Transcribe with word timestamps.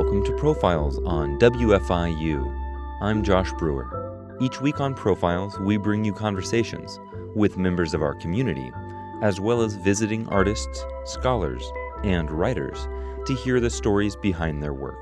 welcome 0.00 0.24
to 0.24 0.32
Profiles 0.32 0.98
on 1.04 1.38
WFIU. 1.38 2.40
I'm 3.02 3.22
Josh 3.22 3.52
Brewer. 3.58 4.38
Each 4.40 4.58
week 4.62 4.80
on 4.80 4.94
Profiles, 4.94 5.60
we 5.60 5.76
bring 5.76 6.06
you 6.06 6.14
conversations 6.14 6.98
with 7.34 7.58
members 7.58 7.92
of 7.92 8.00
our 8.00 8.14
community, 8.14 8.72
as 9.20 9.40
well 9.40 9.60
as 9.60 9.74
visiting 9.74 10.26
artists, 10.28 10.86
scholars, 11.04 11.62
and 12.02 12.30
writers 12.30 12.88
to 13.26 13.34
hear 13.34 13.60
the 13.60 13.68
stories 13.68 14.16
behind 14.16 14.62
their 14.62 14.72
work. 14.72 14.96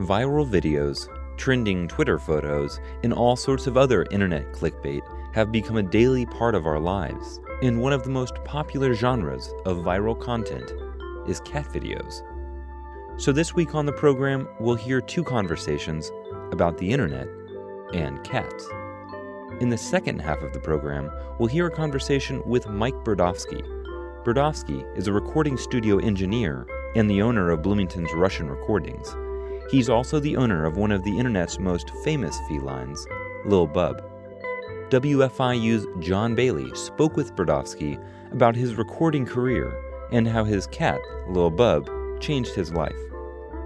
Viral 0.00 0.46
videos, 0.46 1.08
trending 1.38 1.88
Twitter 1.88 2.18
photos, 2.18 2.78
and 3.02 3.14
all 3.14 3.36
sorts 3.36 3.66
of 3.66 3.78
other 3.78 4.04
internet 4.10 4.52
clickbait 4.52 5.00
have 5.34 5.50
become 5.50 5.78
a 5.78 5.82
daily 5.82 6.26
part 6.26 6.54
of 6.54 6.66
our 6.66 6.78
lives. 6.78 7.40
And 7.62 7.80
one 7.80 7.94
of 7.94 8.04
the 8.04 8.10
most 8.10 8.34
popular 8.44 8.92
genres 8.92 9.50
of 9.64 9.78
viral 9.78 10.20
content 10.20 10.74
is 11.26 11.40
cat 11.40 11.64
videos. 11.72 12.20
So, 13.18 13.32
this 13.32 13.54
week 13.54 13.74
on 13.74 13.86
the 13.86 13.92
program, 13.92 14.46
we'll 14.60 14.74
hear 14.74 15.00
two 15.00 15.24
conversations 15.24 16.12
about 16.52 16.76
the 16.76 16.92
internet 16.92 17.26
and 17.94 18.22
cats. 18.22 18.68
In 19.58 19.70
the 19.70 19.78
second 19.78 20.20
half 20.20 20.42
of 20.42 20.52
the 20.52 20.60
program, 20.60 21.10
we'll 21.38 21.48
hear 21.48 21.66
a 21.66 21.70
conversation 21.70 22.42
with 22.44 22.68
Mike 22.68 22.94
Bridavsky. 23.04 23.62
Bridavsky 24.22 24.84
is 24.98 25.06
a 25.06 25.14
recording 25.14 25.56
studio 25.56 25.96
engineer 25.96 26.66
and 26.94 27.08
the 27.08 27.22
owner 27.22 27.50
of 27.50 27.62
Bloomington's 27.62 28.12
Russian 28.12 28.50
Recordings. 28.50 29.16
He's 29.70 29.88
also 29.88 30.20
the 30.20 30.36
owner 30.36 30.66
of 30.66 30.76
one 30.76 30.92
of 30.92 31.02
the 31.02 31.18
internet's 31.18 31.58
most 31.58 31.90
famous 32.04 32.38
felines, 32.48 33.06
Lil 33.46 33.66
Bub. 33.66 34.02
WFIU's 34.90 35.86
John 36.04 36.34
Bailey 36.34 36.70
spoke 36.74 37.16
with 37.16 37.34
Bridavsky 37.34 37.98
about 38.30 38.54
his 38.54 38.74
recording 38.74 39.24
career 39.24 39.82
and 40.12 40.28
how 40.28 40.44
his 40.44 40.66
cat, 40.66 41.00
Lil 41.28 41.50
Bub, 41.50 41.88
changed 42.20 42.54
his 42.54 42.72
life. 42.72 42.96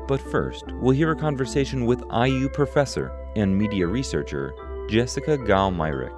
But 0.06 0.20
first, 0.20 0.64
we'll 0.72 0.96
hear 0.96 1.12
a 1.12 1.16
conversation 1.16 1.86
with 1.86 2.02
IU 2.12 2.48
professor 2.48 3.12
and 3.36 3.56
media 3.56 3.86
researcher 3.86 4.54
Jessica 4.88 5.38
Gall 5.38 5.70
Myrick. 5.70 6.12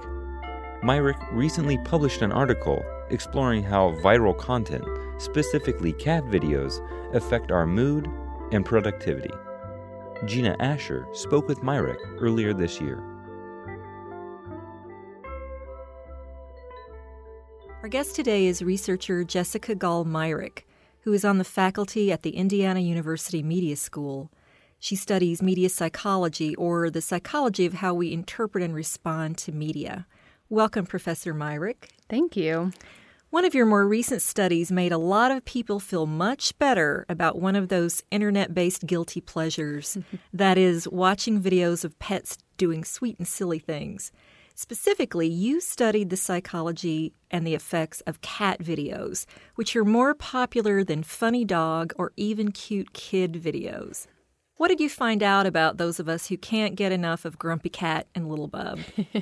Myrick 0.82 1.18
recently 1.30 1.78
published 1.84 2.22
an 2.22 2.32
article 2.32 2.82
exploring 3.10 3.62
how 3.62 3.90
viral 4.02 4.36
content, 4.36 4.84
specifically 5.18 5.92
cat 5.92 6.24
videos, 6.24 6.80
affect 7.14 7.52
our 7.52 7.66
mood 7.66 8.08
and 8.50 8.64
productivity. 8.64 9.32
Gina 10.24 10.56
Asher 10.58 11.06
spoke 11.12 11.46
with 11.48 11.62
Myrick 11.62 11.98
earlier 12.18 12.54
this 12.54 12.80
year. 12.80 13.02
Our 17.82 17.88
guest 17.88 18.14
today 18.14 18.46
is 18.46 18.62
researcher 18.62 19.24
Jessica 19.24 19.74
Gall 19.74 20.04
Myrick 20.04 20.66
who 21.02 21.12
is 21.12 21.24
on 21.24 21.38
the 21.38 21.44
faculty 21.44 22.12
at 22.12 22.22
the 22.22 22.36
Indiana 22.36 22.80
University 22.80 23.42
Media 23.42 23.76
School. 23.76 24.30
She 24.78 24.96
studies 24.96 25.42
media 25.42 25.68
psychology, 25.68 26.54
or 26.56 26.90
the 26.90 27.00
psychology 27.00 27.66
of 27.66 27.74
how 27.74 27.94
we 27.94 28.12
interpret 28.12 28.64
and 28.64 28.74
respond 28.74 29.38
to 29.38 29.52
media. 29.52 30.06
Welcome, 30.48 30.86
Professor 30.86 31.32
Myrick. 31.32 31.88
Thank 32.08 32.36
you. 32.36 32.72
One 33.30 33.44
of 33.44 33.54
your 33.54 33.64
more 33.64 33.86
recent 33.86 34.22
studies 34.22 34.70
made 34.70 34.92
a 34.92 34.98
lot 34.98 35.30
of 35.30 35.44
people 35.44 35.80
feel 35.80 36.04
much 36.04 36.58
better 36.58 37.06
about 37.08 37.40
one 37.40 37.56
of 37.56 37.68
those 37.68 38.02
internet 38.10 38.54
based 38.54 38.86
guilty 38.86 39.20
pleasures 39.20 39.96
that 40.32 40.58
is, 40.58 40.86
watching 40.86 41.40
videos 41.40 41.84
of 41.84 41.98
pets 41.98 42.36
doing 42.58 42.84
sweet 42.84 43.18
and 43.18 43.26
silly 43.26 43.58
things. 43.58 44.12
Specifically, 44.54 45.28
you 45.28 45.60
studied 45.60 46.10
the 46.10 46.16
psychology 46.16 47.12
and 47.30 47.46
the 47.46 47.54
effects 47.54 48.00
of 48.02 48.20
cat 48.20 48.60
videos, 48.60 49.26
which 49.54 49.74
are 49.74 49.84
more 49.84 50.14
popular 50.14 50.84
than 50.84 51.02
funny 51.02 51.44
dog 51.44 51.92
or 51.96 52.12
even 52.16 52.52
cute 52.52 52.92
kid 52.92 53.32
videos. 53.32 54.06
What 54.56 54.68
did 54.68 54.80
you 54.80 54.88
find 54.88 55.22
out 55.22 55.46
about 55.46 55.78
those 55.78 55.98
of 55.98 56.08
us 56.08 56.28
who 56.28 56.36
can't 56.36 56.76
get 56.76 56.92
enough 56.92 57.24
of 57.24 57.38
Grumpy 57.38 57.70
Cat 57.70 58.06
and 58.14 58.28
Little 58.28 58.46
Bub? 58.46 58.78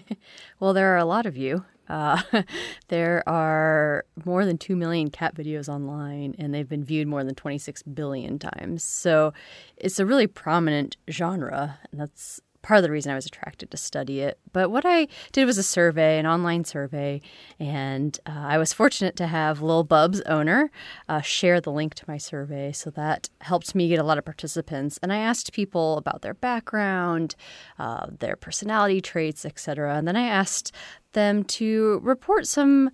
well, 0.61 0.75
there 0.75 0.93
are 0.93 0.99
a 0.99 1.05
lot 1.05 1.25
of 1.25 1.37
you. 1.37 1.65
Uh, 1.89 2.21
there 2.89 3.27
are 3.29 4.05
more 4.25 4.45
than 4.45 4.59
2 4.59 4.77
million 4.77 5.11
cat 5.11 5.35
videos 5.35 5.69
online, 5.69 6.35
and 6.39 6.53
they've 6.53 6.69
been 6.69 6.85
viewed 6.85 7.09
more 7.09 7.25
than 7.25 7.35
26 7.35 7.83
billion 7.85 8.39
times. 8.39 8.85
So 8.85 9.33
it's 9.77 9.99
a 9.99 10.07
really 10.07 10.27
prominent 10.27 10.97
genre, 11.09 11.79
and 11.91 12.01
that's 12.01 12.41
part 12.63 12.79
of 12.79 12.83
the 12.83 12.91
reason 12.91 13.13
I 13.13 13.15
was 13.15 13.27
attracted 13.27 13.71
to 13.71 13.77
study 13.77 14.21
it. 14.21 14.39
But 14.53 14.71
what 14.71 14.85
I 14.85 15.09
did 15.33 15.45
was 15.45 15.59
a 15.59 15.63
survey, 15.63 16.19
an 16.19 16.27
online 16.27 16.65
survey, 16.65 17.21
and 17.59 18.19
uh, 18.27 18.33
I 18.47 18.59
was 18.59 18.73
fortunate 18.73 19.17
to 19.17 19.27
have 19.27 19.63
Lil 19.63 19.85
Bub's 19.85 20.21
owner 20.23 20.71
uh, 21.09 21.21
share 21.21 21.61
the 21.61 21.73
link 21.73 21.95
to 21.95 22.05
my 22.07 22.19
survey. 22.19 22.73
So 22.73 22.91
that 22.91 23.29
helped 23.41 23.75
me 23.75 23.89
get 23.89 23.99
a 23.99 24.05
lot 24.05 24.19
of 24.19 24.25
participants. 24.25 24.99
And 25.03 25.13
I 25.13 25.19
asked 25.19 25.53
people 25.53 25.97
about 25.97 26.23
their 26.23 26.35
background, 26.35 27.35
uh, 27.79 28.09
their 28.19 28.37
personality 28.37 29.01
traits, 29.01 29.45
etc. 29.45 29.97
And 29.97 30.07
then 30.07 30.17
I 30.17 30.27
asked 30.27 30.73
them 31.13 31.45
to 31.45 32.01
report 32.03 32.47
some 32.47 32.91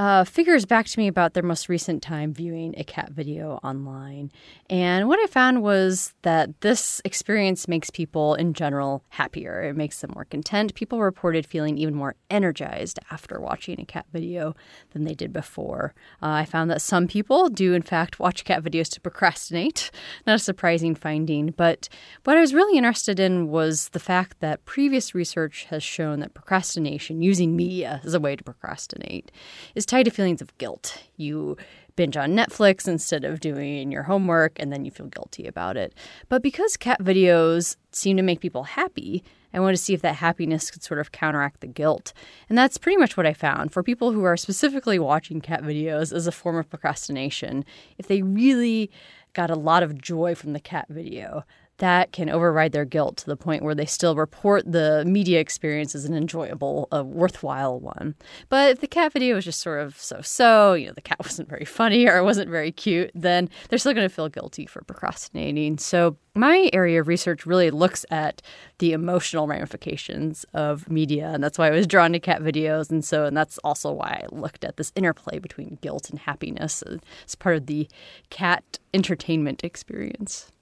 uh, 0.00 0.24
figures 0.24 0.64
back 0.64 0.86
to 0.86 0.98
me 0.98 1.08
about 1.08 1.34
their 1.34 1.42
most 1.42 1.68
recent 1.68 2.02
time 2.02 2.32
viewing 2.32 2.74
a 2.78 2.82
cat 2.82 3.10
video 3.10 3.60
online. 3.62 4.32
And 4.70 5.08
what 5.08 5.20
I 5.20 5.26
found 5.26 5.62
was 5.62 6.14
that 6.22 6.62
this 6.62 7.02
experience 7.04 7.68
makes 7.68 7.90
people 7.90 8.34
in 8.34 8.54
general 8.54 9.04
happier. 9.10 9.62
It 9.62 9.76
makes 9.76 10.00
them 10.00 10.12
more 10.14 10.24
content. 10.24 10.74
People 10.74 11.02
reported 11.02 11.44
feeling 11.44 11.76
even 11.76 11.94
more 11.94 12.14
energized 12.30 12.98
after 13.10 13.38
watching 13.38 13.78
a 13.78 13.84
cat 13.84 14.06
video 14.10 14.56
than 14.92 15.04
they 15.04 15.12
did 15.12 15.34
before. 15.34 15.92
Uh, 16.22 16.28
I 16.28 16.44
found 16.46 16.70
that 16.70 16.80
some 16.80 17.06
people 17.06 17.50
do, 17.50 17.74
in 17.74 17.82
fact, 17.82 18.18
watch 18.18 18.44
cat 18.44 18.62
videos 18.64 18.88
to 18.92 19.02
procrastinate. 19.02 19.90
Not 20.26 20.36
a 20.36 20.38
surprising 20.38 20.94
finding. 20.94 21.50
But 21.50 21.90
what 22.24 22.38
I 22.38 22.40
was 22.40 22.54
really 22.54 22.78
interested 22.78 23.20
in 23.20 23.48
was 23.48 23.90
the 23.90 24.00
fact 24.00 24.40
that 24.40 24.64
previous 24.64 25.14
research 25.14 25.66
has 25.68 25.82
shown 25.82 26.20
that 26.20 26.32
procrastination, 26.32 27.20
using 27.20 27.54
media 27.54 28.00
as 28.02 28.14
a 28.14 28.20
way 28.20 28.34
to 28.34 28.42
procrastinate, 28.42 29.30
is 29.74 29.89
tied 29.90 30.04
to 30.04 30.10
feelings 30.10 30.40
of 30.40 30.56
guilt. 30.58 31.02
You 31.16 31.56
binge 31.96 32.16
on 32.16 32.30
Netflix 32.30 32.86
instead 32.86 33.24
of 33.24 33.40
doing 33.40 33.90
your 33.90 34.04
homework, 34.04 34.52
and 34.60 34.72
then 34.72 34.84
you 34.84 34.90
feel 34.92 35.06
guilty 35.06 35.46
about 35.46 35.76
it. 35.76 35.92
But 36.28 36.42
because 36.42 36.76
cat 36.76 37.02
videos 37.02 37.76
seem 37.90 38.16
to 38.16 38.22
make 38.22 38.40
people 38.40 38.62
happy, 38.62 39.24
I 39.52 39.58
wanted 39.58 39.78
to 39.78 39.82
see 39.82 39.92
if 39.92 40.02
that 40.02 40.14
happiness 40.14 40.70
could 40.70 40.84
sort 40.84 41.00
of 41.00 41.10
counteract 41.10 41.60
the 41.60 41.66
guilt. 41.66 42.12
And 42.48 42.56
that's 42.56 42.78
pretty 42.78 42.98
much 42.98 43.16
what 43.16 43.26
I 43.26 43.32
found. 43.32 43.72
For 43.72 43.82
people 43.82 44.12
who 44.12 44.22
are 44.22 44.36
specifically 44.36 45.00
watching 45.00 45.40
cat 45.40 45.64
videos 45.64 46.14
as 46.14 46.28
a 46.28 46.32
form 46.32 46.56
of 46.56 46.70
procrastination, 46.70 47.64
if 47.98 48.06
they 48.06 48.22
really 48.22 48.92
got 49.32 49.50
a 49.50 49.56
lot 49.56 49.82
of 49.82 50.00
joy 50.00 50.36
from 50.36 50.52
the 50.52 50.60
cat 50.60 50.86
video, 50.88 51.44
that 51.80 52.12
can 52.12 52.30
override 52.30 52.72
their 52.72 52.84
guilt 52.84 53.16
to 53.18 53.26
the 53.26 53.36
point 53.36 53.62
where 53.62 53.74
they 53.74 53.86
still 53.86 54.14
report 54.14 54.70
the 54.70 55.02
media 55.06 55.40
experience 55.40 55.94
as 55.94 56.04
an 56.04 56.14
enjoyable, 56.14 56.88
a 56.92 57.02
worthwhile 57.02 57.80
one. 57.80 58.14
But 58.48 58.70
if 58.70 58.80
the 58.80 58.86
cat 58.86 59.12
video 59.12 59.34
was 59.34 59.44
just 59.44 59.60
sort 59.60 59.80
of 59.80 59.98
so 59.98 60.20
so, 60.20 60.74
you 60.74 60.86
know, 60.86 60.92
the 60.92 61.00
cat 61.00 61.18
wasn't 61.24 61.48
very 61.48 61.64
funny 61.64 62.06
or 62.06 62.18
it 62.18 62.24
wasn't 62.24 62.50
very 62.50 62.70
cute, 62.70 63.10
then 63.14 63.48
they're 63.68 63.78
still 63.78 63.94
going 63.94 64.08
to 64.08 64.14
feel 64.14 64.28
guilty 64.28 64.66
for 64.66 64.82
procrastinating. 64.82 65.78
So 65.78 66.16
my 66.34 66.70
area 66.72 67.00
of 67.00 67.08
research 67.08 67.46
really 67.46 67.70
looks 67.70 68.06
at 68.10 68.40
the 68.78 68.92
emotional 68.92 69.46
ramifications 69.46 70.44
of 70.54 70.88
media, 70.88 71.28
and 71.28 71.42
that's 71.42 71.58
why 71.58 71.66
I 71.66 71.70
was 71.70 71.86
drawn 71.86 72.12
to 72.12 72.20
cat 72.20 72.40
videos. 72.42 72.90
And 72.90 73.04
so, 73.04 73.24
and 73.24 73.36
that's 73.36 73.58
also 73.58 73.90
why 73.90 74.22
I 74.22 74.34
looked 74.34 74.64
at 74.64 74.76
this 74.76 74.92
interplay 74.94 75.38
between 75.38 75.78
guilt 75.80 76.10
and 76.10 76.18
happiness 76.18 76.82
as 76.82 77.34
part 77.34 77.56
of 77.56 77.66
the 77.66 77.88
cat 78.28 78.78
entertainment 78.94 79.64
experience. 79.64 80.52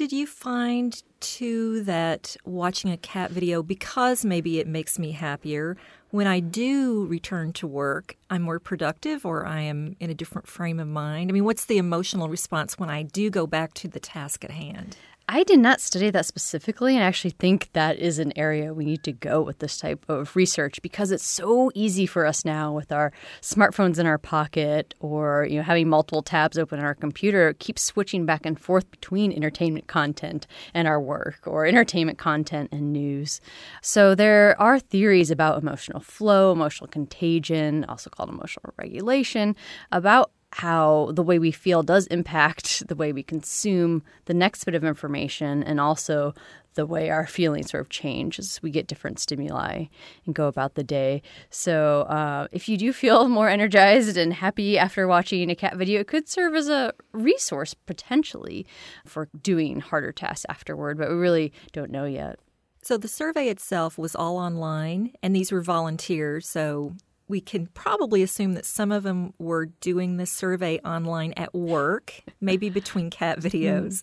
Did 0.00 0.12
you 0.12 0.26
find 0.26 1.02
too 1.20 1.84
that 1.84 2.34
watching 2.46 2.90
a 2.90 2.96
cat 2.96 3.30
video, 3.30 3.62
because 3.62 4.24
maybe 4.24 4.58
it 4.58 4.66
makes 4.66 4.98
me 4.98 5.12
happier, 5.12 5.76
when 6.08 6.26
I 6.26 6.40
do 6.40 7.04
return 7.04 7.52
to 7.52 7.66
work, 7.66 8.16
I'm 8.30 8.40
more 8.40 8.58
productive 8.58 9.26
or 9.26 9.44
I 9.44 9.60
am 9.60 9.96
in 10.00 10.08
a 10.08 10.14
different 10.14 10.48
frame 10.48 10.80
of 10.80 10.88
mind? 10.88 11.30
I 11.30 11.34
mean, 11.34 11.44
what's 11.44 11.66
the 11.66 11.76
emotional 11.76 12.30
response 12.30 12.78
when 12.78 12.88
I 12.88 13.02
do 13.02 13.28
go 13.28 13.46
back 13.46 13.74
to 13.74 13.88
the 13.88 14.00
task 14.00 14.42
at 14.42 14.52
hand? 14.52 14.96
I 15.32 15.44
did 15.44 15.60
not 15.60 15.80
study 15.80 16.10
that 16.10 16.26
specifically, 16.26 16.96
and 16.96 17.04
I 17.04 17.06
actually 17.06 17.30
think 17.30 17.70
that 17.72 18.00
is 18.00 18.18
an 18.18 18.36
area 18.36 18.74
we 18.74 18.84
need 18.84 19.04
to 19.04 19.12
go 19.12 19.40
with 19.40 19.60
this 19.60 19.78
type 19.78 20.04
of 20.08 20.34
research 20.34 20.82
because 20.82 21.12
it's 21.12 21.24
so 21.24 21.70
easy 21.72 22.04
for 22.04 22.26
us 22.26 22.44
now 22.44 22.72
with 22.72 22.90
our 22.90 23.12
smartphones 23.40 24.00
in 24.00 24.06
our 24.06 24.18
pocket 24.18 24.92
or 24.98 25.46
you 25.48 25.58
know 25.58 25.62
having 25.62 25.88
multiple 25.88 26.24
tabs 26.24 26.58
open 26.58 26.80
on 26.80 26.84
our 26.84 26.96
computer, 26.96 27.54
keep 27.60 27.78
switching 27.78 28.26
back 28.26 28.44
and 28.44 28.58
forth 28.58 28.90
between 28.90 29.32
entertainment 29.32 29.86
content 29.86 30.48
and 30.74 30.88
our 30.88 31.00
work 31.00 31.42
or 31.46 31.64
entertainment 31.64 32.18
content 32.18 32.68
and 32.72 32.92
news. 32.92 33.40
So 33.82 34.16
there 34.16 34.60
are 34.60 34.80
theories 34.80 35.30
about 35.30 35.62
emotional 35.62 36.00
flow, 36.00 36.50
emotional 36.50 36.88
contagion, 36.88 37.84
also 37.84 38.10
called 38.10 38.30
emotional 38.30 38.74
regulation, 38.78 39.54
about 39.92 40.32
how 40.52 41.10
the 41.14 41.22
way 41.22 41.38
we 41.38 41.52
feel 41.52 41.82
does 41.82 42.06
impact 42.08 42.86
the 42.88 42.96
way 42.96 43.12
we 43.12 43.22
consume 43.22 44.02
the 44.24 44.34
next 44.34 44.64
bit 44.64 44.74
of 44.74 44.84
information 44.84 45.62
and 45.62 45.80
also 45.80 46.34
the 46.74 46.86
way 46.86 47.10
our 47.10 47.26
feelings 47.26 47.70
sort 47.70 47.80
of 47.80 47.88
change 47.88 48.38
as 48.38 48.60
we 48.62 48.70
get 48.70 48.86
different 48.86 49.18
stimuli 49.18 49.86
and 50.24 50.34
go 50.34 50.46
about 50.46 50.74
the 50.74 50.84
day. 50.84 51.22
So, 51.50 52.02
uh, 52.02 52.46
if 52.52 52.68
you 52.68 52.76
do 52.76 52.92
feel 52.92 53.28
more 53.28 53.48
energized 53.48 54.16
and 54.16 54.32
happy 54.32 54.78
after 54.78 55.06
watching 55.06 55.50
a 55.50 55.54
cat 55.54 55.76
video, 55.76 56.00
it 56.00 56.06
could 56.06 56.28
serve 56.28 56.54
as 56.54 56.68
a 56.68 56.92
resource 57.12 57.74
potentially 57.74 58.66
for 59.04 59.28
doing 59.42 59.80
harder 59.80 60.12
tasks 60.12 60.46
afterward, 60.48 60.98
but 60.98 61.08
we 61.08 61.16
really 61.16 61.52
don't 61.72 61.90
know 61.90 62.04
yet. 62.04 62.38
So, 62.82 62.96
the 62.96 63.08
survey 63.08 63.48
itself 63.48 63.98
was 63.98 64.14
all 64.14 64.38
online, 64.38 65.12
and 65.22 65.34
these 65.34 65.52
were 65.52 65.60
volunteers. 65.60 66.48
So, 66.48 66.94
we 67.30 67.40
can 67.40 67.68
probably 67.68 68.22
assume 68.22 68.54
that 68.54 68.66
some 68.66 68.90
of 68.90 69.04
them 69.04 69.32
were 69.38 69.66
doing 69.80 70.16
this 70.16 70.32
survey 70.32 70.80
online 70.80 71.32
at 71.36 71.54
work, 71.54 72.12
maybe 72.40 72.68
between 72.68 73.08
cat 73.08 73.38
videos. 73.38 74.02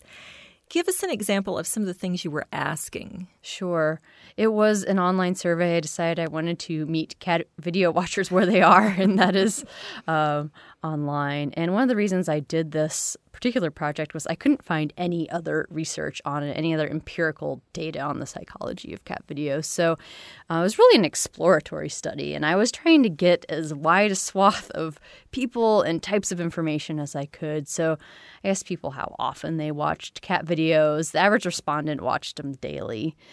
Give 0.70 0.88
us 0.88 1.02
an 1.02 1.10
example 1.10 1.58
of 1.58 1.66
some 1.66 1.82
of 1.82 1.86
the 1.86 1.94
things 1.94 2.24
you 2.24 2.30
were 2.30 2.46
asking. 2.52 3.28
Sure. 3.48 4.02
It 4.36 4.48
was 4.48 4.84
an 4.84 4.98
online 4.98 5.34
survey. 5.34 5.78
I 5.78 5.80
decided 5.80 6.22
I 6.22 6.28
wanted 6.28 6.58
to 6.60 6.84
meet 6.84 7.18
cat 7.18 7.46
video 7.58 7.90
watchers 7.98 8.30
where 8.30 8.44
they 8.44 8.60
are, 8.60 8.88
and 8.88 9.18
that 9.18 9.34
is 9.34 9.64
um, 10.06 10.52
online. 10.84 11.52
And 11.54 11.72
one 11.72 11.82
of 11.82 11.88
the 11.88 11.96
reasons 11.96 12.28
I 12.28 12.40
did 12.40 12.72
this 12.72 13.16
particular 13.32 13.70
project 13.70 14.14
was 14.14 14.26
I 14.26 14.34
couldn't 14.34 14.64
find 14.64 14.92
any 14.96 15.30
other 15.30 15.66
research 15.70 16.20
on 16.24 16.42
it, 16.42 16.56
any 16.56 16.74
other 16.74 16.88
empirical 16.88 17.62
data 17.72 18.00
on 18.00 18.18
the 18.18 18.26
psychology 18.26 18.92
of 18.92 19.04
cat 19.04 19.22
videos. 19.28 19.64
So 19.64 19.92
uh, 20.50 20.56
it 20.56 20.62
was 20.62 20.76
really 20.76 20.98
an 20.98 21.04
exploratory 21.04 21.88
study, 21.88 22.34
and 22.34 22.44
I 22.44 22.56
was 22.56 22.72
trying 22.72 23.02
to 23.04 23.08
get 23.08 23.46
as 23.48 23.72
wide 23.72 24.10
a 24.10 24.16
swath 24.16 24.70
of 24.72 24.98
people 25.30 25.82
and 25.82 26.02
types 26.02 26.32
of 26.32 26.40
information 26.40 26.98
as 26.98 27.14
I 27.14 27.26
could. 27.26 27.68
So 27.68 27.96
I 28.44 28.48
asked 28.48 28.66
people 28.66 28.90
how 28.90 29.14
often 29.18 29.56
they 29.56 29.70
watched 29.70 30.20
cat 30.20 30.44
videos. 30.44 31.12
The 31.12 31.20
average 31.20 31.46
respondent 31.46 32.00
watched 32.00 32.36
them 32.36 32.52
daily. 32.54 33.16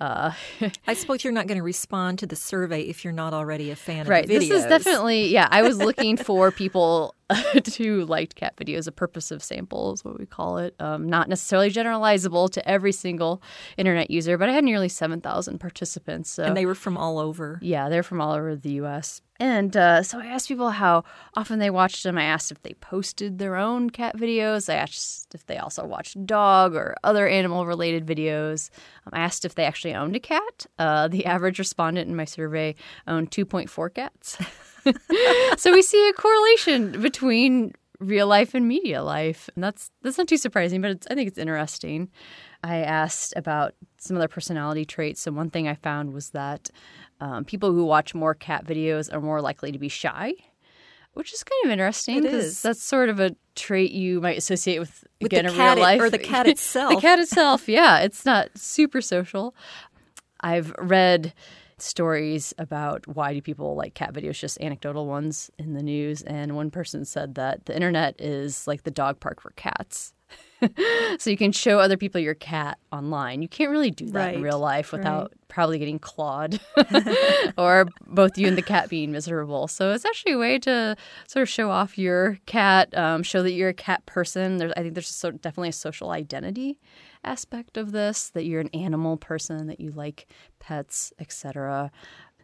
Uh, 0.00 0.32
I 0.86 0.94
suppose 0.94 1.24
you're 1.24 1.32
not 1.32 1.46
going 1.46 1.58
to 1.58 1.64
respond 1.64 2.18
to 2.18 2.26
the 2.26 2.36
survey 2.36 2.82
if 2.82 3.04
you're 3.04 3.12
not 3.12 3.32
already 3.32 3.70
a 3.70 3.76
fan 3.76 4.06
right. 4.06 4.24
of 4.24 4.30
videos. 4.30 4.48
This 4.48 4.50
is 4.50 4.66
definitely, 4.66 5.28
yeah, 5.28 5.48
I 5.50 5.62
was 5.62 5.78
looking 5.78 6.16
for 6.28 6.50
people 6.50 7.14
who 7.78 8.04
liked 8.04 8.36
cat 8.36 8.56
videos. 8.56 8.86
A 8.86 8.92
purposive 8.92 9.42
sample 9.42 9.92
is 9.94 10.04
what 10.04 10.18
we 10.18 10.26
call 10.26 10.58
it. 10.58 10.74
Um, 10.78 11.08
not 11.08 11.28
necessarily 11.28 11.70
generalizable 11.70 12.50
to 12.50 12.68
every 12.68 12.92
single 12.92 13.42
internet 13.76 14.10
user, 14.10 14.38
but 14.38 14.48
I 14.48 14.52
had 14.52 14.64
nearly 14.64 14.88
7,000 14.88 15.58
participants. 15.58 16.30
So, 16.30 16.44
and 16.44 16.56
they 16.56 16.66
were 16.66 16.74
from 16.74 16.96
all 16.96 17.18
over. 17.18 17.58
Yeah, 17.62 17.88
they're 17.88 18.02
from 18.02 18.20
all 18.20 18.32
over 18.32 18.54
the 18.54 18.72
U.S. 18.72 19.22
And 19.38 19.76
uh, 19.76 20.02
so 20.02 20.18
I 20.20 20.26
asked 20.26 20.48
people 20.48 20.70
how 20.70 21.04
often 21.34 21.58
they 21.58 21.70
watched 21.70 22.02
them. 22.04 22.16
I 22.16 22.24
asked 22.24 22.50
if 22.50 22.62
they 22.62 22.72
posted 22.74 23.38
their 23.38 23.56
own 23.56 23.90
cat 23.90 24.16
videos. 24.16 24.72
I 24.72 24.76
asked 24.76 25.34
if 25.34 25.44
they 25.46 25.58
also 25.58 25.84
watched 25.84 26.24
dog 26.26 26.74
or 26.74 26.96
other 27.04 27.28
animal 27.28 27.66
related 27.66 28.06
videos. 28.06 28.70
Um, 29.06 29.12
I 29.12 29.20
asked 29.20 29.44
if 29.44 29.54
they 29.54 29.64
actually 29.64 29.85
owned 29.94 30.16
a 30.16 30.20
cat. 30.20 30.66
Uh, 30.78 31.08
the 31.08 31.26
average 31.26 31.58
respondent 31.58 32.08
in 32.08 32.16
my 32.16 32.24
survey 32.24 32.74
owned 33.06 33.30
2.4 33.30 33.94
cats. 33.94 34.38
so 35.60 35.72
we 35.72 35.82
see 35.82 36.08
a 36.08 36.12
correlation 36.12 37.00
between 37.00 37.72
real 37.98 38.26
life 38.26 38.54
and 38.54 38.68
media 38.68 39.02
life. 39.02 39.48
And 39.54 39.64
that's 39.64 39.90
that's 40.02 40.18
not 40.18 40.28
too 40.28 40.36
surprising, 40.36 40.80
but 40.80 41.06
I 41.10 41.14
think 41.14 41.28
it's 41.28 41.38
interesting. 41.38 42.10
I 42.62 42.78
asked 42.78 43.32
about 43.36 43.74
some 43.98 44.16
of 44.16 44.20
their 44.20 44.28
personality 44.28 44.84
traits, 44.84 45.26
and 45.26 45.36
one 45.36 45.50
thing 45.50 45.68
I 45.68 45.74
found 45.74 46.12
was 46.12 46.30
that 46.30 46.70
um, 47.20 47.44
people 47.44 47.72
who 47.72 47.84
watch 47.84 48.14
more 48.14 48.34
cat 48.34 48.66
videos 48.66 49.12
are 49.12 49.20
more 49.20 49.40
likely 49.40 49.72
to 49.72 49.78
be 49.78 49.88
shy, 49.88 50.34
which 51.16 51.32
is 51.32 51.42
kind 51.42 51.64
of 51.64 51.70
interesting 51.70 52.20
because 52.20 52.60
that's 52.60 52.82
sort 52.82 53.08
of 53.08 53.18
a 53.20 53.34
trait 53.54 53.90
you 53.90 54.20
might 54.20 54.36
associate 54.36 54.78
with, 54.78 55.02
with 55.22 55.32
again 55.32 55.46
in 55.46 55.56
real 55.56 55.78
life 55.78 55.98
or 55.98 56.10
the 56.10 56.18
cat 56.18 56.46
itself. 56.46 56.94
the 56.94 57.00
cat 57.00 57.18
itself, 57.20 57.70
yeah, 57.70 58.00
it's 58.00 58.26
not 58.26 58.50
super 58.54 59.00
social. 59.00 59.54
I've 60.40 60.74
read 60.78 61.32
stories 61.78 62.52
about 62.58 63.06
why 63.08 63.32
do 63.32 63.40
people 63.40 63.74
like 63.74 63.94
cat 63.94 64.12
videos, 64.12 64.38
just 64.38 64.60
anecdotal 64.60 65.06
ones 65.06 65.50
in 65.58 65.72
the 65.72 65.82
news. 65.82 66.20
And 66.22 66.54
one 66.54 66.70
person 66.70 67.06
said 67.06 67.34
that 67.36 67.64
the 67.64 67.74
internet 67.74 68.20
is 68.20 68.66
like 68.66 68.82
the 68.82 68.90
dog 68.90 69.18
park 69.18 69.40
for 69.40 69.52
cats. 69.56 70.12
so 71.18 71.30
you 71.30 71.36
can 71.36 71.52
show 71.52 71.78
other 71.78 71.96
people 71.96 72.20
your 72.20 72.34
cat 72.34 72.78
online. 72.92 73.42
You 73.42 73.48
can't 73.48 73.70
really 73.70 73.90
do 73.90 74.06
that 74.06 74.26
right. 74.26 74.34
in 74.34 74.42
real 74.42 74.58
life 74.58 74.92
without 74.92 75.22
right. 75.22 75.48
probably 75.48 75.78
getting 75.78 75.98
clawed 75.98 76.60
or 77.58 77.86
both 78.06 78.38
you 78.38 78.46
and 78.48 78.56
the 78.56 78.62
cat 78.62 78.88
being 78.88 79.12
miserable. 79.12 79.68
So 79.68 79.92
it's 79.92 80.04
actually 80.04 80.32
a 80.32 80.38
way 80.38 80.58
to 80.60 80.96
sort 81.26 81.42
of 81.42 81.48
show 81.48 81.70
off 81.70 81.98
your 81.98 82.38
cat, 82.46 82.96
um, 82.96 83.22
show 83.22 83.42
that 83.42 83.52
you're 83.52 83.68
a 83.68 83.74
cat 83.74 84.04
person. 84.06 84.56
There's, 84.56 84.72
I 84.76 84.82
think 84.82 84.94
there's 84.94 85.08
so, 85.08 85.30
definitely 85.30 85.70
a 85.70 85.72
social 85.72 86.10
identity 86.10 86.78
aspect 87.24 87.76
of 87.76 87.92
this 87.92 88.30
that 88.30 88.44
you're 88.44 88.60
an 88.60 88.70
animal 88.72 89.16
person, 89.16 89.66
that 89.66 89.80
you 89.80 89.90
like 89.90 90.26
pets, 90.58 91.12
etc. 91.18 91.90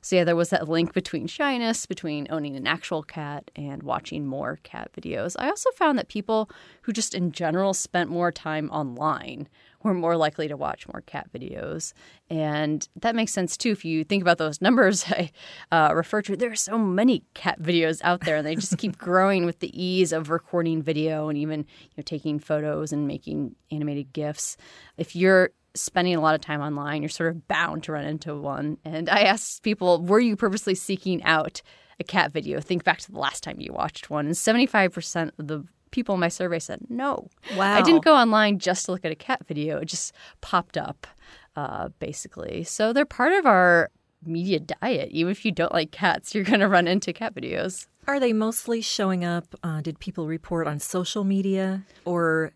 So 0.02 0.16
yeah, 0.16 0.24
there 0.24 0.36
was 0.36 0.50
that 0.50 0.68
link 0.68 0.92
between 0.92 1.28
shyness, 1.28 1.86
between 1.86 2.26
owning 2.28 2.56
an 2.56 2.66
actual 2.66 3.04
cat 3.04 3.50
and 3.54 3.84
watching 3.84 4.26
more 4.26 4.58
cat 4.64 4.90
videos. 4.92 5.36
I 5.38 5.48
also 5.48 5.70
found 5.70 5.96
that 5.98 6.08
people 6.08 6.50
who 6.82 6.92
just 6.92 7.14
in 7.14 7.30
general 7.30 7.72
spent 7.72 8.10
more 8.10 8.32
time 8.32 8.68
online 8.70 9.48
were 9.82 9.94
more 9.94 10.16
likely 10.16 10.48
to 10.48 10.56
watch 10.56 10.86
more 10.88 11.02
cat 11.02 11.28
videos. 11.32 11.92
And 12.28 12.86
that 12.96 13.14
makes 13.14 13.32
sense 13.32 13.56
too 13.56 13.70
if 13.70 13.84
you 13.84 14.02
think 14.02 14.22
about 14.22 14.38
those 14.38 14.60
numbers 14.60 15.04
I 15.08 15.30
uh, 15.70 15.94
refer 15.94 16.20
to. 16.22 16.36
There 16.36 16.50
are 16.50 16.56
so 16.56 16.78
many 16.78 17.22
cat 17.34 17.60
videos 17.60 18.00
out 18.02 18.20
there, 18.22 18.36
and 18.36 18.46
they 18.46 18.56
just 18.56 18.78
keep 18.78 18.98
growing 18.98 19.46
with 19.46 19.60
the 19.60 19.70
ease 19.80 20.12
of 20.12 20.30
recording 20.30 20.82
video 20.82 21.28
and 21.28 21.38
even 21.38 21.60
you 21.60 21.94
know, 21.98 22.02
taking 22.04 22.40
photos 22.40 22.92
and 22.92 23.06
making 23.06 23.54
animated 23.70 24.12
GIFs. 24.12 24.56
If 24.96 25.14
you're 25.14 25.50
spending 25.74 26.14
a 26.14 26.20
lot 26.20 26.34
of 26.34 26.40
time 26.40 26.60
online, 26.60 27.02
you're 27.02 27.08
sort 27.08 27.30
of 27.30 27.48
bound 27.48 27.84
to 27.84 27.92
run 27.92 28.04
into 28.04 28.34
one. 28.34 28.78
And 28.84 29.08
I 29.08 29.22
asked 29.22 29.62
people, 29.62 30.02
were 30.02 30.20
you 30.20 30.36
purposely 30.36 30.74
seeking 30.74 31.22
out 31.24 31.62
a 31.98 32.04
cat 32.04 32.32
video? 32.32 32.60
Think 32.60 32.84
back 32.84 32.98
to 33.00 33.12
the 33.12 33.18
last 33.18 33.42
time 33.42 33.60
you 33.60 33.72
watched 33.72 34.10
one. 34.10 34.26
And 34.26 34.34
75% 34.34 35.30
of 35.38 35.48
the 35.48 35.64
people 35.90 36.14
in 36.14 36.20
my 36.20 36.28
survey 36.28 36.58
said 36.58 36.80
no. 36.88 37.28
Wow. 37.56 37.76
I 37.76 37.82
didn't 37.82 38.04
go 38.04 38.14
online 38.14 38.58
just 38.58 38.86
to 38.86 38.92
look 38.92 39.04
at 39.04 39.12
a 39.12 39.16
cat 39.16 39.46
video, 39.46 39.78
it 39.78 39.86
just 39.86 40.12
popped 40.40 40.76
up, 40.76 41.06
uh, 41.54 41.88
basically. 41.98 42.64
So 42.64 42.92
they're 42.92 43.04
part 43.04 43.32
of 43.32 43.46
our 43.46 43.90
media 44.24 44.60
diet. 44.60 45.10
Even 45.10 45.30
if 45.30 45.44
you 45.44 45.52
don't 45.52 45.72
like 45.72 45.90
cats, 45.90 46.34
you're 46.34 46.44
going 46.44 46.60
to 46.60 46.68
run 46.68 46.88
into 46.88 47.12
cat 47.12 47.34
videos. 47.34 47.86
Are 48.06 48.18
they 48.18 48.32
mostly 48.32 48.80
showing 48.80 49.24
up? 49.24 49.54
Uh, 49.62 49.80
did 49.80 49.98
people 50.00 50.26
report 50.26 50.66
on 50.66 50.80
social 50.80 51.24
media 51.24 51.84
or 52.04 52.52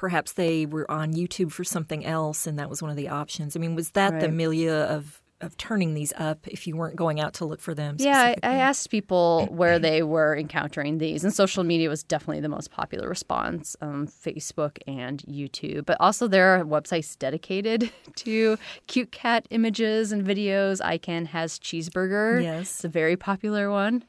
perhaps 0.00 0.32
they 0.32 0.64
were 0.64 0.90
on 0.90 1.12
YouTube 1.12 1.52
for 1.52 1.62
something 1.62 2.06
else 2.06 2.46
and 2.46 2.58
that 2.58 2.70
was 2.70 2.80
one 2.80 2.90
of 2.90 2.96
the 2.96 3.10
options. 3.10 3.54
I 3.54 3.58
mean, 3.58 3.74
was 3.74 3.90
that 3.90 4.14
right. 4.14 4.20
the 4.22 4.30
milieu 4.30 4.72
of 4.72 5.20
of 5.42 5.56
turning 5.56 5.94
these 5.94 6.12
up 6.18 6.46
if 6.46 6.66
you 6.66 6.76
weren't 6.76 6.96
going 6.96 7.18
out 7.20 7.34
to 7.34 7.44
look 7.44 7.60
for 7.60 7.74
them? 7.74 7.96
Yeah, 7.98 8.18
I, 8.18 8.36
I, 8.42 8.54
asked 8.56 8.90
people 8.90 9.46
where 9.50 9.78
they 9.78 10.02
were 10.02 10.36
encountering 10.36 10.98
these, 10.98 11.24
and 11.24 11.32
social 11.32 11.64
media 11.64 11.88
was 11.88 12.02
definitely 12.02 12.40
the 12.40 12.48
most 12.48 12.70
popular 12.70 13.08
response 13.08 13.76
um, 13.80 14.06
Facebook 14.06 14.78
and 14.86 15.22
YouTube. 15.22 15.86
But 15.86 15.98
also, 15.98 16.28
there 16.28 16.54
are 16.54 16.64
websites 16.64 17.18
dedicated 17.18 17.90
to 18.16 18.58
cute 18.86 19.12
cat 19.12 19.46
images 19.50 20.12
and 20.12 20.26
videos. 20.26 20.80
I 20.82 20.96
Can 20.98 21.26
Has 21.26 21.58
Cheezburger. 21.58 22.42
Yes. 22.42 22.70
It's 22.70 22.84
a 22.84 22.88
very 22.88 23.16
popular 23.16 23.70
one 23.70 24.04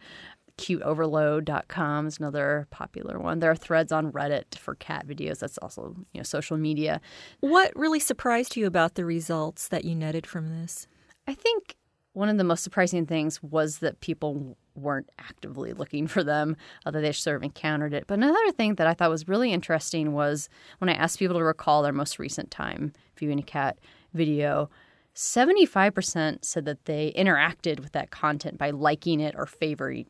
cuteoverload.com 0.57 2.07
is 2.07 2.17
another 2.17 2.67
popular 2.69 3.19
one. 3.19 3.39
There 3.39 3.51
are 3.51 3.55
threads 3.55 3.91
on 3.91 4.11
Reddit 4.11 4.57
for 4.57 4.75
cat 4.75 5.07
videos. 5.07 5.39
That's 5.39 5.57
also, 5.59 5.95
you 6.13 6.19
know, 6.19 6.23
social 6.23 6.57
media. 6.57 7.01
What 7.39 7.71
really 7.75 7.99
surprised 7.99 8.55
you 8.55 8.65
about 8.65 8.95
the 8.95 9.05
results 9.05 9.67
that 9.69 9.85
you 9.85 9.95
netted 9.95 10.25
from 10.25 10.49
this? 10.49 10.87
I 11.27 11.33
think 11.33 11.75
one 12.13 12.29
of 12.29 12.37
the 12.37 12.43
most 12.43 12.63
surprising 12.63 13.05
things 13.05 13.41
was 13.41 13.79
that 13.79 14.01
people 14.01 14.57
weren't 14.75 15.09
actively 15.19 15.73
looking 15.73 16.07
for 16.07 16.23
them, 16.23 16.57
although 16.85 17.01
they 17.01 17.11
sort 17.11 17.37
of 17.37 17.43
encountered 17.43 17.93
it. 17.93 18.05
But 18.07 18.19
another 18.19 18.51
thing 18.51 18.75
that 18.75 18.87
I 18.87 18.93
thought 18.93 19.09
was 19.09 19.27
really 19.27 19.51
interesting 19.53 20.13
was 20.13 20.49
when 20.79 20.89
I 20.89 20.93
asked 20.93 21.19
people 21.19 21.37
to 21.37 21.43
recall 21.43 21.81
their 21.81 21.93
most 21.93 22.19
recent 22.19 22.51
time 22.51 22.93
viewing 23.17 23.39
a 23.39 23.43
cat 23.43 23.79
video, 24.13 24.69
75% 25.15 26.43
said 26.43 26.65
that 26.65 26.85
they 26.85 27.13
interacted 27.17 27.79
with 27.79 27.91
that 27.93 28.11
content 28.11 28.57
by 28.57 28.69
liking 28.71 29.19
it 29.19 29.35
or 29.37 29.45
favoring 29.45 30.07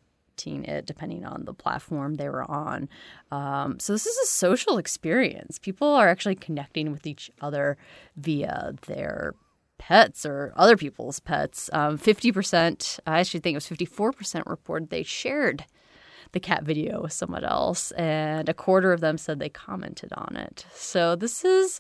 it 0.48 0.86
depending 0.86 1.26
on 1.26 1.46
the 1.46 1.54
platform 1.54 2.16
they 2.16 2.30
were 2.30 2.50
on. 2.50 2.90
Um, 3.32 3.80
so 3.80 3.94
this 3.94 4.06
is 4.06 4.18
a 4.18 4.28
social 4.28 4.78
experience. 4.78 5.60
People 5.60 5.90
are 5.90 6.08
actually 6.08 6.36
connecting 6.36 6.92
with 6.92 7.06
each 7.08 7.32
other 7.42 7.78
via 8.16 8.74
their 8.88 9.36
pets 9.78 10.26
or 10.26 10.54
other 10.56 10.78
people's 10.78 11.20
pets. 11.20 11.70
Um, 11.74 11.98
50%, 11.98 13.00
I 13.08 13.20
actually 13.20 13.40
think 13.40 13.56
it 13.56 13.58
was 13.58 13.68
54% 13.68 14.44
reported 14.46 14.90
they 14.90 15.04
shared 15.04 15.66
the 16.34 16.40
cat 16.40 16.64
video 16.64 17.02
with 17.02 17.12
someone 17.12 17.44
else, 17.44 17.92
and 17.92 18.48
a 18.48 18.54
quarter 18.54 18.94
of 18.94 19.02
them 19.02 19.18
said 19.18 19.40
they 19.40 19.50
commented 19.50 20.14
on 20.14 20.36
it. 20.38 20.66
So 20.74 21.16
this 21.16 21.44
is 21.44 21.80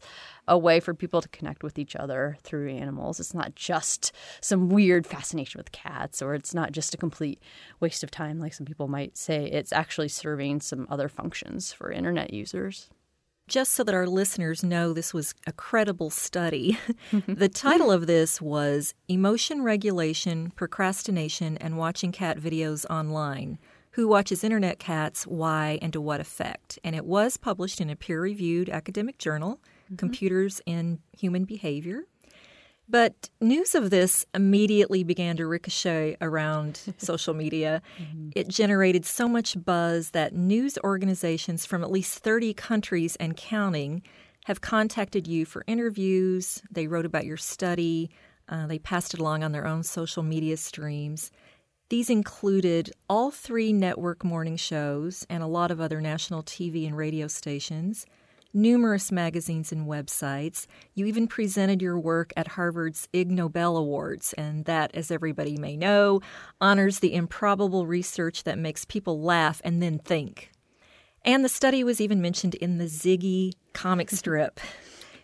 a 0.51 0.58
way 0.58 0.81
for 0.81 0.93
people 0.93 1.22
to 1.22 1.29
connect 1.29 1.63
with 1.63 1.79
each 1.79 1.96
other 1.96 2.38
through 2.43 2.70
animals. 2.70 3.22
It's 3.22 3.34
not 3.34 3.55
just 3.55 4.12
some 4.41 4.67
weird 4.67 5.08
fascination 5.08 5.58
with 5.58 5.72
cats, 5.72 6.22
or 6.22 6.36
it's 6.36 6.53
not 6.53 6.74
just 6.74 6.93
a 6.93 6.98
complete 6.98 7.41
waste 7.79 8.03
of 8.03 8.12
time, 8.12 8.38
like 8.38 8.53
some 8.53 8.65
people 8.65 8.89
might 8.89 9.17
say. 9.17 9.46
It's 9.46 9.72
actually 9.72 10.10
serving 10.10 10.60
some 10.60 10.88
other 10.89 11.08
functions 11.08 11.72
for 11.72 11.89
internet 11.89 12.34
users. 12.34 12.89
Just 13.48 13.72
so 13.72 13.86
that 13.86 13.96
our 13.96 14.05
listeners 14.05 14.62
know 14.62 14.91
this 14.91 15.13
was 15.13 15.34
a 15.48 15.53
credible 15.53 16.10
study, 16.10 16.77
the 17.27 17.50
title 17.50 17.89
of 17.89 18.05
this 18.05 18.41
was 18.41 18.93
Emotion 19.08 19.63
Regulation, 19.63 20.51
Procrastination, 20.58 21.58
and 21.60 21.77
Watching 21.77 22.12
Cat 22.12 22.38
Videos 22.38 22.86
Online 22.89 23.58
Who 23.91 24.10
Watches 24.10 24.43
Internet 24.43 24.79
Cats, 24.79 25.25
Why, 25.25 25.79
and 25.81 25.93
to 25.93 26.01
What 26.01 26.20
Effect? 26.20 26.77
And 26.84 26.93
it 26.93 27.05
was 27.05 27.38
published 27.38 27.79
in 27.79 27.89
a 27.89 27.96
peer 27.96 28.22
reviewed 28.22 28.70
academic 28.70 29.17
journal, 29.17 29.62
mm-hmm. 29.91 29.98
Computers 29.98 30.62
in 30.65 31.00
Human 31.17 31.45
Behavior. 31.45 32.03
But 32.91 33.29
news 33.39 33.74
of 33.74 33.89
this 33.89 34.25
immediately 34.33 35.03
began 35.03 35.38
to 35.38 35.48
ricochet 35.48 36.17
around 36.19 36.81
social 36.98 37.33
media. 37.33 37.81
Mm-hmm. 37.98 38.29
It 38.36 38.50
generated 38.50 39.05
so 39.05 39.29
much 39.29 39.55
buzz 39.63 40.12
that 40.12 40.33
news 40.33 40.77
organizations 40.83 41.65
from 41.65 41.83
at 41.83 41.91
least 41.91 42.19
30 42.19 42.53
countries 42.53 43.15
and 43.15 43.38
counting 43.38 44.01
have 44.45 44.60
contacted 44.60 45.25
you 45.25 45.45
for 45.45 45.63
interviews. 45.67 46.62
They 46.69 46.88
wrote 46.88 47.05
about 47.05 47.25
your 47.25 47.38
study, 47.38 48.10
uh, 48.50 48.67
they 48.67 48.79
passed 48.79 49.13
it 49.13 49.21
along 49.21 49.43
on 49.43 49.53
their 49.53 49.65
own 49.65 49.83
social 49.83 50.24
media 50.24 50.57
streams. 50.57 51.31
These 51.89 52.10
included 52.10 52.91
all 53.10 53.31
three 53.31 53.71
network 53.71 54.24
morning 54.24 54.57
shows 54.57 55.25
and 55.29 55.41
a 55.41 55.48
lot 55.48 55.71
of 55.71 55.79
other 55.79 56.01
national 56.01 56.43
TV 56.43 56.86
and 56.88 56.98
radio 56.98 57.27
stations 57.27 58.05
numerous 58.53 59.12
magazines 59.12 59.72
and 59.72 59.88
websites. 59.88 60.67
You 60.93 61.05
even 61.05 61.27
presented 61.27 61.81
your 61.81 62.00
work 62.00 62.34
at 62.36 62.50
Harvard's 62.50 63.08
Ig 63.13 63.31
Nobel 63.31 63.77
Awards, 63.77 64.34
and 64.34 64.65
that, 64.65 64.93
as 64.93 65.12
everybody 65.12 65.58
may 65.58 65.77
know, 65.77 66.22
honors 66.60 67.00
the 67.00 67.13
improbable 67.13 67.86
research 67.86 68.43
that 68.43 68.58
makes 68.58 68.86
people 68.86 69.22
laugh 69.22 69.62
and 69.63 69.81
then 69.81 70.00
think. 70.00 70.51
And 71.24 71.46
the 71.46 71.50
study 71.50 71.84
was 71.84 72.01
even 72.01 72.22
mentioned 72.22 72.55
in 72.55 72.77
the 72.77 72.86
Ziggy 72.86 73.53
comic 73.74 74.10
strip. 74.12 74.60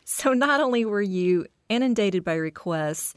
so 0.05 0.34
not 0.34 0.62
only 0.62 0.86
were 0.86 1.01
you 1.01 1.46
inundated 1.69 2.24
by 2.24 2.36
requests, 2.36 3.13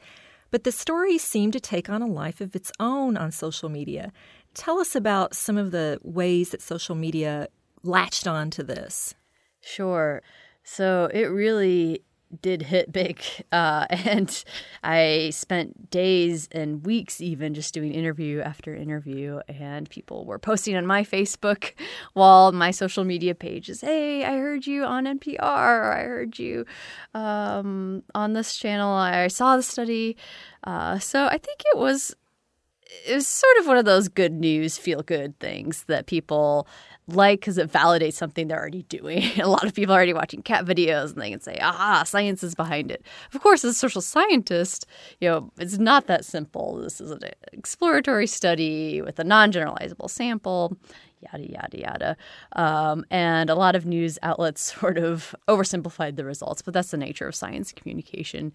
but 0.51 0.65
the 0.65 0.73
story 0.73 1.19
seemed 1.19 1.53
to 1.53 1.61
take 1.61 1.89
on 1.89 2.03
a 2.03 2.07
life 2.07 2.41
of 2.41 2.57
its 2.57 2.73
own 2.81 3.17
on 3.17 3.31
social 3.31 3.69
media. 3.69 4.13
Tell 4.55 4.81
us 4.81 4.97
about 4.97 5.37
some 5.37 5.57
of 5.57 5.71
the 5.71 5.99
ways 6.03 6.51
that 6.51 6.61
social 6.61 6.97
media 6.97 7.49
latched 7.85 8.27
on 8.27 8.51
to 8.51 8.65
this. 8.65 9.15
Sure. 9.61 10.23
So 10.65 11.11
it 11.13 11.27
really 11.27 12.03
did 12.43 12.63
hit 12.63 12.93
big. 12.93 13.23
Uh, 13.53 13.85
and 13.91 14.45
I 14.85 15.31
spent 15.33 15.91
days 15.91 16.49
and 16.53 16.87
weeks 16.87 17.21
even 17.21 17.53
just 17.53 17.75
doing 17.75 17.93
interview 17.93 18.41
after 18.41 18.75
interview. 18.75 19.41
And 19.49 19.91
people 19.91 20.25
were 20.25 20.39
posting 20.39 20.77
on 20.77 20.87
my 20.87 21.03
Facebook 21.03 21.73
while 22.13 22.53
my 22.53 22.71
social 22.71 23.03
media 23.03 23.35
pages, 23.35 23.81
hey, 23.81 24.25
I 24.25 24.37
heard 24.37 24.69
you 24.69 24.85
on 24.85 25.05
NPR, 25.05 25.97
I 25.97 26.03
heard 26.05 26.39
you 26.39 26.65
um, 27.13 28.05
on 28.15 28.35
this 28.35 28.55
channel. 28.55 28.93
I 28.95 29.27
saw 29.27 29.57
the 29.57 29.65
study. 29.65 30.17
Uh, 30.63 31.01
so 31.01 31.27
I 31.27 31.39
think 31.39 31.63
it 31.75 31.77
was. 31.77 32.15
It 33.07 33.15
was 33.15 33.27
sort 33.27 33.57
of 33.59 33.67
one 33.67 33.77
of 33.77 33.85
those 33.85 34.09
good 34.09 34.33
news, 34.33 34.77
feel 34.77 35.03
good 35.03 35.39
things 35.39 35.85
that 35.85 36.07
people 36.07 36.67
like 37.09 37.41
because 37.41 37.59
it 37.59 37.71
validates 37.71 38.15
something 38.15 38.49
they're 38.49 38.59
already 38.59 38.83
doing. 38.85 39.25
a 39.41 39.49
lot 39.49 39.65
of 39.65 39.75
people 39.75 39.95
are 39.95 39.97
already 39.97 40.13
watching 40.13 40.43
cat 40.43 40.65
videos 40.65 41.13
and 41.13 41.23
they 41.23 41.31
can 41.31 41.41
say, 41.41 41.59
aha, 41.61 42.05
science 42.05 42.43
is 42.43 42.55
behind 42.55 42.91
it. 42.91 43.05
Of 43.35 43.41
course, 43.41 43.65
as 43.65 43.73
a 43.73 43.79
social 43.79 44.01
scientist, 44.01 44.87
you 45.21 45.29
know, 45.29 45.51
it's 45.59 45.79
not 45.79 46.07
that 46.07 46.25
simple. 46.25 46.77
This 46.77 47.01
is 47.01 47.11
an 47.11 47.21
exploratory 47.53 48.27
study 48.27 49.03
with 49.03 49.19
a 49.19 49.25
non 49.25 49.53
generalizable 49.53 50.11
sample 50.11 50.77
yada, 51.21 51.51
yada, 51.51 51.79
yada. 51.79 52.17
Um, 52.53 53.05
and 53.11 53.51
a 53.51 53.55
lot 53.55 53.77
of 53.77 53.87
news 53.87 54.19
outlets 54.23 54.61
sort 54.81 54.99
of 54.99 55.35
oversimplified 55.49 56.17
the 56.17 56.25
results, 56.25 56.63
but 56.63 56.75
that's 56.75 56.91
the 56.91 56.97
nature 56.97 57.29
of 57.29 57.35
science 57.35 57.73
communication 57.73 58.53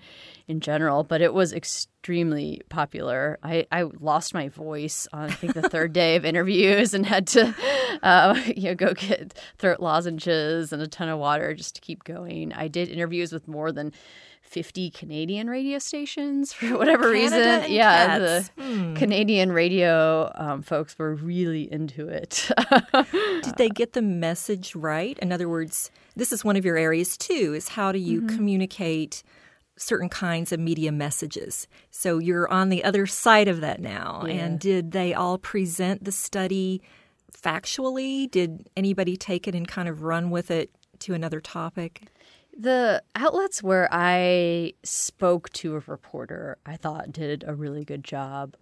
in 0.47 0.59
general. 0.59 1.03
But 1.03 1.21
it 1.21 1.33
was 1.33 1.53
extremely 1.53 2.61
popular. 2.69 3.39
I, 3.43 3.67
I 3.71 3.83
lost 3.99 4.33
my 4.33 4.49
voice 4.49 5.07
on, 5.13 5.29
I 5.29 5.33
think, 5.33 5.53
the 5.53 5.69
third 5.69 5.93
day 5.93 6.15
of 6.15 6.25
interviews 6.25 6.93
and 6.93 7.05
had 7.05 7.27
to, 7.27 7.55
uh, 8.03 8.39
you 8.55 8.69
know, 8.69 8.75
go 8.75 8.93
get 8.93 9.39
throat 9.57 9.79
lozenges 9.79 10.73
and 10.73 10.81
a 10.81 10.87
ton 10.87 11.09
of 11.09 11.19
water 11.19 11.53
just 11.53 11.75
to 11.75 11.81
keep 11.81 12.03
going. 12.03 12.53
I 12.53 12.67
did 12.67 12.89
interviews 12.89 13.31
with 13.31 13.47
more 13.47 13.71
than 13.71 13.93
50 14.45 14.91
Canadian 14.91 15.49
radio 15.49 15.79
stations 15.79 16.53
for 16.53 16.77
whatever 16.77 17.13
Canada 17.13 17.57
reason. 17.59 17.71
yeah, 17.71 18.07
cats. 18.07 18.51
the 18.55 18.63
hmm. 18.63 18.93
Canadian 18.95 19.51
radio 19.51 20.31
um, 20.35 20.61
folks 20.61 20.97
were 20.97 21.15
really 21.15 21.71
into 21.71 22.07
it. 22.07 22.49
Did 23.43 23.57
they 23.57 23.69
get 23.69 23.93
the 23.93 24.01
message 24.01 24.75
right? 24.75 25.17
In 25.19 25.31
other 25.31 25.49
words, 25.49 25.91
this 26.15 26.31
is 26.31 26.45
one 26.45 26.55
of 26.55 26.63
your 26.63 26.77
areas 26.77 27.17
too, 27.17 27.53
is 27.55 27.69
how 27.69 27.91
do 27.91 27.99
you 27.99 28.21
mm-hmm. 28.21 28.35
communicate 28.35 29.23
certain 29.77 30.09
kinds 30.09 30.51
of 30.51 30.59
media 30.59 30.91
messages. 30.91 31.67
So 31.91 32.19
you're 32.19 32.49
on 32.49 32.69
the 32.69 32.83
other 32.83 33.05
side 33.05 33.47
of 33.47 33.61
that 33.61 33.81
now. 33.81 34.23
Yeah. 34.25 34.33
And 34.35 34.59
did 34.59 34.91
they 34.91 35.13
all 35.13 35.37
present 35.37 36.05
the 36.05 36.11
study 36.11 36.81
factually? 37.33 38.29
Did 38.29 38.69
anybody 38.77 39.17
take 39.17 39.47
it 39.47 39.55
and 39.55 39.67
kind 39.67 39.89
of 39.89 40.01
run 40.01 40.29
with 40.29 40.49
it 40.49 40.71
to 40.99 41.13
another 41.13 41.41
topic? 41.41 42.03
The 42.57 43.03
outlets 43.15 43.61
where 43.61 43.89
I 43.91 44.73
spoke 44.83 45.49
to 45.53 45.75
a 45.75 45.79
reporter, 45.87 46.57
I 46.65 46.77
thought 46.77 47.11
did 47.11 47.43
a 47.45 47.53
really 47.53 47.83
good 47.83 48.01
job. 48.01 48.55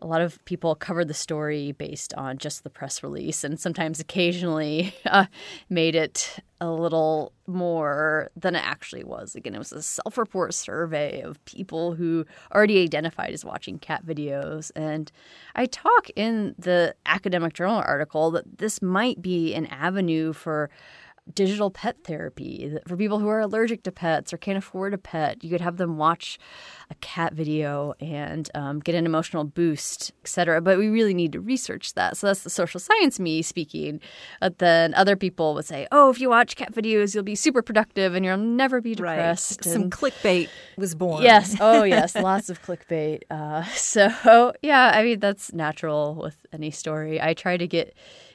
A 0.00 0.06
lot 0.06 0.22
of 0.22 0.42
people 0.46 0.74
covered 0.74 1.08
the 1.08 1.14
story 1.14 1.72
based 1.72 2.14
on 2.14 2.38
just 2.38 2.64
the 2.64 2.70
press 2.70 3.02
release, 3.02 3.44
and 3.44 3.60
sometimes 3.60 4.00
occasionally 4.00 4.94
uh, 5.04 5.26
made 5.68 5.94
it 5.94 6.38
a 6.58 6.70
little 6.70 7.32
more 7.46 8.30
than 8.34 8.54
it 8.54 8.64
actually 8.64 9.04
was. 9.04 9.34
Again, 9.34 9.54
it 9.54 9.58
was 9.58 9.72
a 9.72 9.82
self 9.82 10.16
report 10.16 10.54
survey 10.54 11.20
of 11.20 11.42
people 11.44 11.94
who 11.94 12.24
already 12.54 12.82
identified 12.82 13.34
as 13.34 13.44
watching 13.44 13.78
cat 13.78 14.06
videos. 14.06 14.70
And 14.74 15.12
I 15.54 15.66
talk 15.66 16.08
in 16.16 16.54
the 16.58 16.94
academic 17.04 17.52
journal 17.52 17.82
article 17.86 18.30
that 18.30 18.58
this 18.58 18.80
might 18.80 19.20
be 19.20 19.54
an 19.54 19.66
avenue 19.66 20.32
for 20.32 20.70
digital 21.32 21.70
pet 21.70 21.96
therapy 22.04 22.76
for 22.86 22.96
people 22.96 23.18
who 23.18 23.28
are 23.28 23.40
allergic 23.40 23.82
to 23.84 23.92
pets 23.92 24.32
or 24.32 24.36
can't 24.36 24.58
afford 24.58 24.92
a 24.92 24.98
pet. 24.98 25.42
You 25.42 25.50
could 25.50 25.60
have 25.62 25.78
them 25.78 25.96
watch 25.96 26.38
a 26.90 26.94
cat 26.96 27.32
video 27.32 27.94
and 27.98 28.50
um, 28.54 28.80
get 28.80 28.94
an 28.94 29.06
emotional 29.06 29.44
boost, 29.44 30.12
etc. 30.22 30.60
But 30.60 30.76
we 30.78 30.88
really 30.88 31.14
need 31.14 31.32
to 31.32 31.40
research 31.40 31.94
that. 31.94 32.16
So 32.16 32.26
that's 32.26 32.42
the 32.42 32.50
social 32.50 32.78
science 32.78 33.18
me 33.18 33.40
speaking. 33.40 34.00
But 34.40 34.58
then 34.58 34.92
other 34.94 35.16
people 35.16 35.54
would 35.54 35.64
say, 35.64 35.86
"Oh, 35.90 36.10
if 36.10 36.20
you 36.20 36.28
watch 36.28 36.56
cat 36.56 36.74
videos, 36.74 37.14
you'll 37.14 37.24
be 37.24 37.34
super 37.34 37.62
productive 37.62 38.14
and 38.14 38.24
you'll 38.24 38.36
never 38.36 38.80
be 38.80 38.94
depressed." 38.94 39.64
Right. 39.64 39.72
Some 39.72 39.90
clickbait 39.90 40.48
was 40.76 40.94
born. 40.94 41.22
Yes. 41.22 41.56
Oh, 41.64 41.84
yes. 41.84 42.14
Lots 42.30 42.50
of 42.50 42.62
clickbait. 42.62 43.22
Uh, 43.30 43.64
so 43.64 44.52
yeah, 44.60 44.92
I 44.94 45.02
mean 45.02 45.20
that's 45.20 45.52
natural 45.54 46.14
with 46.14 46.36
any 46.52 46.70
story. 46.70 47.20
I 47.20 47.32
try 47.32 47.56
to 47.56 47.66
get 47.66 47.94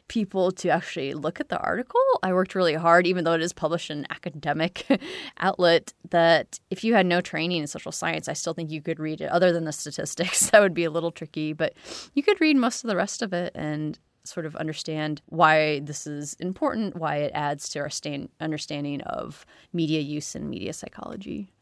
people 0.10 0.52
to 0.52 0.70
actually 0.70 1.14
look 1.14 1.40
at 1.40 1.48
the 1.48 1.60
article. 1.60 2.02
I 2.22 2.34
worked 2.34 2.56
really 2.56 2.74
hard, 2.74 3.08
even 3.08 3.24
though 3.24 3.34
it 3.34 3.42
is 3.42 3.54
published 3.54 3.90
in 3.90 4.00
an 4.00 4.08
academic 4.10 4.86
outlet, 5.40 5.94
that 6.10 6.60
if 6.70 6.84
you 6.84 6.94
had 6.96 7.06
no 7.06 7.22
training 7.22 7.62
in 7.62 7.68
social 7.68 7.94
science, 7.94 8.28
I 8.28 8.34
still 8.34 8.54
think 8.54 8.70
you 8.70 8.82
could 8.82 9.00
read 9.00 9.22
it. 9.22 9.30
Other 9.30 9.54
than 9.54 9.64
the 9.64 9.72
statistics, 9.72 10.50
that 10.50 10.60
would 10.60 10.74
be 10.74 10.84
a 10.84 10.92
little 10.92 11.12
tricky, 11.12 11.54
but 11.54 11.74
you 12.14 12.24
could 12.24 12.42
read 12.42 12.58
most 12.58 12.84
of 12.84 12.90
the 12.90 12.98
rest 12.98 13.22
of 13.22 13.32
it 13.32 13.54
and 13.56 13.98
sort 14.26 14.46
of 14.46 14.56
understand 14.58 15.22
why 15.28 15.80
this 15.80 16.06
is 16.06 16.34
important, 16.36 16.98
why 16.98 17.18
it 17.18 17.32
adds 17.34 17.70
to 17.70 17.80
our 17.80 17.90
stand- 17.90 18.30
understanding 18.42 19.02
of 19.02 19.46
media 19.72 20.02
use 20.02 20.36
and 20.36 20.50
media 20.50 20.74
psychology. 20.74 21.54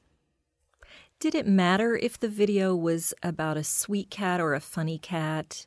Did 1.20 1.34
it 1.34 1.48
matter 1.48 1.96
if 1.96 2.20
the 2.20 2.30
video 2.30 2.76
was 2.76 3.14
about 3.24 3.58
a 3.58 3.64
sweet 3.64 4.10
cat 4.10 4.40
or 4.40 4.54
a 4.54 4.60
funny 4.60 5.00
cat? 5.00 5.66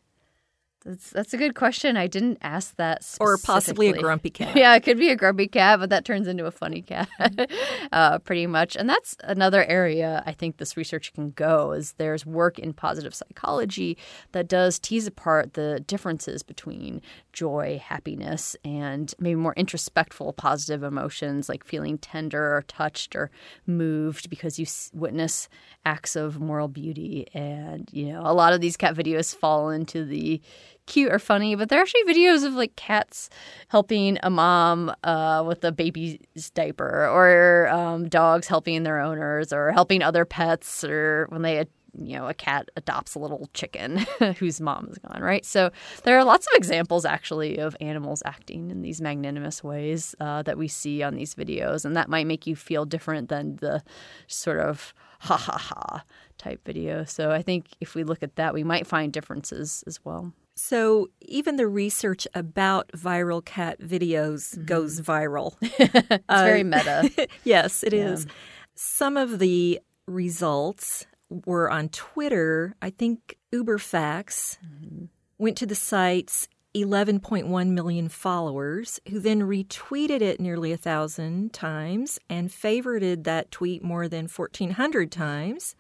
That's 0.85 1.11
that's 1.11 1.35
a 1.35 1.37
good 1.37 1.55
question. 1.55 1.97
I 1.97 2.07
didn't 2.07 2.39
ask 2.41 2.75
that. 2.77 3.07
Or 3.21 3.37
possibly 3.37 3.89
a 3.89 3.93
grumpy 3.93 4.31
cat. 4.41 4.57
yeah, 4.57 4.75
it 4.75 4.81
could 4.81 4.99
be 4.99 5.11
a 5.11 5.17
grumpy 5.17 5.47
cat, 5.47 5.79
but 5.79 5.91
that 5.91 6.05
turns 6.05 6.27
into 6.27 6.47
a 6.47 6.51
funny 6.51 6.81
cat, 6.81 7.09
uh, 7.93 8.19
pretty 8.21 8.47
much. 8.47 8.77
And 8.77 8.89
that's 8.89 9.17
another 9.25 9.65
area 9.65 10.23
I 10.25 10.33
think 10.33 10.57
this 10.57 10.77
research 10.77 11.13
can 11.13 11.31
go. 11.33 11.73
Is 11.73 11.93
there's 11.93 12.25
work 12.25 12.59
in 12.59 12.73
positive 12.73 13.15
psychology 13.15 13.99
that 14.33 14.49
does 14.49 14.79
tease 14.79 15.07
apart 15.07 15.55
the 15.55 15.81
differences 15.87 16.43
between 16.43 17.03
joy, 17.33 17.81
happiness, 17.85 18.57
and 18.65 19.15
maybe 19.19 19.37
more 19.37 19.55
introspectful 19.55 20.37
positive 20.37 20.83
emotions 20.83 21.49
like 21.49 21.65
feeling 21.65 21.99
tender 21.99 22.57
or 22.57 22.63
touched 22.63 23.17
or 23.17 23.31
moved 23.67 24.31
because 24.31 24.59
you 24.59 24.67
witness 24.93 25.49
acts 25.85 26.17
of 26.17 26.41
moral 26.41 26.69
beauty. 26.69 27.27
And 27.35 27.89
you 27.93 28.13
know, 28.13 28.23
a 28.25 28.35
lot 28.35 28.53
of 28.53 28.61
these 28.61 28.77
cat 28.77 28.95
videos 28.95 29.35
fall 29.35 29.71
into 29.71 30.05
the 30.05 30.41
cute 30.87 31.13
or 31.13 31.19
funny, 31.19 31.55
but 31.55 31.69
they're 31.69 31.81
actually 31.81 32.03
videos 32.05 32.45
of 32.45 32.55
like 32.55 32.75
cats 32.77 33.31
helping 33.69 34.19
a 34.23 34.31
mom 34.31 34.93
uh, 35.05 35.45
with 35.47 35.65
a 35.65 35.73
baby's 35.73 36.19
diaper, 36.55 37.07
or 37.09 37.69
um, 37.69 38.09
dogs 38.09 38.49
helping 38.49 38.83
their 38.83 39.01
owners, 39.01 39.53
or 39.53 39.71
helping 39.73 40.03
other 40.03 40.25
pets, 40.25 40.83
or 40.85 41.27
when 41.29 41.43
they 41.43 41.65
you 41.97 42.17
know, 42.17 42.29
a 42.29 42.35
cat 42.35 42.69
adopts 42.77 43.15
a 43.15 43.19
little 43.19 43.49
chicken 43.55 43.99
whose 44.39 44.61
mom 44.61 44.89
is 44.91 44.99
gone, 44.99 45.21
right? 45.21 45.45
So 45.45 45.71
there 46.05 46.19
are 46.19 46.25
lots 46.25 46.47
of 46.47 46.53
examples 46.57 47.05
actually 47.05 47.59
of 47.59 47.77
animals 47.81 48.23
acting 48.25 48.71
in 48.71 48.83
these 48.83 49.01
magnanimous 49.01 49.63
ways 49.65 50.15
uh, 50.21 50.43
that 50.43 50.59
we 50.59 50.69
see 50.69 51.03
on 51.03 51.15
these 51.15 51.35
videos, 51.35 51.85
and 51.85 51.97
that 51.97 52.09
might 52.09 52.27
make 52.27 52.47
you 52.47 52.57
feel 52.57 52.85
different 52.85 53.29
than 53.29 53.57
the 53.57 53.83
sort 54.27 54.61
of 54.61 54.95
ha 55.21 55.37
ha 55.37 55.59
ha 55.59 56.05
type 56.39 56.65
video. 56.65 57.05
So 57.05 57.31
I 57.31 57.43
think 57.43 57.67
if 57.81 57.95
we 57.95 58.05
look 58.05 58.23
at 58.23 58.37
that, 58.37 58.55
we 58.55 58.65
might 58.65 58.87
find 58.87 59.13
differences 59.13 59.85
as 59.87 60.05
well. 60.05 60.33
So 60.57 61.09
even 61.23 61.57
the 61.57 61.67
research 61.67 62.27
about 62.35 62.91
viral 62.93 63.45
cat 63.45 63.81
videos 63.81 64.55
mm-hmm. 64.55 64.65
goes 64.65 65.01
viral. 65.01 65.57
it's 65.63 66.25
uh, 66.29 66.45
very 66.45 66.65
meta. 66.65 67.11
yes, 67.45 67.83
it 67.83 67.93
yeah. 67.93 68.11
is. 68.11 68.27
Some 68.75 69.17
of 69.17 69.39
the 69.39 69.81
results 70.07 71.07
were 71.31 71.71
on 71.71 71.89
Twitter. 71.89 72.75
I 72.83 72.91
think 72.91 73.39
UberFacts 73.53 74.59
mm-hmm. 74.59 75.07
went 75.39 75.57
to 75.59 75.67
the 75.67 75.75
site's 75.75 76.49
11.1 76.75 77.69
million 77.71 78.09
followers, 78.09 79.01
who 79.09 79.19
then 79.19 79.43
retweeted 79.43 80.21
it 80.21 80.41
nearly 80.41 80.73
a 80.73 80.77
thousand 80.77 81.53
times 81.53 82.19
and 82.29 82.49
favorited 82.49 83.25
that 83.25 83.51
tweet 83.51 83.83
more 83.83 84.07
than 84.09 84.29
1,400 84.29 85.11
times. 85.11 85.75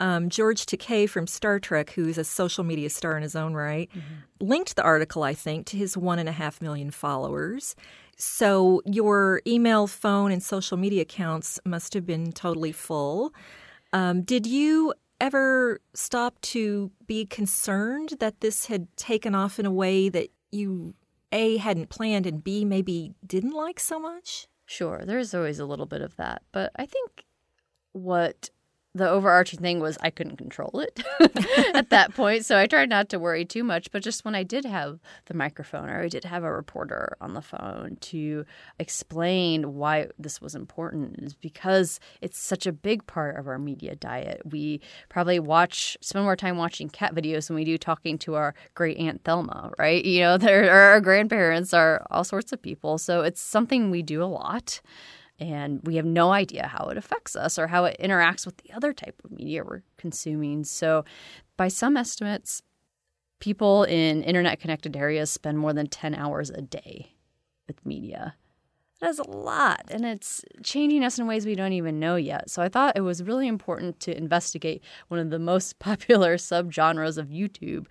Um, 0.00 0.28
George 0.28 0.66
Takei 0.66 1.08
from 1.08 1.26
Star 1.26 1.60
Trek, 1.60 1.90
who's 1.90 2.18
a 2.18 2.24
social 2.24 2.64
media 2.64 2.90
star 2.90 3.16
in 3.16 3.22
his 3.22 3.36
own 3.36 3.54
right, 3.54 3.90
mm-hmm. 3.90 4.44
linked 4.46 4.76
the 4.76 4.82
article, 4.82 5.22
I 5.22 5.34
think, 5.34 5.66
to 5.66 5.76
his 5.76 5.96
one 5.96 6.18
and 6.18 6.28
a 6.28 6.32
half 6.32 6.60
million 6.60 6.90
followers. 6.90 7.76
So 8.16 8.80
your 8.86 9.42
email, 9.46 9.86
phone, 9.86 10.32
and 10.32 10.42
social 10.42 10.76
media 10.76 11.02
accounts 11.02 11.60
must 11.64 11.94
have 11.94 12.06
been 12.06 12.32
totally 12.32 12.72
full. 12.72 13.34
Um, 13.94 14.22
did 14.22 14.44
you 14.44 14.92
ever 15.20 15.80
stop 15.94 16.40
to 16.40 16.90
be 17.06 17.24
concerned 17.24 18.14
that 18.18 18.40
this 18.40 18.66
had 18.66 18.88
taken 18.96 19.36
off 19.36 19.60
in 19.60 19.66
a 19.66 19.70
way 19.70 20.08
that 20.08 20.30
you 20.50 20.94
A 21.30 21.58
hadn't 21.58 21.90
planned 21.90 22.26
and 22.26 22.42
B 22.42 22.64
maybe 22.64 23.14
didn't 23.24 23.52
like 23.52 23.78
so 23.78 24.00
much? 24.00 24.48
Sure, 24.66 25.02
there's 25.06 25.32
always 25.32 25.60
a 25.60 25.64
little 25.64 25.86
bit 25.86 26.02
of 26.02 26.16
that. 26.16 26.42
But 26.50 26.72
I 26.74 26.86
think 26.86 27.24
what 27.92 28.50
the 28.94 29.08
overarching 29.08 29.58
thing 29.58 29.80
was 29.80 29.98
I 30.00 30.10
couldn't 30.10 30.36
control 30.36 30.80
it 30.80 31.02
at 31.74 31.90
that 31.90 32.14
point. 32.14 32.44
So 32.44 32.56
I 32.56 32.66
tried 32.66 32.88
not 32.88 33.08
to 33.08 33.18
worry 33.18 33.44
too 33.44 33.64
much. 33.64 33.90
But 33.90 34.02
just 34.02 34.24
when 34.24 34.36
I 34.36 34.44
did 34.44 34.64
have 34.64 35.00
the 35.26 35.34
microphone 35.34 35.88
or 35.88 36.02
I 36.02 36.08
did 36.08 36.24
have 36.24 36.44
a 36.44 36.52
reporter 36.52 37.16
on 37.20 37.34
the 37.34 37.42
phone 37.42 37.96
to 38.02 38.44
explain 38.78 39.74
why 39.74 40.08
this 40.18 40.40
was 40.40 40.54
important 40.54 41.18
is 41.18 41.34
because 41.34 41.98
it's 42.20 42.38
such 42.38 42.66
a 42.66 42.72
big 42.72 43.04
part 43.06 43.36
of 43.36 43.48
our 43.48 43.58
media 43.58 43.96
diet. 43.96 44.42
We 44.44 44.80
probably 45.08 45.40
watch, 45.40 45.96
spend 46.00 46.24
more 46.24 46.36
time 46.36 46.56
watching 46.56 46.88
cat 46.88 47.14
videos 47.14 47.48
than 47.48 47.56
we 47.56 47.64
do 47.64 47.76
talking 47.76 48.16
to 48.18 48.36
our 48.36 48.54
great 48.74 48.96
Aunt 48.98 49.24
Thelma, 49.24 49.72
right? 49.76 50.04
You 50.04 50.20
know, 50.20 50.38
our 50.70 51.00
grandparents 51.00 51.74
are 51.74 52.06
all 52.10 52.24
sorts 52.24 52.52
of 52.52 52.62
people. 52.62 52.98
So 52.98 53.22
it's 53.22 53.40
something 53.40 53.90
we 53.90 54.02
do 54.02 54.22
a 54.22 54.26
lot 54.26 54.80
and 55.38 55.80
we 55.84 55.96
have 55.96 56.04
no 56.04 56.32
idea 56.32 56.66
how 56.66 56.88
it 56.88 56.96
affects 56.96 57.34
us 57.36 57.58
or 57.58 57.66
how 57.66 57.84
it 57.84 57.96
interacts 58.00 58.46
with 58.46 58.56
the 58.58 58.72
other 58.72 58.92
type 58.92 59.20
of 59.24 59.30
media 59.30 59.64
we're 59.64 59.82
consuming. 59.96 60.64
So, 60.64 61.04
by 61.56 61.68
some 61.68 61.96
estimates, 61.96 62.62
people 63.40 63.84
in 63.84 64.22
internet 64.22 64.60
connected 64.60 64.96
areas 64.96 65.30
spend 65.30 65.58
more 65.58 65.72
than 65.72 65.86
10 65.86 66.14
hours 66.14 66.50
a 66.50 66.62
day 66.62 67.14
with 67.66 67.84
media. 67.84 68.34
That's 69.00 69.18
a 69.18 69.28
lot, 69.28 69.82
and 69.90 70.06
it's 70.06 70.42
changing 70.62 71.04
us 71.04 71.18
in 71.18 71.26
ways 71.26 71.44
we 71.44 71.56
don't 71.56 71.74
even 71.74 72.00
know 72.00 72.16
yet. 72.16 72.48
So 72.48 72.62
I 72.62 72.70
thought 72.70 72.96
it 72.96 73.02
was 73.02 73.22
really 73.22 73.48
important 73.48 74.00
to 74.00 74.16
investigate 74.16 74.82
one 75.08 75.20
of 75.20 75.30
the 75.30 75.38
most 75.38 75.78
popular 75.78 76.36
subgenres 76.36 77.18
of 77.18 77.28
YouTube 77.28 77.86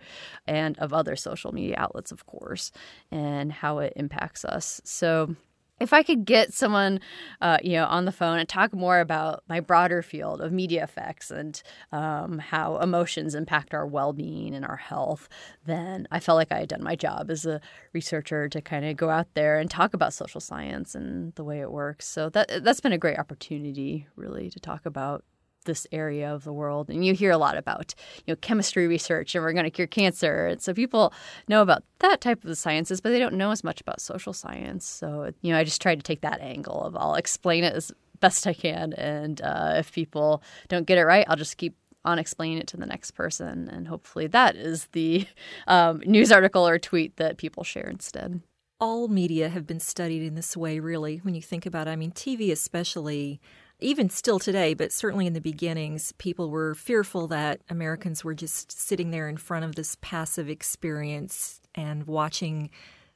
and 0.47 0.79
of 0.79 0.91
other 0.91 1.15
social 1.15 1.51
media 1.51 1.75
outlets, 1.77 2.11
of 2.11 2.25
course, 2.25 2.71
and 3.11 3.51
how 3.51 3.79
it 3.79 3.93
impacts 3.95 4.43
us. 4.43 4.81
So 4.85 5.35
if 5.79 5.91
I 5.91 6.03
could 6.03 6.25
get 6.25 6.53
someone, 6.53 6.99
uh, 7.41 7.57
you 7.63 7.73
know, 7.73 7.85
on 7.85 8.05
the 8.05 8.11
phone 8.11 8.39
and 8.39 8.47
talk 8.47 8.73
more 8.73 8.99
about 8.99 9.43
my 9.49 9.59
broader 9.59 10.01
field 10.01 10.39
of 10.39 10.51
media 10.51 10.83
effects 10.83 11.31
and 11.31 11.61
um, 11.91 12.39
how 12.39 12.77
emotions 12.77 13.35
impact 13.35 13.73
our 13.73 13.85
well-being 13.85 14.53
and 14.53 14.65
our 14.65 14.77
health, 14.77 15.27
then 15.65 16.07
I 16.11 16.19
felt 16.19 16.37
like 16.37 16.51
I 16.51 16.59
had 16.59 16.69
done 16.69 16.83
my 16.83 16.95
job 16.95 17.29
as 17.29 17.45
a 17.45 17.59
researcher 17.91 18.47
to 18.49 18.61
kind 18.61 18.85
of 18.85 18.95
go 18.97 19.09
out 19.09 19.27
there 19.33 19.59
and 19.59 19.69
talk 19.69 19.93
about 19.93 20.13
social 20.13 20.41
science 20.41 20.95
and 20.95 21.33
the 21.35 21.43
way 21.43 21.59
it 21.59 21.71
works. 21.71 22.07
So 22.07 22.29
that 22.29 22.63
that's 22.63 22.81
been 22.81 22.93
a 22.93 22.97
great 22.97 23.19
opportunity, 23.19 24.07
really, 24.15 24.49
to 24.49 24.59
talk 24.59 24.85
about 24.85 25.25
this 25.63 25.87
area 25.91 26.33
of 26.33 26.43
the 26.43 26.53
world 26.53 26.89
and 26.89 27.05
you 27.05 27.13
hear 27.13 27.31
a 27.31 27.37
lot 27.37 27.57
about 27.57 27.93
you 28.25 28.31
know 28.31 28.35
chemistry 28.37 28.87
research 28.87 29.35
and 29.35 29.43
we're 29.43 29.53
going 29.53 29.63
to 29.65 29.71
cure 29.71 29.87
cancer. 29.87 30.47
And 30.47 30.61
so 30.61 30.73
people 30.73 31.13
know 31.47 31.61
about 31.61 31.83
that 31.99 32.21
type 32.21 32.43
of 32.43 32.47
the 32.47 32.55
sciences 32.55 33.01
but 33.01 33.09
they 33.09 33.19
don't 33.19 33.35
know 33.35 33.51
as 33.51 33.63
much 33.63 33.81
about 33.81 34.01
social 34.01 34.33
science. 34.33 34.85
So 34.85 35.31
you 35.41 35.51
know 35.51 35.59
i 35.59 35.63
just 35.63 35.81
tried 35.81 35.95
to 35.95 36.03
take 36.03 36.21
that 36.21 36.41
angle 36.41 36.83
of 36.83 36.95
i'll 36.95 37.15
explain 37.15 37.63
it 37.63 37.73
as 37.73 37.91
best 38.19 38.47
i 38.47 38.53
can 38.53 38.93
and 38.93 39.41
uh, 39.41 39.73
if 39.77 39.91
people 39.91 40.41
don't 40.69 40.87
get 40.87 40.97
it 40.97 41.03
right 41.03 41.25
i'll 41.27 41.35
just 41.35 41.57
keep 41.57 41.75
on 42.05 42.19
explaining 42.19 42.57
it 42.57 42.67
to 42.67 42.77
the 42.77 42.85
next 42.85 43.11
person 43.11 43.69
and 43.69 43.87
hopefully 43.87 44.27
that 44.27 44.55
is 44.55 44.87
the 44.91 45.25
um, 45.67 46.01
news 46.05 46.31
article 46.31 46.67
or 46.67 46.77
tweet 46.77 47.15
that 47.17 47.37
people 47.37 47.63
share 47.63 47.87
instead. 47.89 48.41
All 48.79 49.07
media 49.07 49.47
have 49.47 49.65
been 49.65 49.79
studied 49.79 50.23
in 50.23 50.35
this 50.35 50.57
way 50.57 50.79
really 50.79 51.17
when 51.17 51.35
you 51.35 51.41
think 51.41 51.65
about 51.65 51.87
it. 51.87 51.91
I 51.91 51.95
mean 51.95 52.11
tv 52.11 52.51
especially 52.51 53.39
even 53.79 54.09
still 54.09 54.39
today, 54.39 54.73
but 54.73 54.91
certainly 54.91 55.27
in 55.27 55.33
the 55.33 55.41
beginnings, 55.41 56.13
people 56.13 56.49
were 56.49 56.75
fearful 56.75 57.27
that 57.27 57.61
Americans 57.69 58.23
were 58.23 58.33
just 58.33 58.71
sitting 58.71 59.11
there 59.11 59.27
in 59.27 59.37
front 59.37 59.65
of 59.65 59.75
this 59.75 59.97
passive 60.01 60.49
experience 60.49 61.61
and 61.75 62.07
watching 62.07 62.69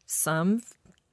some 0.05 0.61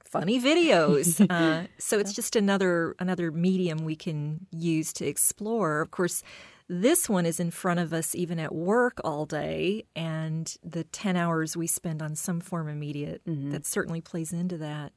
funny 0.03 0.41
videos. 0.41 1.25
uh, 1.29 1.67
so 1.77 1.99
it's 1.99 2.13
just 2.13 2.35
another 2.35 2.95
another 2.99 3.31
medium 3.31 3.79
we 3.79 3.95
can 3.95 4.47
use 4.51 4.93
to 4.93 5.05
explore. 5.05 5.81
Of 5.81 5.91
course, 5.91 6.23
this 6.67 7.07
one 7.09 7.25
is 7.25 7.39
in 7.39 7.51
front 7.51 7.79
of 7.79 7.93
us 7.93 8.15
even 8.15 8.39
at 8.39 8.53
work 8.53 8.99
all 9.03 9.25
day, 9.25 9.85
and 9.95 10.55
the 10.63 10.83
ten 10.85 11.15
hours 11.15 11.55
we 11.55 11.67
spend 11.67 12.01
on 12.01 12.15
some 12.15 12.39
form 12.39 12.67
of 12.67 12.75
media 12.75 13.19
mm-hmm. 13.27 13.51
that 13.51 13.65
certainly 13.65 14.01
plays 14.01 14.33
into 14.33 14.57
that. 14.57 14.93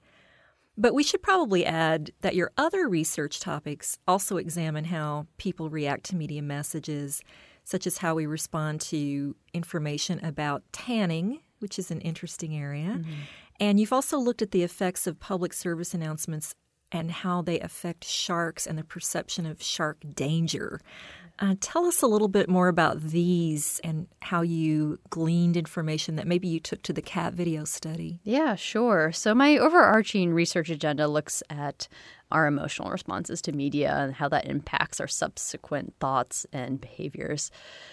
But 0.81 0.95
we 0.95 1.03
should 1.03 1.23
probably 1.23 1.67
add 1.67 2.13
that 2.21 2.37
your 2.37 2.53
other 2.57 2.89
research 2.89 3.41
topics 3.41 3.99
also 4.07 4.37
examine 4.37 4.85
how 4.85 5.27
people 5.37 5.71
react 5.71 6.05
to 6.07 6.17
media 6.17 6.41
messages, 6.41 7.21
such 7.65 7.85
as 7.85 7.99
how 7.99 8.15
we 8.15 8.27
respond 8.27 8.81
to 8.83 9.35
information 9.53 10.25
about 10.25 10.63
tanning, 10.73 11.41
which 11.59 11.81
is 11.81 11.91
an 11.91 12.01
interesting 12.01 12.57
area. 12.57 13.01
Mm-hmm. 13.01 13.13
And 13.59 13.81
you've 13.81 13.93
also 13.93 14.19
looked 14.19 14.41
at 14.41 14.53
the 14.53 14.63
effects 14.63 15.09
of 15.09 15.19
public 15.19 15.53
service 15.53 15.95
announcements 15.95 16.55
and 16.93 17.11
how 17.11 17.43
they 17.43 17.59
affect 17.59 18.05
sharks 18.05 18.65
and 18.65 18.79
the 18.79 18.85
perception 18.85 19.47
of 19.47 19.61
shark 19.61 19.99
danger. 20.15 20.81
Uh, 21.41 21.55
tell 21.61 21.87
us 21.87 22.03
a 22.03 22.07
little 22.07 22.27
bit 22.27 22.49
more 22.49 22.67
about 22.67 23.01
these 23.01 23.81
and 23.85 24.09
how 24.21 24.43
you 24.43 24.99
gleaned 25.09 25.57
information 25.57 26.17
that 26.17 26.27
maybe 26.27 26.49
you 26.49 26.59
took 26.59 26.83
to 26.83 26.93
the 26.93 27.03
cat 27.03 27.33
video 27.33 27.65
study. 27.65 28.19
Yeah, 28.25 28.57
sure. 28.57 29.13
So, 29.13 29.35
my 29.37 29.57
overarching 29.57 30.35
research 30.35 30.69
agenda 30.69 31.07
looks 31.07 31.45
at 31.49 31.87
our 32.33 32.47
emotional 32.47 32.91
responses 32.91 33.41
to 33.41 33.53
media 33.53 33.95
and 33.95 34.15
how 34.15 34.29
that 34.29 34.47
impacts 34.47 35.01
our 35.01 35.07
subsequent 35.07 35.95
thoughts 36.01 36.45
and 36.53 36.81
behaviors. 36.81 37.53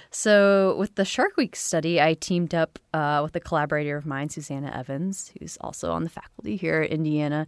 So, 0.10 0.76
with 0.80 0.96
the 0.96 1.06
Shark 1.06 1.38
Week 1.38 1.56
study, 1.56 2.02
I 2.02 2.16
teamed 2.16 2.56
up 2.56 2.80
uh, 2.96 3.22
with 3.24 3.36
a 3.36 3.40
collaborator 3.40 3.96
of 3.96 4.08
mine, 4.08 4.30
Susanna 4.30 4.72
Evans, 4.76 5.32
who's 5.40 5.58
also 5.62 5.92
on 5.92 6.04
the 6.04 6.10
faculty 6.10 6.56
here 6.56 6.82
at 6.82 6.90
Indiana 6.90 7.46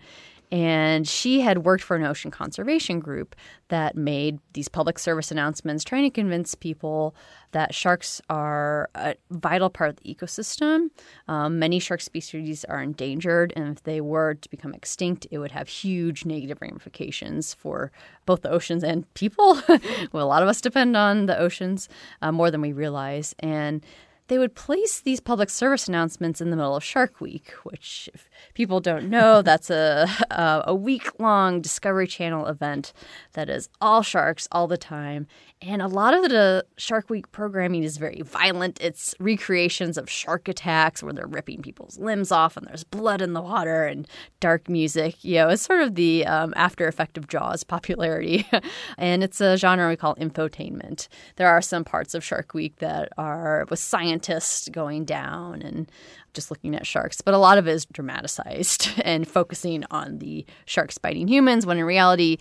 and 0.52 1.08
she 1.08 1.42
had 1.42 1.66
worked 1.66 1.84
for 1.84 1.96
an 1.96 2.04
ocean 2.04 2.32
conservation 2.32 3.00
group 3.00 3.36
that 3.68 3.98
made 3.98 4.40
these 4.54 4.70
public 4.70 4.98
service 4.98 5.30
announcements 5.30 5.84
trying 5.84 6.04
to 6.04 6.10
convince 6.10 6.56
people 6.56 7.14
that 7.52 7.74
sharks 7.74 8.22
are 8.30 8.90
a 8.96 9.16
vital 9.32 9.70
part 9.70 9.90
of 9.90 9.98
the 9.98 10.14
ecosystem. 10.14 10.90
Um, 11.28 11.60
many 11.60 11.80
shark 11.80 12.02
species 12.02 12.64
are 12.66 12.82
endangered, 12.82 13.52
and 13.56 13.76
if 13.78 13.84
they 13.84 14.00
were 14.00 14.36
to 14.36 14.50
become 14.50 14.74
extinct, 14.74 15.28
it 15.32 15.40
would 15.40 15.52
have 15.52 15.68
huge 15.68 16.26
negative 16.26 16.60
ramifications 16.62 17.54
for 17.54 17.92
both 18.26 18.42
the 18.42 18.52
oceans 18.52 18.84
and 18.84 19.12
people. 19.16 19.62
well, 20.12 20.26
a 20.26 20.30
lot 20.30 20.44
of 20.44 20.50
us 20.50 20.62
depend 20.62 20.96
on 20.96 21.26
the 21.26 21.38
oceans 21.38 21.90
uh, 22.22 22.32
more 22.32 22.52
than 22.52 22.62
we 22.62 22.72
realize. 22.72 23.36
And 23.40 23.86
they 24.28 24.38
would 24.38 24.56
place 24.56 25.00
these 25.00 25.20
public 25.20 25.50
service 25.50 25.88
announcements 25.88 26.42
in 26.42 26.50
the 26.50 26.56
middle 26.56 26.76
of 26.76 26.84
Shark 26.84 27.22
Week, 27.22 27.52
which, 27.64 28.10
if 28.14 28.30
people 28.54 28.80
don't 28.80 29.10
know, 29.10 29.42
that's 29.48 29.70
a, 29.70 30.08
a, 30.32 30.76
week 30.76 31.20
long 31.20 31.62
Discovery 31.62 32.08
Channel 32.08 32.46
event 32.48 32.94
that 33.34 33.50
is 33.50 33.70
all 33.82 34.02
sharks 34.02 34.48
all 34.52 34.68
the 34.68 34.78
time. 34.78 35.28
And 35.60 35.82
a 35.82 35.88
lot 35.88 36.14
of 36.14 36.30
the 36.30 36.66
Shark 36.78 37.10
Week 37.10 37.32
programming 37.32 37.84
is 37.84 37.98
very 37.98 38.22
violent. 38.22 38.78
It's 38.80 39.16
recreations 39.20 39.98
of 39.98 40.08
shark 40.08 40.48
attacks 40.48 41.02
where 41.02 41.14
they're 41.14 41.26
ripping 41.26 41.64
people's 41.64 41.98
limbs 41.98 42.32
off 42.32 42.58
and 42.58 42.68
there's 42.68 42.84
blood 42.84 43.24
in 43.24 43.34
the 43.34 43.42
water 43.42 43.86
and 43.86 44.08
dark 44.40 44.70
music. 44.70 45.24
You 45.24 45.36
know, 45.36 45.50
it's 45.50 45.64
sort 45.64 45.82
of 45.82 45.96
the 45.96 46.28
um, 46.28 46.54
after 46.56 46.88
effect 46.88 47.18
of 47.18 47.28
Jaws 47.28 47.64
popularity. 47.64 48.48
and 49.00 49.24
it's 49.24 49.42
a 49.42 49.58
genre 49.58 49.90
we 49.90 49.96
call 49.96 50.16
infotainment. 50.18 51.08
There 51.38 51.50
are 51.50 51.62
some 51.64 51.84
parts 51.84 52.14
of 52.14 52.24
Shark 52.24 52.54
Week 52.54 52.76
that 52.78 53.10
are 53.18 53.66
with 53.68 53.80
scientists 53.80 54.70
going 54.70 55.06
down 55.06 55.64
and 55.64 55.92
just 56.34 56.52
looking 56.52 56.76
at 56.76 56.86
sharks, 56.86 57.20
but 57.20 57.34
a 57.34 57.38
lot 57.40 57.58
of 57.58 57.68
it 57.68 57.72
is 57.72 57.86
dramatized 57.86 58.90
and 59.04 59.28
focusing 59.28 59.84
on 59.90 60.20
the 60.20 60.46
sharks 60.66 61.00
biting 61.00 61.28
humans 61.28 61.66
when 61.66 61.80
in 61.80 61.84
reality, 61.84 62.38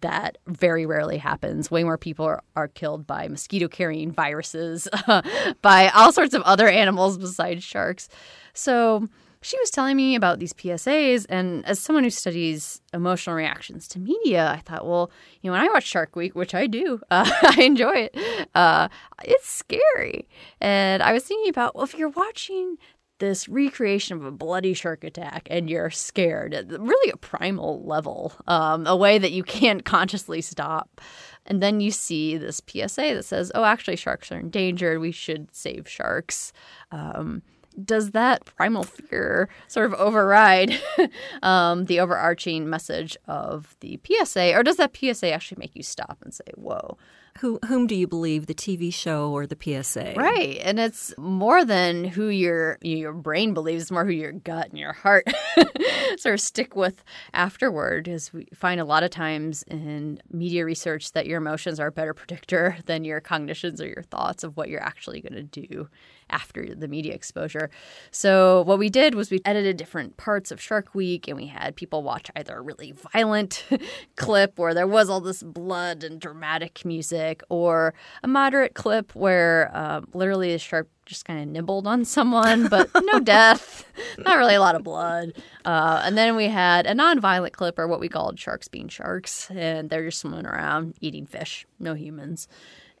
that 0.00 0.38
very 0.46 0.86
rarely 0.86 1.18
happens. 1.18 1.70
Way 1.70 1.84
more 1.84 1.98
people 1.98 2.24
are, 2.24 2.42
are 2.54 2.68
killed 2.68 3.06
by 3.06 3.28
mosquito 3.28 3.68
carrying 3.68 4.12
viruses, 4.12 4.88
by 5.62 5.88
all 5.94 6.12
sorts 6.12 6.34
of 6.34 6.42
other 6.42 6.68
animals 6.68 7.18
besides 7.18 7.64
sharks. 7.64 8.08
So 8.52 9.08
she 9.46 9.58
was 9.58 9.70
telling 9.70 9.96
me 9.96 10.16
about 10.16 10.38
these 10.38 10.52
PSAs, 10.52 11.24
and 11.28 11.64
as 11.66 11.78
someone 11.78 12.04
who 12.04 12.10
studies 12.10 12.80
emotional 12.92 13.36
reactions 13.36 13.86
to 13.88 13.98
media, 13.98 14.50
I 14.50 14.58
thought, 14.58 14.86
well, 14.86 15.10
you 15.40 15.48
know, 15.48 15.52
when 15.56 15.64
I 15.64 15.72
watch 15.72 15.84
Shark 15.84 16.16
Week, 16.16 16.34
which 16.34 16.54
I 16.54 16.66
do, 16.66 17.00
uh, 17.10 17.30
I 17.42 17.62
enjoy 17.62 18.08
it. 18.12 18.48
Uh, 18.54 18.88
it's 19.24 19.48
scary, 19.48 20.28
and 20.60 21.02
I 21.02 21.12
was 21.12 21.24
thinking 21.24 21.48
about, 21.48 21.74
well, 21.74 21.84
if 21.84 21.94
you're 21.94 22.08
watching 22.08 22.76
this 23.18 23.48
recreation 23.48 24.16
of 24.16 24.24
a 24.24 24.30
bloody 24.30 24.74
shark 24.74 25.04
attack 25.04 25.48
and 25.50 25.70
you're 25.70 25.90
scared. 25.90 26.54
At 26.54 26.68
really 26.68 27.10
a 27.10 27.16
primal 27.16 27.82
level 27.84 28.32
um, 28.46 28.86
a 28.86 28.96
way 28.96 29.18
that 29.18 29.32
you 29.32 29.42
can't 29.42 29.84
consciously 29.84 30.40
stop. 30.40 31.00
And 31.46 31.62
then 31.62 31.80
you 31.80 31.90
see 31.90 32.36
this 32.36 32.60
psa 32.66 33.14
that 33.14 33.24
says 33.24 33.52
oh 33.54 33.64
actually 33.64 33.96
sharks 33.96 34.30
are 34.32 34.38
endangered. 34.38 35.00
We 35.00 35.12
should 35.12 35.54
save 35.54 35.88
sharks. 35.88 36.52
Um, 36.90 37.42
does 37.84 38.12
that 38.12 38.44
primal 38.44 38.84
fear 38.84 39.48
sort 39.68 39.86
of 39.86 39.94
override 39.94 40.80
um, 41.42 41.84
the 41.84 42.00
overarching 42.00 42.68
message 42.68 43.16
of 43.26 43.76
the 43.80 44.00
psa 44.04 44.54
or 44.54 44.62
does 44.62 44.76
that 44.76 44.96
psa 44.96 45.30
actually 45.30 45.58
make 45.60 45.76
you 45.76 45.82
stop 45.82 46.18
and 46.22 46.32
say 46.32 46.44
whoa 46.54 46.96
who, 47.40 47.58
whom 47.66 47.86
do 47.86 47.94
you 47.94 48.06
believe, 48.06 48.46
the 48.46 48.54
TV 48.54 48.92
show 48.92 49.30
or 49.30 49.46
the 49.46 49.56
PSA? 49.60 50.14
Right, 50.16 50.58
and 50.62 50.78
it's 50.78 51.14
more 51.18 51.64
than 51.64 52.04
who 52.04 52.28
your 52.28 52.78
your 52.82 53.12
brain 53.12 53.54
believes; 53.54 53.90
more 53.90 54.04
who 54.04 54.12
your 54.12 54.32
gut 54.32 54.70
and 54.70 54.78
your 54.78 54.92
heart 54.92 55.24
sort 56.18 56.34
of 56.34 56.40
stick 56.40 56.76
with 56.76 57.02
afterward. 57.32 58.08
As 58.08 58.32
we 58.32 58.46
find 58.54 58.80
a 58.80 58.84
lot 58.84 59.02
of 59.02 59.10
times 59.10 59.62
in 59.64 60.20
media 60.30 60.64
research 60.64 61.12
that 61.12 61.26
your 61.26 61.38
emotions 61.38 61.78
are 61.80 61.88
a 61.88 61.92
better 61.92 62.14
predictor 62.14 62.76
than 62.86 63.04
your 63.04 63.20
cognitions 63.20 63.80
or 63.80 63.86
your 63.86 64.02
thoughts 64.02 64.44
of 64.44 64.56
what 64.56 64.68
you're 64.68 64.82
actually 64.82 65.20
going 65.20 65.34
to 65.34 65.42
do 65.42 65.88
after 66.30 66.74
the 66.74 66.88
media 66.88 67.14
exposure. 67.14 67.70
So 68.10 68.62
what 68.62 68.78
we 68.78 68.88
did 68.88 69.14
was 69.14 69.30
we 69.30 69.40
edited 69.44 69.76
different 69.76 70.16
parts 70.16 70.50
of 70.50 70.60
Shark 70.60 70.94
Week 70.94 71.28
and 71.28 71.36
we 71.36 71.46
had 71.46 71.76
people 71.76 72.02
watch 72.02 72.30
either 72.34 72.56
a 72.56 72.60
really 72.60 72.92
violent 73.12 73.64
clip 74.16 74.58
where 74.58 74.74
there 74.74 74.88
was 74.88 75.08
all 75.08 75.20
this 75.20 75.42
blood 75.42 76.02
and 76.02 76.20
dramatic 76.20 76.84
music 76.84 77.25
or 77.48 77.94
a 78.22 78.28
moderate 78.28 78.74
clip 78.74 79.14
where 79.14 79.70
um, 79.74 80.08
literally 80.12 80.52
the 80.52 80.58
shark 80.58 80.88
just 81.04 81.24
kind 81.24 81.40
of 81.40 81.48
nibbled 81.48 81.86
on 81.86 82.04
someone, 82.04 82.68
but 82.68 82.90
no 83.02 83.20
death, 83.24 83.84
not 84.18 84.38
really 84.38 84.54
a 84.54 84.60
lot 84.60 84.74
of 84.74 84.82
blood. 84.82 85.32
Uh, 85.64 86.02
and 86.04 86.18
then 86.18 86.36
we 86.36 86.46
had 86.48 86.86
a 86.86 86.94
non-violent 86.94 87.52
clip, 87.52 87.78
or 87.78 87.86
what 87.86 88.00
we 88.00 88.08
called 88.08 88.38
sharks 88.38 88.68
being 88.68 88.88
sharks, 88.88 89.50
and 89.50 89.88
they're 89.90 90.04
just 90.04 90.18
swimming 90.18 90.46
around 90.46 90.94
eating 91.00 91.26
fish, 91.26 91.66
no 91.78 91.94
humans 91.94 92.48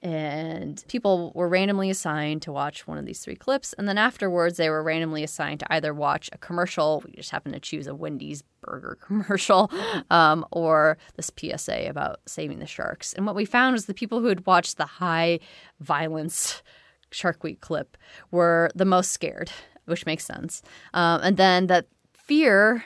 and 0.06 0.84
people 0.86 1.32
were 1.34 1.48
randomly 1.48 1.90
assigned 1.90 2.40
to 2.42 2.52
watch 2.52 2.86
one 2.86 2.96
of 2.96 3.06
these 3.06 3.18
three 3.18 3.34
clips. 3.34 3.72
And 3.72 3.88
then 3.88 3.98
afterwards 3.98 4.56
they 4.56 4.70
were 4.70 4.84
randomly 4.84 5.24
assigned 5.24 5.58
to 5.60 5.72
either 5.74 5.92
watch 5.92 6.30
a 6.32 6.38
commercial 6.38 7.02
we 7.04 7.10
just 7.10 7.30
happened 7.30 7.54
to 7.54 7.60
choose 7.60 7.88
a 7.88 7.94
wendy's 7.94 8.44
burger 8.60 8.96
commercial 9.04 9.68
um, 10.10 10.46
or 10.52 10.96
this 11.16 11.28
psa 11.36 11.88
about 11.88 12.20
saving 12.24 12.60
the 12.60 12.66
sharks. 12.66 13.14
And 13.14 13.26
what 13.26 13.34
we 13.34 13.44
found 13.44 13.72
was 13.72 13.86
the 13.86 13.94
people 13.94 14.20
who 14.20 14.28
had 14.28 14.46
watched 14.46 14.76
the 14.76 14.86
high 14.86 15.40
violence 15.80 16.62
shark 17.10 17.42
week 17.42 17.60
clip 17.60 17.96
were 18.30 18.70
the 18.76 18.84
most 18.84 19.10
scared 19.10 19.50
which 19.86 20.04
makes 20.04 20.24
sense. 20.24 20.62
Um, 20.94 21.20
and 21.22 21.36
then 21.36 21.68
that 21.68 21.86
fear 22.12 22.84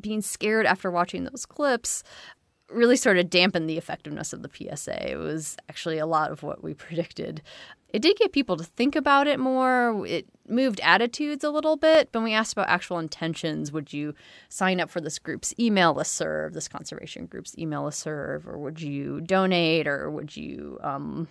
being 0.00 0.20
scared 0.20 0.66
after 0.66 0.90
watching 0.90 1.24
those 1.24 1.44
clips 1.44 2.04
really 2.70 2.96
sort 2.96 3.18
of 3.18 3.30
dampened 3.30 3.68
the 3.68 3.78
effectiveness 3.78 4.32
of 4.32 4.42
the 4.42 4.50
PSA. 4.50 5.12
It 5.12 5.16
was 5.16 5.56
actually 5.68 5.98
a 5.98 6.06
lot 6.06 6.30
of 6.30 6.42
what 6.42 6.62
we 6.62 6.74
predicted. 6.86 7.42
It 7.90 8.02
did 8.02 8.18
get 8.18 8.32
people 8.32 8.56
to 8.58 8.64
think 8.64 8.94
about 8.96 9.26
it 9.26 9.40
more. 9.40 10.06
It 10.06 10.26
moved 10.46 10.78
attitudes 10.82 11.42
a 11.42 11.50
little 11.50 11.76
bit. 11.76 12.10
But 12.12 12.18
when 12.18 12.24
we 12.24 12.34
asked 12.34 12.52
about 12.52 12.68
actual 12.68 12.98
intentions, 12.98 13.72
would 13.72 13.92
you 13.94 14.14
sign 14.50 14.78
up 14.78 14.90
for 14.90 15.00
this 15.00 15.18
group's 15.18 15.54
email 15.58 15.94
list 15.94 16.12
serve, 16.12 16.52
this 16.52 16.68
conservation 16.68 17.24
group's 17.24 17.56
email 17.56 17.84
list 17.84 18.00
serve, 18.00 18.46
or 18.46 18.58
would 18.58 18.82
you 18.82 19.22
donate, 19.22 19.86
or 19.86 20.10
would 20.10 20.36
you, 20.36 20.78
um, 20.82 21.28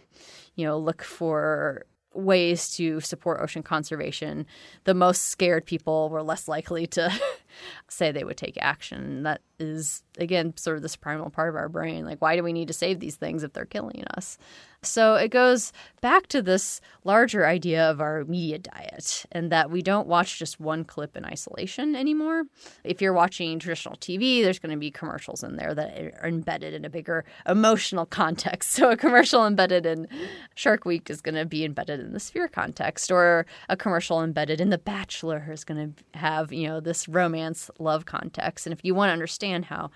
you 0.56 0.66
know, 0.66 0.80
look 0.80 1.04
for 1.04 1.86
ways 2.18 2.76
to 2.76 3.00
support 3.00 3.40
ocean 3.42 3.62
conservation, 3.62 4.46
the 4.86 4.94
most 4.94 5.26
scared 5.26 5.66
people 5.66 6.10
were 6.10 6.24
less 6.24 6.48
likely 6.48 6.88
to 6.88 7.12
say 7.88 8.12
they 8.12 8.24
would 8.24 8.38
take 8.38 8.58
action. 8.60 9.24
That 9.24 9.42
is, 9.60 10.04
again, 10.18 10.56
sort 10.58 10.78
of 10.78 10.82
this 10.82 10.96
primal 10.96 11.30
part 11.30 11.50
of 11.50 11.56
our 11.56 11.70
brain. 11.70 12.06
Like, 12.06 12.22
why 12.22 12.36
do 12.36 12.44
we 12.44 12.54
need 12.54 12.68
to 12.70 12.74
save 12.74 13.00
these 13.00 13.16
things 13.16 13.44
if 13.44 13.54
they're 13.54 13.66
killing 13.66 14.04
us? 14.16 14.38
So 14.84 15.16
it 15.16 15.30
goes 15.30 15.74
back 16.02 16.28
to 16.28 16.42
this 16.42 16.82
larger 17.04 17.48
idea 17.48 17.90
of 17.90 18.00
our 18.00 18.24
media 18.26 18.60
diet 18.60 19.26
and 19.32 19.52
that 19.52 19.72
we 19.72 19.82
don't 19.82 20.08
watch 20.08 20.38
just 20.38 20.60
one 20.60 20.84
clip 20.84 21.18
in 21.18 21.26
isolation 21.26 21.96
anymore. 21.96 22.44
If 22.84 23.02
you're 23.02 23.14
watching 23.14 23.58
traditional 23.58 23.96
TV, 23.96 24.44
there's 24.44 24.60
going 24.60 24.72
to 24.72 24.78
be 24.78 24.92
commercials 24.92 25.44
in 25.44 25.56
there 25.56 25.74
that 25.74 25.98
are 26.22 26.28
embedded 26.28 26.74
in 26.74 26.86
a 26.86 26.90
bigger 26.90 27.26
emotional 27.48 28.06
context. 28.06 28.78
So 28.78 28.92
a 28.92 28.98
commercial 28.98 29.48
embedded 29.48 29.88
in 29.88 30.08
Shark 30.54 30.86
Week 30.86 31.10
is 31.10 31.20
going 31.20 31.34
to 31.34 31.46
be 31.46 31.66
embedded 31.66 32.00
in 32.00 32.14
the 32.14 32.20
sphere 32.20 32.48
context, 32.48 33.12
or 33.12 33.48
a 33.70 33.76
commercial 33.76 34.22
embedded 34.22 34.62
in 34.62 34.70
The 34.70 34.78
Bachelor 34.78 35.48
is 35.52 35.64
going 35.64 35.96
to 35.96 36.20
have, 36.20 36.54
you 36.54 36.68
know, 36.68 36.80
this 36.80 37.08
romance 37.08 37.72
love 37.80 38.06
context. 38.06 38.68
And 38.68 38.74
if 38.74 38.86
you 38.86 38.94
want 38.94 39.10
to 39.10 39.14
understand 39.14 39.66
how 39.66 39.90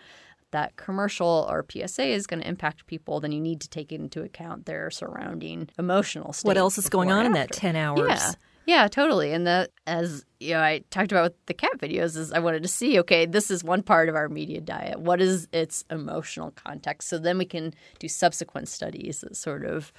that 0.51 0.75
commercial 0.75 1.47
or 1.49 1.65
PSA 1.69 2.05
is 2.07 2.27
going 2.27 2.41
to 2.41 2.47
impact 2.47 2.85
people, 2.87 3.19
then 3.19 3.31
you 3.31 3.41
need 3.41 3.61
to 3.61 3.69
take 3.69 3.91
into 3.91 4.23
account 4.23 4.65
their 4.65 4.89
surrounding 4.91 5.69
emotional 5.79 6.33
state. 6.33 6.47
What 6.47 6.57
else 6.57 6.77
is 6.77 6.89
going 6.89 7.11
on 7.11 7.25
in 7.25 7.33
that 7.33 7.51
10 7.51 7.75
hours? 7.75 8.09
Yeah. 8.09 8.31
Yeah, 8.67 8.87
totally. 8.87 9.33
And 9.33 9.47
that, 9.47 9.71
as 9.87 10.23
you 10.39 10.53
know, 10.53 10.61
I 10.61 10.83
talked 10.91 11.11
about 11.11 11.23
with 11.23 11.45
the 11.47 11.53
cat 11.53 11.79
videos, 11.79 12.15
is 12.15 12.31
I 12.31 12.39
wanted 12.39 12.61
to 12.61 12.69
see, 12.69 12.99
okay, 12.99 13.25
this 13.25 13.49
is 13.49 13.63
one 13.63 13.81
part 13.81 14.07
of 14.07 14.15
our 14.15 14.29
media 14.29 14.61
diet. 14.61 14.99
What 14.99 15.19
is 15.19 15.47
its 15.51 15.83
emotional 15.89 16.51
context? 16.51 17.09
So 17.09 17.17
then 17.17 17.37
we 17.39 17.45
can 17.45 17.73
do 17.97 18.07
subsequent 18.07 18.67
studies 18.67 19.21
that 19.21 19.35
sort 19.35 19.65
of 19.65 19.91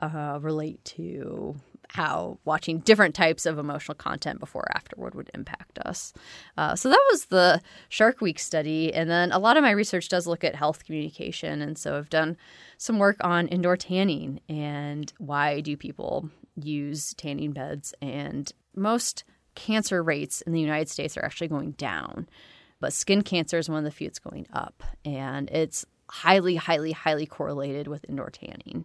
uh, 0.00 0.38
relate 0.40 0.84
to 0.84 1.56
how 1.94 2.36
watching 2.44 2.80
different 2.80 3.14
types 3.14 3.46
of 3.46 3.56
emotional 3.56 3.94
content 3.94 4.40
before 4.40 4.62
or 4.62 4.76
afterward 4.76 5.14
would 5.14 5.30
impact 5.32 5.78
us. 5.78 6.12
Uh, 6.58 6.74
so 6.74 6.88
that 6.88 7.00
was 7.12 7.26
the 7.26 7.62
Shark 7.88 8.20
Week 8.20 8.40
study. 8.40 8.92
And 8.92 9.08
then 9.08 9.30
a 9.30 9.38
lot 9.38 9.56
of 9.56 9.62
my 9.62 9.70
research 9.70 10.08
does 10.08 10.26
look 10.26 10.42
at 10.42 10.56
health 10.56 10.84
communication. 10.84 11.62
And 11.62 11.78
so 11.78 11.96
I've 11.96 12.10
done 12.10 12.36
some 12.78 12.98
work 12.98 13.18
on 13.20 13.46
indoor 13.46 13.76
tanning 13.76 14.40
and 14.48 15.12
why 15.18 15.60
do 15.60 15.76
people 15.76 16.30
use 16.56 17.14
tanning 17.14 17.52
beds. 17.52 17.94
And 18.02 18.50
most 18.74 19.22
cancer 19.54 20.02
rates 20.02 20.40
in 20.40 20.52
the 20.52 20.60
United 20.60 20.88
States 20.88 21.16
are 21.16 21.24
actually 21.24 21.46
going 21.46 21.72
down. 21.72 22.28
But 22.80 22.92
skin 22.92 23.22
cancer 23.22 23.56
is 23.56 23.68
one 23.68 23.78
of 23.78 23.84
the 23.84 23.92
few 23.92 24.08
that's 24.08 24.18
going 24.18 24.48
up. 24.52 24.82
And 25.04 25.48
it's 25.50 25.86
highly, 26.10 26.56
highly, 26.56 26.90
highly 26.90 27.26
correlated 27.26 27.86
with 27.86 28.04
indoor 28.08 28.30
tanning. 28.30 28.84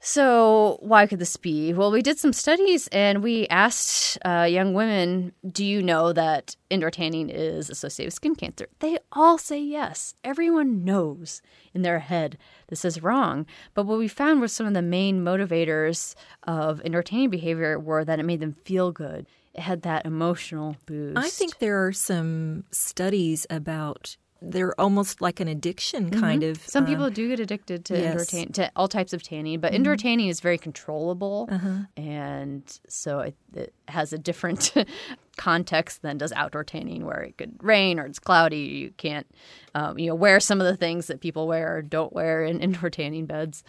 So, 0.00 0.78
why 0.80 1.06
could 1.06 1.18
this 1.18 1.36
be? 1.36 1.72
Well, 1.72 1.90
we 1.90 2.02
did 2.02 2.18
some 2.18 2.32
studies 2.32 2.88
and 2.88 3.22
we 3.22 3.48
asked 3.48 4.16
uh, 4.24 4.46
young 4.48 4.72
women, 4.72 5.32
Do 5.50 5.64
you 5.64 5.82
know 5.82 6.12
that 6.12 6.54
indoor 6.70 6.90
tanning 6.90 7.28
is 7.28 7.68
associated 7.68 8.08
with 8.08 8.14
skin 8.14 8.36
cancer? 8.36 8.68
They 8.78 8.98
all 9.12 9.38
say 9.38 9.60
yes. 9.60 10.14
Everyone 10.22 10.84
knows 10.84 11.42
in 11.74 11.82
their 11.82 11.98
head 11.98 12.38
this 12.68 12.84
is 12.84 13.02
wrong. 13.02 13.44
But 13.74 13.86
what 13.86 13.98
we 13.98 14.08
found 14.08 14.40
was 14.40 14.52
some 14.52 14.66
of 14.66 14.74
the 14.74 14.82
main 14.82 15.24
motivators 15.24 16.14
of 16.44 16.80
indoor 16.82 17.02
tanning 17.02 17.30
behavior 17.30 17.78
were 17.78 18.04
that 18.04 18.20
it 18.20 18.24
made 18.24 18.40
them 18.40 18.52
feel 18.64 18.92
good, 18.92 19.26
it 19.52 19.62
had 19.62 19.82
that 19.82 20.06
emotional 20.06 20.76
boost. 20.86 21.18
I 21.18 21.28
think 21.28 21.58
there 21.58 21.84
are 21.86 21.92
some 21.92 22.64
studies 22.70 23.46
about 23.50 24.16
they're 24.40 24.78
almost 24.80 25.20
like 25.20 25.40
an 25.40 25.48
addiction 25.48 26.10
kind 26.10 26.44
of. 26.44 26.58
Some 26.58 26.84
um, 26.84 26.90
people 26.90 27.10
do 27.10 27.28
get 27.28 27.40
addicted 27.40 27.84
to 27.86 27.94
yes. 27.94 28.04
indoor 28.04 28.24
tan- 28.24 28.52
to 28.52 28.72
all 28.76 28.86
types 28.86 29.12
of 29.12 29.22
tanning, 29.22 29.60
but 29.60 29.74
indoor 29.74 29.96
tanning 29.96 30.28
is 30.28 30.40
very 30.40 30.58
controllable, 30.58 31.48
and 31.96 32.80
so 32.88 33.20
it, 33.20 33.36
it 33.54 33.74
has 33.88 34.12
a 34.12 34.18
different 34.18 34.72
context 35.36 36.02
than 36.02 36.18
does 36.18 36.32
outdoor 36.32 36.64
tanning, 36.64 37.04
where 37.04 37.22
it 37.22 37.36
could 37.36 37.62
rain 37.62 37.98
or 37.98 38.06
it's 38.06 38.18
cloudy. 38.18 38.58
You 38.58 38.90
can't, 38.96 39.26
um, 39.74 39.98
you 39.98 40.06
know, 40.06 40.14
wear 40.14 40.38
some 40.38 40.60
of 40.60 40.66
the 40.66 40.76
things 40.76 41.08
that 41.08 41.20
people 41.20 41.48
wear 41.48 41.76
or 41.76 41.82
don't 41.82 42.12
wear 42.12 42.44
in 42.44 42.60
indoor 42.62 42.90
tanning 42.90 43.26
beds. 43.26 43.64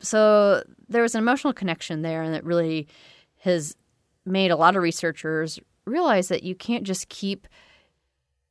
So 0.00 0.62
there 0.88 1.02
was 1.02 1.14
an 1.14 1.20
emotional 1.20 1.52
connection 1.52 2.02
there, 2.02 2.22
and 2.22 2.34
it 2.34 2.44
really 2.44 2.86
has 3.40 3.76
made 4.24 4.52
a 4.52 4.56
lot 4.56 4.76
of 4.76 4.82
researchers 4.82 5.58
realize 5.84 6.28
that 6.28 6.44
you 6.44 6.54
can't 6.54 6.84
just 6.84 7.08
keep 7.08 7.48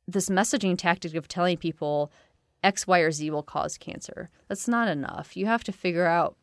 this 0.06 0.28
messaging 0.28 0.76
tactic 0.76 1.14
of 1.14 1.28
telling 1.28 1.56
people 1.56 2.12
X, 2.62 2.86
Y, 2.86 2.98
or 3.00 3.10
Z 3.10 3.30
will 3.30 3.42
cause 3.42 3.76
cancer. 3.76 4.30
That's 4.48 4.68
not 4.68 4.88
enough. 4.88 5.36
You 5.36 5.46
have 5.46 5.64
to 5.64 5.72
figure 5.72 6.06
out 6.06 6.36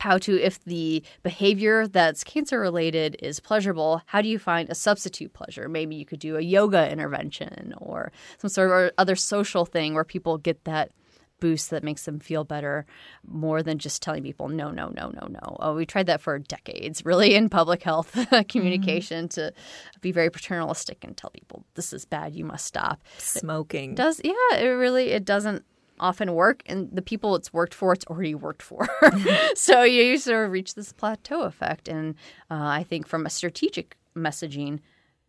how 0.00 0.18
to, 0.18 0.38
if 0.40 0.62
the 0.64 1.02
behavior 1.22 1.86
that's 1.86 2.22
cancer 2.22 2.60
related 2.60 3.16
is 3.20 3.40
pleasurable, 3.40 4.02
how 4.06 4.20
do 4.20 4.28
you 4.28 4.38
find 4.38 4.68
a 4.68 4.74
substitute 4.74 5.32
pleasure? 5.32 5.68
Maybe 5.68 5.94
you 5.96 6.04
could 6.04 6.18
do 6.18 6.36
a 6.36 6.42
yoga 6.42 6.90
intervention 6.90 7.74
or 7.78 8.12
some 8.38 8.50
sort 8.50 8.70
of 8.70 8.92
other 8.98 9.16
social 9.16 9.64
thing 9.64 9.94
where 9.94 10.04
people 10.04 10.36
get 10.36 10.64
that 10.64 10.92
boost 11.40 11.70
that 11.70 11.84
makes 11.84 12.04
them 12.04 12.18
feel 12.18 12.44
better 12.44 12.86
more 13.26 13.62
than 13.62 13.78
just 13.78 14.02
telling 14.02 14.22
people 14.22 14.48
no 14.48 14.70
no 14.70 14.88
no 14.88 15.10
no 15.10 15.26
no. 15.28 15.56
Oh 15.60 15.74
we 15.74 15.86
tried 15.86 16.06
that 16.06 16.20
for 16.20 16.38
decades 16.38 17.04
really 17.04 17.34
in 17.34 17.48
public 17.48 17.82
health 17.82 18.16
communication 18.48 19.28
to 19.30 19.52
be 20.00 20.12
very 20.12 20.30
paternalistic 20.30 21.04
and 21.04 21.16
tell 21.16 21.30
people 21.30 21.64
this 21.74 21.92
is 21.92 22.04
bad 22.04 22.34
you 22.34 22.44
must 22.44 22.64
stop. 22.66 23.02
Smoking. 23.18 23.94
does 23.94 24.20
yeah 24.24 24.56
it 24.58 24.66
really 24.66 25.08
it 25.10 25.24
doesn't 25.24 25.64
often 25.98 26.34
work 26.34 26.62
and 26.66 26.90
the 26.92 27.00
people 27.00 27.34
it's 27.36 27.52
worked 27.52 27.72
for 27.74 27.92
it's 27.92 28.04
already 28.06 28.34
worked 28.34 28.62
for. 28.62 28.88
So 29.54 29.82
you 29.82 30.18
sort 30.18 30.46
of 30.46 30.52
reach 30.52 30.74
this 30.74 30.92
plateau 30.92 31.42
effect 31.42 31.88
and 31.88 32.14
uh, 32.50 32.66
i 32.80 32.82
think 32.82 33.06
from 33.06 33.26
a 33.26 33.30
strategic 33.30 33.96
messaging 34.16 34.80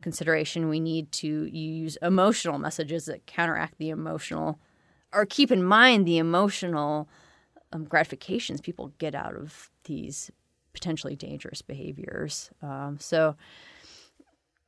consideration 0.01 0.69
we 0.69 0.79
need 0.79 1.11
to 1.11 1.45
use 1.45 1.97
emotional 2.01 2.59
messages 2.59 3.05
that 3.05 3.25
counteract 3.25 3.77
the 3.77 3.89
emotional 3.89 4.59
or 5.17 5.25
keep 5.25 5.51
in 5.51 5.63
mind 5.63 6.05
the 6.05 6.17
emotional 6.17 7.09
um, 7.73 7.83
gratifications 7.83 8.61
people 8.61 8.93
get 8.99 9.13
out 9.15 9.35
of 9.35 9.69
these 9.85 10.31
potentially 10.73 11.15
dangerous 11.15 11.61
behaviors 11.61 12.49
um, 12.61 12.97
so 12.99 13.35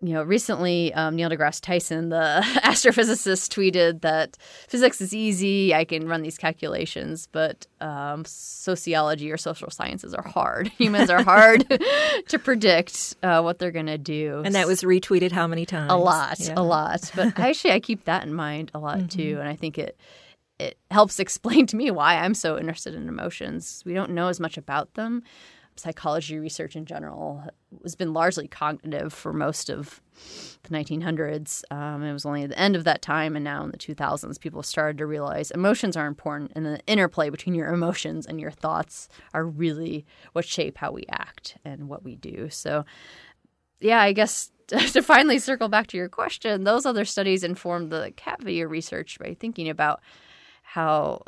you 0.01 0.13
know, 0.13 0.23
recently 0.23 0.93
um, 0.93 1.17
Neil 1.17 1.29
deGrasse 1.29 1.59
Tyson, 1.59 2.07
the 2.07 2.39
astrophysicist, 2.63 3.49
tweeted 3.53 3.99
that 3.99 4.37
physics 4.69 5.01
is 5.01 5.13
easy. 5.13 5.75
I 5.75 5.83
can 5.83 6.07
run 6.07 6.21
these 6.21 6.37
calculations, 6.37 7.27
but 7.29 7.67
um, 7.81 8.23
sociology 8.25 9.29
or 9.29 9.35
social 9.35 9.69
sciences 9.69 10.13
are 10.13 10.23
hard. 10.23 10.69
Humans 10.77 11.09
are 11.09 11.21
hard 11.21 11.67
to 12.29 12.39
predict 12.39 13.17
uh, 13.23 13.41
what 13.41 13.59
they're 13.59 13.71
going 13.71 13.87
to 13.87 13.97
do. 13.97 14.41
and 14.45 14.55
that 14.55 14.67
was 14.67 14.83
retweeted 14.83 15.33
how 15.33 15.47
many 15.47 15.65
times? 15.65 15.91
a 15.91 15.97
lot, 15.97 16.39
Yeah. 16.39 16.53
a 16.55 16.63
lot. 16.63 17.11
But 17.13 17.37
actually, 17.37 17.71
I 17.73 17.81
keep 17.81 18.05
that 18.05 18.23
in 18.23 18.33
mind 18.33 18.71
a 18.73 18.79
lot 18.79 19.11
too, 19.11 19.35
and 19.37 19.49
I 19.49 19.57
think 19.57 19.77
it 19.77 19.97
it 20.59 20.77
helps 20.91 21.19
explain 21.19 21.65
to 21.67 21.75
me 21.75 21.91
why 21.91 22.15
I'm 22.15 22.33
so 22.33 22.57
interested 22.57 22.93
in 22.93 23.07
emotions. 23.07 23.81
We 23.85 23.93
don't 23.93 24.11
know 24.11 24.27
as 24.27 24.39
much 24.39 24.57
about 24.57 24.93
them. 24.93 25.23
Psychology 25.75 26.37
research 26.37 26.75
in 26.75 26.85
general 26.85 27.41
has 27.83 27.95
been 27.95 28.13
largely 28.13 28.49
cognitive 28.49 29.13
for 29.13 29.31
most 29.31 29.69
of 29.69 30.01
the 30.63 30.69
1900s. 30.71 31.63
Um, 31.71 32.03
it 32.03 32.11
was 32.11 32.25
only 32.25 32.43
at 32.43 32.49
the 32.49 32.59
end 32.59 32.75
of 32.75 32.83
that 32.83 33.01
time, 33.01 33.37
and 33.37 33.45
now 33.45 33.63
in 33.63 33.71
the 33.71 33.77
2000s, 33.77 34.37
people 34.41 34.61
started 34.61 34.97
to 34.97 35.05
realize 35.05 35.51
emotions 35.51 35.95
are 35.95 36.05
important, 36.05 36.51
and 36.53 36.65
the 36.65 36.81
interplay 36.85 37.29
between 37.29 37.55
your 37.55 37.71
emotions 37.71 38.25
and 38.25 38.41
your 38.41 38.51
thoughts 38.51 39.07
are 39.33 39.45
really 39.45 40.05
what 40.33 40.43
shape 40.43 40.77
how 40.79 40.91
we 40.91 41.05
act 41.09 41.57
and 41.63 41.87
what 41.87 42.03
we 42.03 42.17
do. 42.17 42.49
So, 42.49 42.83
yeah, 43.79 44.01
I 44.01 44.11
guess 44.11 44.51
to 44.67 45.01
finally 45.01 45.39
circle 45.39 45.69
back 45.69 45.87
to 45.87 45.97
your 45.97 46.09
question, 46.09 46.65
those 46.65 46.85
other 46.85 47.05
studies 47.05 47.43
informed 47.43 47.89
the 47.89 48.11
cat 48.17 48.43
video 48.43 48.67
research 48.67 49.17
by 49.17 49.33
thinking 49.33 49.69
about 49.69 50.01
how 50.73 51.23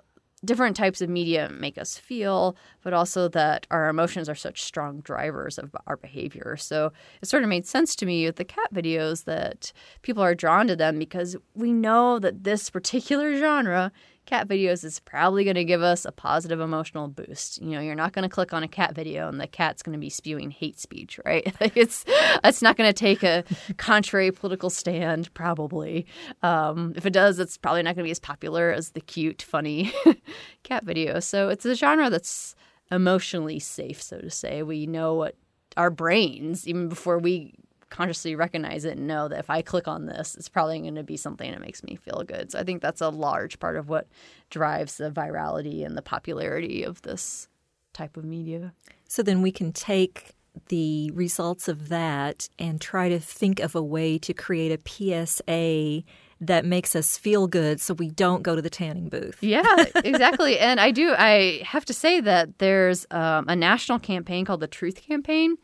different 0.46 0.76
types 0.76 1.02
of 1.02 1.10
media 1.10 1.50
make 1.50 1.78
us 1.78 1.98
feel, 1.98 2.56
but 2.84 2.94
also 2.94 3.28
that 3.28 3.66
our 3.72 3.90
emotions 3.90 4.30
are 4.30 4.36
such 4.36 4.62
strong 4.62 5.00
drivers 5.02 5.58
of 5.58 5.76
our 5.88 5.98
behavior. 5.98 6.56
So 6.58 6.92
it 7.22 7.28
sort 7.28 7.44
of 7.44 7.50
made 7.50 7.66
sense 7.66 7.96
to 7.98 8.06
me 8.06 8.26
with 8.26 8.36
the 8.36 8.46
cat 8.46 8.74
videos 8.74 9.26
that 9.26 9.72
people 10.04 10.24
are 10.24 10.36
drawn 10.36 10.68
to 10.68 10.76
them 10.76 11.00
because 11.00 11.36
we 11.56 11.74
know 11.74 12.20
that 12.20 12.44
this 12.44 12.70
particular 12.70 13.36
genre, 13.36 13.92
cat 14.32 14.48
videos, 14.48 14.86
is 14.86 15.02
probably 15.02 15.44
going 15.44 15.56
to 15.56 15.66
give 15.66 15.82
us 15.82 16.06
a 16.06 16.12
positive 16.12 16.62
emotional 16.62 17.10
boost. 17.10 17.62
You 17.62 17.72
know, 17.72 17.82
you're 17.82 17.96
not 17.96 18.14
going 18.14 18.24
to 18.24 18.34
click 18.34 18.54
on 18.54 18.64
a 18.64 18.68
cat 18.68 18.96
video 18.96 19.28
and 19.28 19.42
the 19.42 19.46
cat's 19.46 19.84
going 19.84 19.92
to 19.92 20.00
be 20.00 20.10
spewing 20.10 20.52
hate 20.52 20.80
speech, 20.80 21.20
right? 21.26 21.54
Like 21.62 21.76
it's 21.78 22.06
it's 22.44 22.62
not 22.62 22.76
going 22.76 22.88
to 22.88 22.94
take 22.94 23.24
a 23.24 23.44
contrary 23.78 24.32
political 24.32 24.70
stand, 24.70 25.32
probably. 25.34 26.08
Um, 26.42 26.94
if 26.96 27.06
it 27.06 27.14
does, 27.14 27.40
it's 27.40 27.58
probably 27.58 27.84
not 27.84 27.96
going 27.96 28.04
to 28.04 28.08
be 28.08 28.12
as 28.12 28.20
popular 28.20 28.72
as 28.72 28.92
the 28.92 29.02
cute, 29.02 29.42
funny 29.44 29.94
cat 30.64 30.86
video. 30.86 31.20
So 31.20 31.50
it's 31.50 31.66
a 31.66 31.76
genre 31.76 32.10
that's 32.10 32.56
emotionally 32.90 33.60
safe, 33.60 34.02
so 34.02 34.18
to 34.20 34.30
say. 34.32 34.64
We 34.64 34.88
know 34.88 35.14
what 35.14 35.36
our 35.78 35.92
brains, 35.92 36.68
even 36.68 36.88
before 36.88 37.20
we 37.20 37.54
consciously 37.92 38.36
recognize 38.36 38.86
it 38.86 38.98
and 38.98 39.06
know 39.06 39.28
that 39.28 39.38
if 39.38 39.50
I 39.52 39.62
click 39.62 39.88
on 39.88 40.08
this, 40.08 40.34
it's 40.36 40.50
probably 40.50 40.80
going 40.80 40.96
to 40.96 41.04
be 41.04 41.18
something 41.18 41.52
that 41.52 41.62
makes 41.62 41.84
me 41.84 41.96
feel 41.96 42.24
good. 42.26 42.52
So 42.52 42.60
I 42.60 42.64
think 42.64 42.82
that's 42.82 43.02
a 43.02 43.10
large 43.10 43.60
part 43.60 43.76
of 43.76 43.90
what 43.90 44.08
drives 44.50 44.98
the 44.98 45.12
virality 45.12 45.86
and 45.86 45.96
the 45.96 46.02
popularity 46.02 46.84
of 46.84 47.04
this 47.04 47.48
type 47.94 48.18
of 48.18 48.24
media. 48.24 48.74
So 49.08 49.22
then 49.22 49.44
we 49.44 49.52
can 49.52 49.72
take 49.74 50.32
the 50.70 51.12
results 51.12 51.68
of 51.68 51.90
that 51.90 52.50
and 52.58 52.82
try 52.82 53.10
to 53.10 53.20
think 53.20 53.60
of 53.60 53.76
a 53.76 53.84
way 53.84 54.18
to 54.18 54.34
create 54.34 54.72
a 54.72 55.26
PSA 55.26 56.04
that 56.42 56.66
makes 56.66 56.96
us 56.96 57.20
feel 57.20 57.46
good 57.46 57.80
so 57.80 57.94
we 57.94 58.10
don't 58.10 58.42
go 58.42 58.56
to 58.56 58.62
the 58.64 58.70
tanning 58.70 59.10
booth. 59.10 59.38
Yeah, 59.42 59.86
exactly. 60.04 60.58
and 60.58 60.80
I 60.80 60.90
do, 60.90 61.14
I 61.16 61.62
have 61.64 61.86
to 61.86 61.94
say 61.94 62.20
that 62.20 62.58
there's 62.58 63.06
um, 63.12 63.46
a 63.48 63.56
national 63.56 64.00
campaign 64.00 64.44
called 64.44 64.60
the 64.60 64.68
Truth 64.68 65.04
Campaign, 65.08 65.56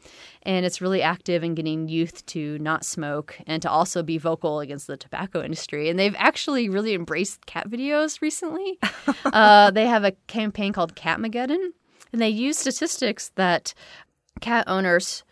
and 0.43 0.65
it's 0.65 0.79
really 0.79 1.01
active 1.01 1.43
in 1.43 1.55
getting 1.55 1.89
youth 1.89 2.23
to 2.27 2.59
not 2.59 2.85
smoke 2.85 3.39
and 3.47 3.59
to 3.63 3.69
also 3.69 4.03
be 4.03 4.19
vocal 4.19 4.59
against 4.59 4.85
the 4.85 4.97
tobacco 4.97 5.43
industry. 5.43 5.89
And 5.89 5.97
they've 5.97 6.15
actually 6.17 6.69
really 6.69 6.93
embraced 6.93 7.47
cat 7.47 7.67
videos 7.67 8.21
recently. 8.21 8.77
uh, 9.25 9.71
they 9.71 9.87
have 9.87 10.03
a 10.03 10.11
campaign 10.27 10.73
called 10.73 10.95
Catmageddon, 10.95 11.71
and 12.13 12.21
they 12.21 12.29
use 12.29 12.57
statistics 12.57 13.31
that 13.35 13.73
cat 14.41 14.65
owners 14.67 15.23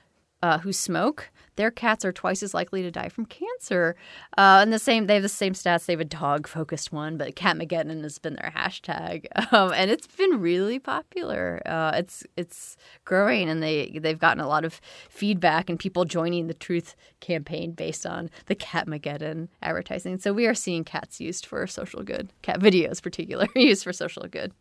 uh, 0.41 0.57
who 0.57 0.73
smoke 0.73 1.29
their 1.55 1.71
cats 1.71 2.05
are 2.05 2.13
twice 2.13 2.41
as 2.41 2.53
likely 2.53 2.81
to 2.81 2.91
die 2.91 3.09
from 3.09 3.25
cancer. 3.25 3.95
Uh, 4.37 4.59
and 4.61 4.71
the 4.71 4.79
same, 4.79 5.07
they 5.07 5.15
have 5.15 5.23
the 5.23 5.29
same 5.29 5.53
stats. 5.53 5.85
They 5.85 5.93
have 5.93 5.99
a 5.99 6.05
dog 6.05 6.47
focused 6.47 6.91
one, 6.91 7.17
but 7.17 7.35
Cat 7.35 7.57
Catmageddon 7.57 8.03
has 8.03 8.17
been 8.17 8.35
their 8.35 8.53
hashtag, 8.55 9.25
um, 9.51 9.73
and 9.73 9.91
it's 9.91 10.07
been 10.07 10.39
really 10.39 10.79
popular. 10.79 11.61
Uh, 11.65 11.91
it's 11.95 12.23
it's 12.37 12.77
growing, 13.03 13.49
and 13.49 13.61
they 13.61 13.99
they've 14.01 14.19
gotten 14.19 14.41
a 14.41 14.47
lot 14.47 14.63
of 14.63 14.79
feedback 15.09 15.69
and 15.69 15.79
people 15.79 16.05
joining 16.05 16.47
the 16.47 16.53
Truth 16.53 16.95
campaign 17.19 17.71
based 17.71 18.05
on 18.05 18.29
the 18.45 18.55
Cat 18.55 18.85
Catmageddon 18.85 19.47
advertising. 19.61 20.19
So 20.19 20.33
we 20.33 20.47
are 20.47 20.53
seeing 20.53 20.83
cats 20.83 21.19
used 21.19 21.45
for 21.45 21.65
social 21.67 22.03
good, 22.03 22.31
cat 22.41 22.59
videos, 22.59 23.01
particular 23.01 23.47
used 23.55 23.83
for 23.83 23.93
social 23.93 24.27
good. 24.27 24.53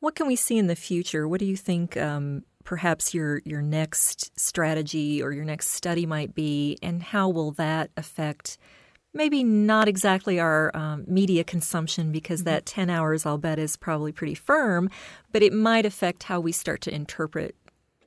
What 0.00 0.14
can 0.14 0.26
we 0.26 0.36
see 0.36 0.58
in 0.58 0.66
the 0.66 0.76
future? 0.76 1.26
What 1.26 1.40
do 1.40 1.46
you 1.46 1.56
think 1.56 1.96
um, 1.96 2.44
perhaps 2.66 3.14
your 3.14 3.40
your 3.46 3.62
next 3.62 4.38
strategy 4.38 5.22
or 5.22 5.32
your 5.32 5.44
next 5.44 5.68
study 5.68 6.04
might 6.04 6.34
be, 6.34 6.76
and 6.82 7.02
how 7.02 7.30
will 7.30 7.52
that 7.52 7.90
affect 7.96 8.58
maybe 9.14 9.42
not 9.42 9.88
exactly 9.88 10.38
our 10.38 10.76
um, 10.76 11.04
media 11.06 11.42
consumption 11.42 12.12
because 12.12 12.44
that 12.44 12.66
10 12.66 12.90
hours 12.90 13.24
I'll 13.24 13.38
bet 13.38 13.58
is 13.58 13.74
probably 13.74 14.12
pretty 14.12 14.34
firm, 14.34 14.90
but 15.32 15.42
it 15.42 15.54
might 15.54 15.86
affect 15.86 16.24
how 16.24 16.38
we 16.38 16.52
start 16.52 16.82
to 16.82 16.94
interpret 16.94 17.56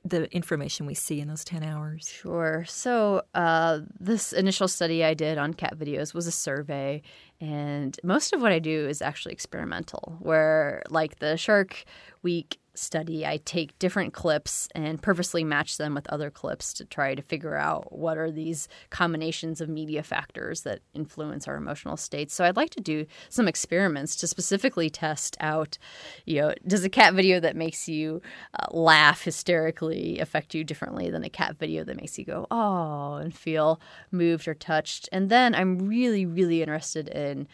the 0.04 0.32
information 0.34 0.86
we 0.86 0.94
see 0.94 1.20
in 1.20 1.28
those 1.28 1.44
10 1.44 1.62
hours. 1.62 2.08
Sure. 2.08 2.64
So, 2.66 3.22
uh, 3.34 3.80
this 3.98 4.32
initial 4.32 4.68
study 4.68 5.04
I 5.04 5.14
did 5.14 5.36
on 5.36 5.52
cat 5.52 5.78
videos 5.78 6.14
was 6.14 6.26
a 6.26 6.32
survey, 6.32 7.02
and 7.40 7.98
most 8.02 8.32
of 8.32 8.40
what 8.40 8.52
I 8.52 8.60
do 8.60 8.88
is 8.88 9.02
actually 9.02 9.32
experimental, 9.32 10.16
where, 10.20 10.82
like 10.88 11.18
the 11.18 11.36
Shark 11.36 11.84
Week 12.22 12.58
study, 12.80 13.26
I 13.26 13.38
take 13.44 13.78
different 13.78 14.12
clips 14.12 14.68
and 14.74 15.00
purposely 15.00 15.44
match 15.44 15.76
them 15.76 15.94
with 15.94 16.06
other 16.08 16.30
clips 16.30 16.72
to 16.74 16.84
try 16.84 17.14
to 17.14 17.22
figure 17.22 17.56
out 17.56 17.92
what 17.92 18.18
are 18.18 18.30
these 18.30 18.68
combinations 18.90 19.60
of 19.60 19.68
media 19.68 20.02
factors 20.02 20.62
that 20.62 20.80
influence 20.94 21.46
our 21.46 21.56
emotional 21.56 21.96
states. 21.96 22.34
So 22.34 22.44
I'd 22.44 22.56
like 22.56 22.70
to 22.70 22.80
do 22.80 23.06
some 23.28 23.46
experiments 23.46 24.16
to 24.16 24.26
specifically 24.26 24.90
test 24.90 25.36
out, 25.40 25.78
you 26.24 26.40
know, 26.40 26.54
does 26.66 26.84
a 26.84 26.88
cat 26.88 27.14
video 27.14 27.40
that 27.40 27.56
makes 27.56 27.88
you 27.88 28.22
uh, 28.58 28.66
laugh 28.70 29.22
hysterically 29.22 30.18
affect 30.18 30.54
you 30.54 30.64
differently 30.64 31.10
than 31.10 31.24
a 31.24 31.30
cat 31.30 31.56
video 31.58 31.84
that 31.84 31.96
makes 31.96 32.18
you 32.18 32.24
go, 32.24 32.46
oh, 32.50 33.16
and 33.16 33.34
feel 33.34 33.80
moved 34.10 34.48
or 34.48 34.54
touched? 34.54 35.08
And 35.12 35.28
then 35.28 35.54
I'm 35.54 35.78
really, 35.78 36.26
really 36.26 36.62
interested 36.62 37.08
in 37.08 37.46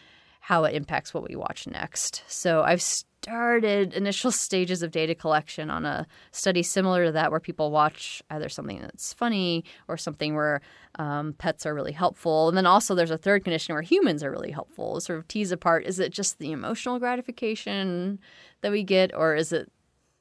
how 0.47 0.63
it 0.63 0.73
impacts 0.73 1.13
what 1.13 1.27
we 1.27 1.35
watch 1.35 1.67
next. 1.67 2.23
So 2.25 2.61
I've 2.61 2.81
started 2.81 3.93
initial 3.93 4.31
stages 4.45 4.81
of 4.81 4.91
data 4.91 5.13
collection 5.13 5.69
on 5.69 5.85
a 5.85 6.07
study 6.31 6.63
similar 6.63 7.03
to 7.03 7.11
that, 7.11 7.31
where 7.31 7.41
people 7.41 7.69
watch 7.69 8.23
either 8.29 8.47
something 8.47 8.79
that's 8.79 9.11
funny 9.11 9.65
or 9.89 9.97
something 9.97 10.35
where 10.35 10.61
um, 10.99 11.33
pets 11.37 11.65
are 11.65 11.75
really 11.75 11.91
helpful. 11.91 12.47
And 12.47 12.55
then 12.55 12.65
also 12.65 12.95
there's 12.95 13.11
a 13.11 13.17
third 13.17 13.43
condition 13.43 13.75
where 13.75 13.81
humans 13.81 14.23
are 14.23 14.31
really 14.31 14.51
helpful. 14.51 15.01
Sort 15.01 15.19
of 15.19 15.27
tease 15.27 15.51
apart 15.51 15.85
is 15.85 15.99
it 15.99 16.13
just 16.13 16.39
the 16.39 16.53
emotional 16.53 16.97
gratification 16.97 18.17
that 18.61 18.71
we 18.71 18.83
get, 18.83 19.13
or 19.13 19.35
is 19.35 19.51
it 19.51 19.69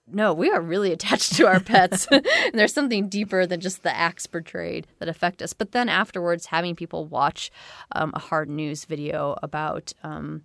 no, 0.08 0.32
we 0.32 0.50
are 0.50 0.60
really 0.60 0.92
attached 0.92 1.34
to 1.34 1.46
our 1.46 1.60
pets. 1.60 2.06
and 2.10 2.24
there's 2.54 2.72
something 2.72 3.08
deeper 3.08 3.46
than 3.46 3.60
just 3.60 3.82
the 3.82 3.96
acts 3.96 4.26
portrayed 4.26 4.86
that 4.98 5.08
affect 5.08 5.42
us. 5.42 5.52
But 5.52 5.72
then 5.72 5.88
afterwards, 5.88 6.46
having 6.46 6.76
people 6.76 7.06
watch 7.06 7.50
um, 7.92 8.12
a 8.14 8.20
hard 8.20 8.48
news 8.48 8.84
video 8.84 9.36
about 9.42 9.92
um, 10.02 10.42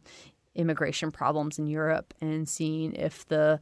immigration 0.56 1.12
problems 1.12 1.60
in 1.60 1.68
Europe 1.68 2.14
and 2.22 2.48
seeing 2.48 2.94
if 2.94 3.28
the 3.28 3.60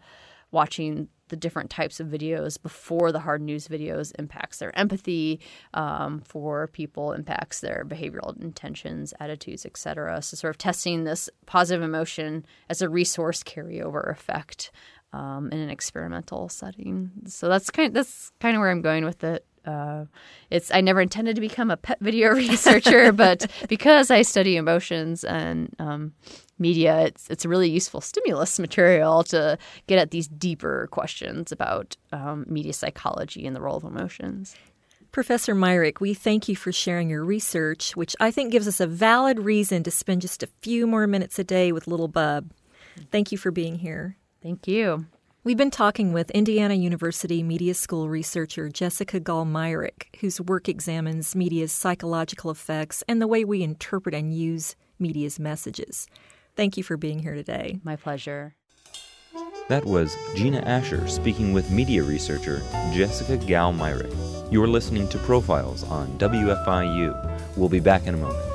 watching 0.52 1.08
the 1.28 1.36
different 1.36 1.70
types 1.70 2.00
of 2.00 2.08
videos 2.08 2.60
before 2.60 3.12
the 3.12 3.20
hard 3.20 3.40
news 3.42 3.68
videos 3.68 4.12
impacts 4.18 4.58
their 4.58 4.78
empathy 4.78 5.40
um, 5.76 6.22
for 6.22 6.68
people, 6.68 7.14
impacts 7.14 7.62
their 7.62 7.86
behavioral 7.88 8.40
intentions, 8.42 9.14
attitudes, 9.20 9.64
etc. 9.66 10.22
So, 10.24 10.36
sort 10.36 10.50
of 10.50 10.58
testing 10.58 11.04
this 11.04 11.30
positive 11.46 11.84
emotion 11.84 12.46
as 12.68 12.82
a 12.82 12.90
resource 12.90 13.44
carryover 13.44 14.10
effect 14.10 14.72
um, 15.14 15.50
in 15.52 15.60
an 15.60 15.70
experimental 15.70 16.50
setting. 16.50 17.12
So 17.28 17.50
that's 17.50 17.70
kind 17.70 17.88
of, 17.88 17.94
that's 17.94 18.32
kind 18.40 18.56
of 18.56 18.60
where 18.60 18.70
I'm 18.70 18.82
going 18.82 19.06
with 19.06 19.24
it. 19.24 19.46
Uh, 19.66 20.06
it's 20.50 20.72
I 20.72 20.82
never 20.82 21.02
intended 21.02 21.36
to 21.36 21.42
become 21.42 21.70
a 21.70 21.78
pet 21.78 22.00
video 22.00 22.30
researcher, 22.36 23.12
but 23.12 23.50
because 23.68 24.10
I 24.10 24.22
study 24.22 24.56
emotions 24.56 25.24
and 25.24 25.76
um, 25.80 26.14
media, 26.58 27.02
it's 27.02 27.30
it's 27.30 27.46
a 27.46 27.50
really 27.50 27.70
useful 27.70 28.02
stimulus 28.02 28.58
material 28.60 29.24
to 29.26 29.58
get 29.88 30.00
at 30.00 30.12
these 30.12 30.28
deeper 30.28 30.88
questions 30.92 31.52
about 31.52 31.98
um, 32.12 32.46
media 32.48 32.74
psychology 32.74 33.46
and 33.46 33.56
the 33.56 33.62
role 33.62 33.78
of 33.78 33.84
emotions. 33.84 34.56
Professor 35.12 35.56
Myrick, 35.56 36.00
we 36.00 36.14
thank 36.14 36.48
you 36.48 36.56
for 36.56 36.72
sharing 36.72 37.10
your 37.10 37.26
research, 37.26 37.96
which 37.96 38.16
I 38.20 38.30
think 38.30 38.52
gives 38.52 38.68
us 38.68 38.80
a 38.80 38.86
valid 38.86 39.40
reason 39.40 39.82
to 39.84 39.92
spend 39.92 40.22
just 40.22 40.44
a 40.44 40.50
few 40.62 40.86
more 40.86 41.08
minutes 41.08 41.40
a 41.40 41.44
day 41.44 41.72
with 41.72 41.88
little 41.88 42.08
Bub. 42.08 42.52
Thank 43.12 43.32
you 43.32 43.38
for 43.38 43.50
being 43.50 43.80
here. 43.80 44.18
Thank 44.42 44.68
you. 44.68 45.06
We've 45.44 45.58
been 45.58 45.72
talking 45.72 46.12
with 46.12 46.32
Indiana 46.32 46.74
University 46.74 47.44
Media 47.44 47.74
School 47.74 48.10
researcher 48.10 48.70
Jessica 48.70 49.20
Gall 49.20 49.46
Myrick, 49.46 50.18
whose 50.20 50.42
work 50.42 50.68
examines 50.68 51.36
media's 51.36 51.72
psychological 51.72 52.52
effects 52.52 53.04
and 53.08 53.22
the 53.22 53.28
way 53.28 53.46
we 53.46 53.64
interpret 53.64 54.14
and 54.14 54.34
use 54.34 54.76
media's 55.00 55.40
messages. 55.40 56.08
Thank 56.56 56.76
you 56.76 56.84
for 56.84 56.98
being 56.98 57.20
here 57.20 57.36
today. 57.36 57.80
My 57.84 57.96
pleasure. 57.96 58.56
That 59.70 59.86
was 59.86 60.18
Gina 60.36 60.60
Asher 60.60 61.08
speaking 61.08 61.54
with 61.54 61.72
media 61.72 62.04
researcher 62.04 62.62
Jessica 62.92 63.38
Gall 63.38 63.72
Myrick. 63.72 64.12
You're 64.52 64.68
listening 64.68 65.08
to 65.10 65.18
Profiles 65.20 65.84
on 65.84 66.18
WFIU. 66.18 67.56
We'll 67.56 67.70
be 67.70 67.80
back 67.80 68.08
in 68.08 68.16
a 68.16 68.18
moment. 68.18 68.49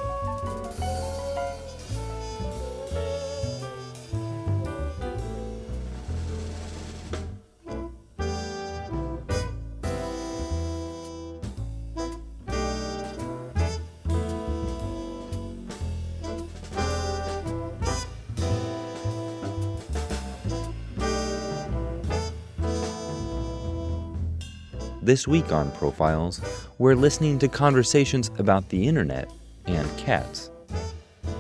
This 25.05 25.29
week 25.29 25.53
on 25.53 25.71
Profiles, 25.73 26.41
we're 26.79 26.95
listening 26.95 27.39
to 27.41 27.47
conversations 27.47 28.31
about 28.39 28.71
the 28.71 28.89
internet 28.89 29.31
and 29.67 29.87
cats. 29.99 30.51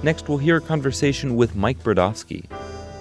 Next, 0.02 0.28
we'll 0.28 0.36
hear 0.36 0.58
a 0.58 0.60
conversation 0.60 1.34
with 1.34 1.56
Mike 1.56 1.82
Bridavsky. 1.82 2.44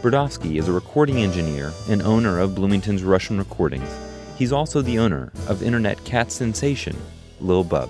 Bridavsky 0.02 0.58
is 0.58 0.70
a 0.70 0.72
recording 0.72 1.18
engineer 1.18 1.74
and 1.90 2.02
owner 2.02 2.40
of 2.40 2.56
Bloomington's 2.56 3.04
Russian 3.04 3.38
Recordings. 3.38 3.90
He's 4.38 4.54
also 4.54 4.82
the 4.82 5.00
owner 5.00 5.34
of 5.50 5.62
internet 5.62 6.02
cat 6.06 6.32
sensation, 6.32 6.96
Lil 7.42 7.66
Bub. 7.66 7.90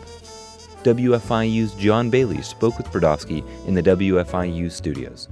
WFIU's 0.81 1.75
John 1.75 2.09
Bailey 2.09 2.41
spoke 2.41 2.79
with 2.79 2.87
Bridavsky 2.87 3.47
in 3.67 3.75
the 3.75 3.83
WFIU 3.83 4.71
studios. 4.71 5.29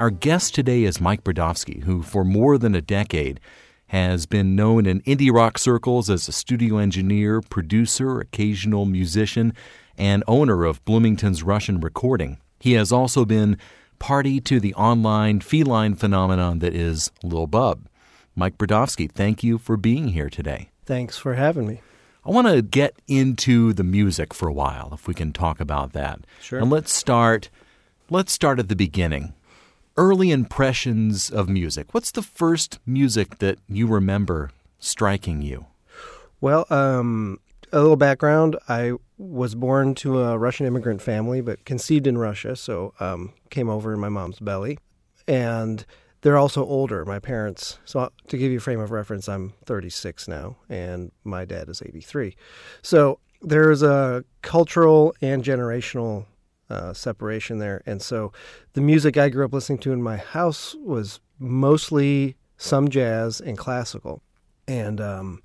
Our 0.00 0.08
guest 0.08 0.54
today 0.54 0.84
is 0.84 0.98
Mike 0.98 1.24
Bridavsky, 1.24 1.82
who 1.82 2.00
for 2.00 2.24
more 2.24 2.56
than 2.56 2.74
a 2.74 2.80
decade 2.80 3.38
has 3.88 4.24
been 4.24 4.56
known 4.56 4.86
in 4.86 5.02
indie 5.02 5.30
rock 5.30 5.58
circles 5.58 6.08
as 6.08 6.26
a 6.26 6.32
studio 6.32 6.78
engineer, 6.78 7.42
producer, 7.42 8.18
occasional 8.18 8.86
musician, 8.86 9.52
and 9.98 10.24
owner 10.26 10.64
of 10.64 10.82
Bloomington's 10.86 11.42
Russian 11.42 11.80
Recording. 11.80 12.38
He 12.60 12.72
has 12.72 12.90
also 12.90 13.26
been 13.26 13.58
party 13.98 14.40
to 14.40 14.58
the 14.58 14.72
online 14.72 15.40
feline 15.40 15.96
phenomenon 15.96 16.60
that 16.60 16.74
is 16.74 17.10
Lil 17.22 17.46
Bub. 17.46 17.86
Mike 18.34 18.56
Bridavsky, 18.56 19.12
thank 19.12 19.44
you 19.44 19.58
for 19.58 19.76
being 19.76 20.08
here 20.08 20.30
today. 20.30 20.70
Thanks 20.86 21.18
for 21.18 21.34
having 21.34 21.66
me. 21.66 21.82
I 22.24 22.30
want 22.30 22.46
to 22.46 22.62
get 22.62 22.94
into 23.06 23.74
the 23.74 23.84
music 23.84 24.32
for 24.32 24.48
a 24.48 24.52
while, 24.54 24.92
if 24.94 25.06
we 25.06 25.12
can 25.12 25.34
talk 25.34 25.60
about 25.60 25.92
that. 25.92 26.20
Sure. 26.40 26.58
And 26.58 26.70
let's 26.70 26.90
start. 26.90 27.50
Let's 28.08 28.32
start 28.32 28.58
at 28.58 28.70
the 28.70 28.74
beginning 28.74 29.34
early 29.96 30.30
impressions 30.30 31.30
of 31.30 31.48
music. 31.48 31.92
What's 31.92 32.10
the 32.10 32.22
first 32.22 32.78
music 32.86 33.38
that 33.38 33.58
you 33.68 33.86
remember 33.86 34.50
striking 34.78 35.42
you? 35.42 35.66
Well, 36.40 36.66
um, 36.70 37.38
a 37.72 37.80
little 37.80 37.96
background. 37.96 38.56
I 38.68 38.92
was 39.18 39.54
born 39.54 39.94
to 39.96 40.20
a 40.20 40.38
Russian 40.38 40.66
immigrant 40.66 41.02
family, 41.02 41.40
but 41.40 41.64
conceived 41.64 42.06
in 42.06 42.16
Russia, 42.16 42.56
so 42.56 42.94
um, 43.00 43.34
came 43.50 43.68
over 43.68 43.92
in 43.92 44.00
my 44.00 44.08
mom's 44.08 44.40
belly. 44.40 44.78
And 45.28 45.84
they're 46.22 46.38
also 46.38 46.64
older, 46.64 47.04
my 47.04 47.18
parents. 47.18 47.78
So, 47.84 48.10
to 48.28 48.38
give 48.38 48.50
you 48.50 48.58
a 48.58 48.60
frame 48.60 48.80
of 48.80 48.90
reference, 48.90 49.28
I'm 49.28 49.54
36 49.64 50.28
now, 50.28 50.56
and 50.68 51.12
my 51.24 51.44
dad 51.44 51.68
is 51.68 51.82
83. 51.82 52.36
So, 52.82 53.20
there's 53.42 53.82
a 53.82 54.24
cultural 54.42 55.14
and 55.22 55.42
generational 55.42 56.26
uh, 56.70 56.92
separation 56.92 57.58
there. 57.58 57.82
And 57.84 58.00
so 58.00 58.32
the 58.72 58.80
music 58.80 59.16
I 59.16 59.28
grew 59.28 59.44
up 59.44 59.52
listening 59.52 59.78
to 59.80 59.92
in 59.92 60.02
my 60.02 60.16
house 60.16 60.74
was 60.76 61.20
mostly 61.38 62.36
some 62.56 62.88
jazz 62.88 63.40
and 63.40 63.58
classical. 63.58 64.22
And 64.68 65.00
um, 65.00 65.42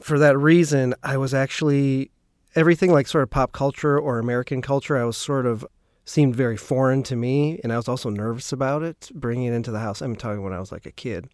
for 0.00 0.18
that 0.18 0.38
reason, 0.38 0.94
I 1.02 1.16
was 1.16 1.34
actually 1.34 2.10
everything 2.54 2.92
like 2.92 3.06
sort 3.06 3.22
of 3.22 3.30
pop 3.30 3.52
culture 3.52 3.98
or 3.98 4.18
American 4.18 4.62
culture, 4.62 4.96
I 4.96 5.04
was 5.04 5.16
sort 5.16 5.46
of 5.46 5.66
seemed 6.04 6.34
very 6.34 6.56
foreign 6.56 7.02
to 7.04 7.16
me. 7.16 7.60
And 7.62 7.72
I 7.72 7.76
was 7.76 7.88
also 7.88 8.10
nervous 8.10 8.52
about 8.52 8.82
it, 8.82 9.10
bringing 9.14 9.46
it 9.46 9.54
into 9.54 9.70
the 9.70 9.78
house. 9.78 10.00
I'm 10.00 10.16
talking 10.16 10.42
when 10.42 10.52
I 10.52 10.60
was 10.60 10.72
like 10.72 10.86
a 10.86 10.92
kid. 10.92 11.28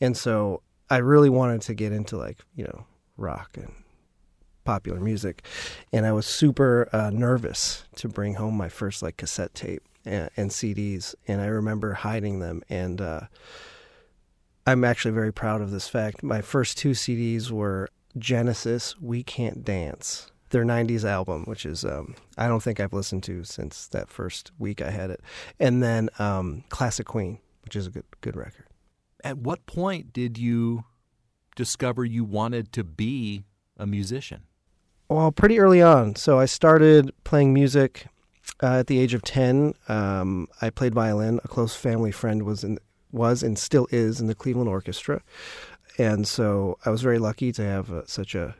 And 0.00 0.16
so 0.16 0.62
I 0.90 0.98
really 0.98 1.30
wanted 1.30 1.62
to 1.62 1.74
get 1.74 1.92
into 1.92 2.16
like, 2.16 2.38
you 2.54 2.64
know, 2.64 2.86
rock 3.16 3.56
and 3.56 3.72
popular 4.64 5.00
music, 5.00 5.44
and 5.92 6.06
I 6.06 6.12
was 6.12 6.26
super 6.26 6.88
uh, 6.92 7.10
nervous 7.10 7.84
to 7.96 8.08
bring 8.08 8.34
home 8.34 8.56
my 8.56 8.68
first 8.68 9.02
like 9.02 9.16
cassette 9.16 9.54
tape 9.54 9.82
and, 10.04 10.30
and 10.36 10.50
CDs, 10.50 11.14
and 11.26 11.40
I 11.40 11.46
remember 11.46 11.94
hiding 11.94 12.40
them. 12.40 12.62
And 12.68 13.00
uh, 13.00 13.20
I'm 14.66 14.84
actually 14.84 15.12
very 15.12 15.32
proud 15.32 15.60
of 15.60 15.70
this 15.70 15.88
fact. 15.88 16.22
My 16.22 16.40
first 16.40 16.78
two 16.78 16.92
CDs 16.92 17.50
were 17.50 17.88
Genesis, 18.16 18.98
"We 19.00 19.22
Can't 19.22 19.64
Dance." 19.64 20.30
Their 20.50 20.64
'90s 20.64 21.04
album, 21.04 21.44
which 21.44 21.66
is 21.66 21.84
um, 21.84 22.14
I 22.38 22.46
don't 22.48 22.62
think 22.62 22.80
I've 22.80 22.92
listened 22.92 23.24
to 23.24 23.44
since 23.44 23.86
that 23.88 24.08
first 24.08 24.52
week 24.58 24.80
I 24.80 24.90
had 24.90 25.10
it, 25.10 25.20
and 25.58 25.82
then 25.82 26.10
um, 26.18 26.64
Classic 26.68 27.06
Queen, 27.06 27.38
which 27.64 27.76
is 27.76 27.86
a 27.86 27.90
good 27.90 28.04
good 28.20 28.36
record. 28.36 28.66
At 29.22 29.38
what 29.38 29.66
point 29.66 30.12
did 30.12 30.38
you 30.38 30.84
discover 31.56 32.04
you 32.04 32.24
wanted 32.24 32.72
to 32.72 32.84
be 32.84 33.44
a 33.76 33.86
musician? 33.86 34.42
Well, 35.14 35.30
pretty 35.30 35.60
early 35.60 35.80
on. 35.80 36.16
So 36.16 36.40
I 36.40 36.46
started 36.46 37.12
playing 37.22 37.54
music 37.54 38.08
uh, 38.60 38.80
at 38.80 38.88
the 38.88 38.98
age 38.98 39.14
of 39.14 39.22
ten. 39.22 39.74
Um, 39.88 40.48
I 40.60 40.70
played 40.70 40.92
violin. 40.92 41.38
A 41.44 41.46
close 41.46 41.76
family 41.76 42.10
friend 42.10 42.42
was 42.42 42.64
in 42.64 42.80
was 43.12 43.44
and 43.44 43.56
still 43.56 43.86
is 43.92 44.20
in 44.20 44.26
the 44.26 44.34
Cleveland 44.34 44.68
Orchestra, 44.68 45.22
and 45.98 46.26
so 46.26 46.78
I 46.84 46.90
was 46.90 47.00
very 47.02 47.20
lucky 47.20 47.52
to 47.52 47.62
have 47.62 47.92
uh, 47.92 48.02
such 48.06 48.34
a 48.34 48.56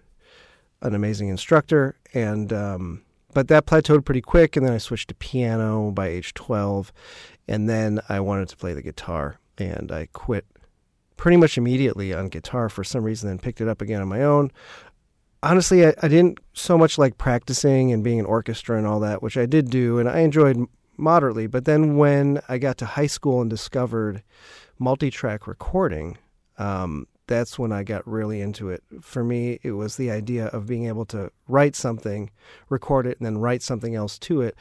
an 0.80 0.94
amazing 0.94 1.26
instructor. 1.26 1.96
And 2.14 2.52
um, 2.52 3.02
but 3.32 3.48
that 3.48 3.66
plateaued 3.66 4.04
pretty 4.04 4.22
quick, 4.22 4.56
and 4.56 4.64
then 4.64 4.72
I 4.72 4.78
switched 4.78 5.08
to 5.08 5.16
piano 5.16 5.90
by 5.90 6.06
age 6.06 6.34
twelve, 6.34 6.92
and 7.48 7.68
then 7.68 8.00
I 8.08 8.20
wanted 8.20 8.48
to 8.50 8.56
play 8.56 8.74
the 8.74 8.80
guitar, 8.80 9.40
and 9.58 9.90
I 9.90 10.06
quit 10.12 10.46
pretty 11.16 11.36
much 11.36 11.58
immediately 11.58 12.14
on 12.14 12.28
guitar 12.28 12.68
for 12.68 12.84
some 12.84 13.02
reason, 13.02 13.28
and 13.28 13.42
picked 13.42 13.60
it 13.60 13.66
up 13.66 13.82
again 13.82 14.00
on 14.00 14.06
my 14.06 14.22
own 14.22 14.52
honestly, 15.44 15.86
I, 15.86 15.94
I 16.02 16.08
didn't 16.08 16.38
so 16.52 16.76
much 16.78 16.98
like 16.98 17.18
practicing 17.18 17.92
and 17.92 18.02
being 18.02 18.18
an 18.18 18.26
orchestra 18.26 18.78
and 18.78 18.86
all 18.86 19.00
that, 19.00 19.22
which 19.22 19.36
I 19.36 19.46
did 19.46 19.70
do, 19.70 19.98
and 19.98 20.08
I 20.08 20.20
enjoyed 20.20 20.66
moderately. 20.96 21.46
But 21.46 21.64
then 21.64 21.96
when 21.96 22.40
I 22.48 22.58
got 22.58 22.78
to 22.78 22.86
high 22.86 23.06
school 23.06 23.40
and 23.40 23.50
discovered 23.50 24.22
multi-track 24.78 25.46
recording, 25.46 26.18
um, 26.58 27.06
that's 27.26 27.58
when 27.58 27.72
I 27.72 27.84
got 27.84 28.06
really 28.06 28.40
into 28.40 28.68
it. 28.70 28.82
For 29.00 29.24
me, 29.24 29.58
it 29.62 29.72
was 29.72 29.96
the 29.96 30.10
idea 30.10 30.46
of 30.46 30.66
being 30.66 30.86
able 30.86 31.04
to 31.06 31.30
write 31.48 31.76
something, 31.76 32.30
record 32.68 33.06
it, 33.06 33.18
and 33.18 33.26
then 33.26 33.38
write 33.38 33.62
something 33.62 33.94
else 33.94 34.18
to 34.20 34.42
it, 34.42 34.56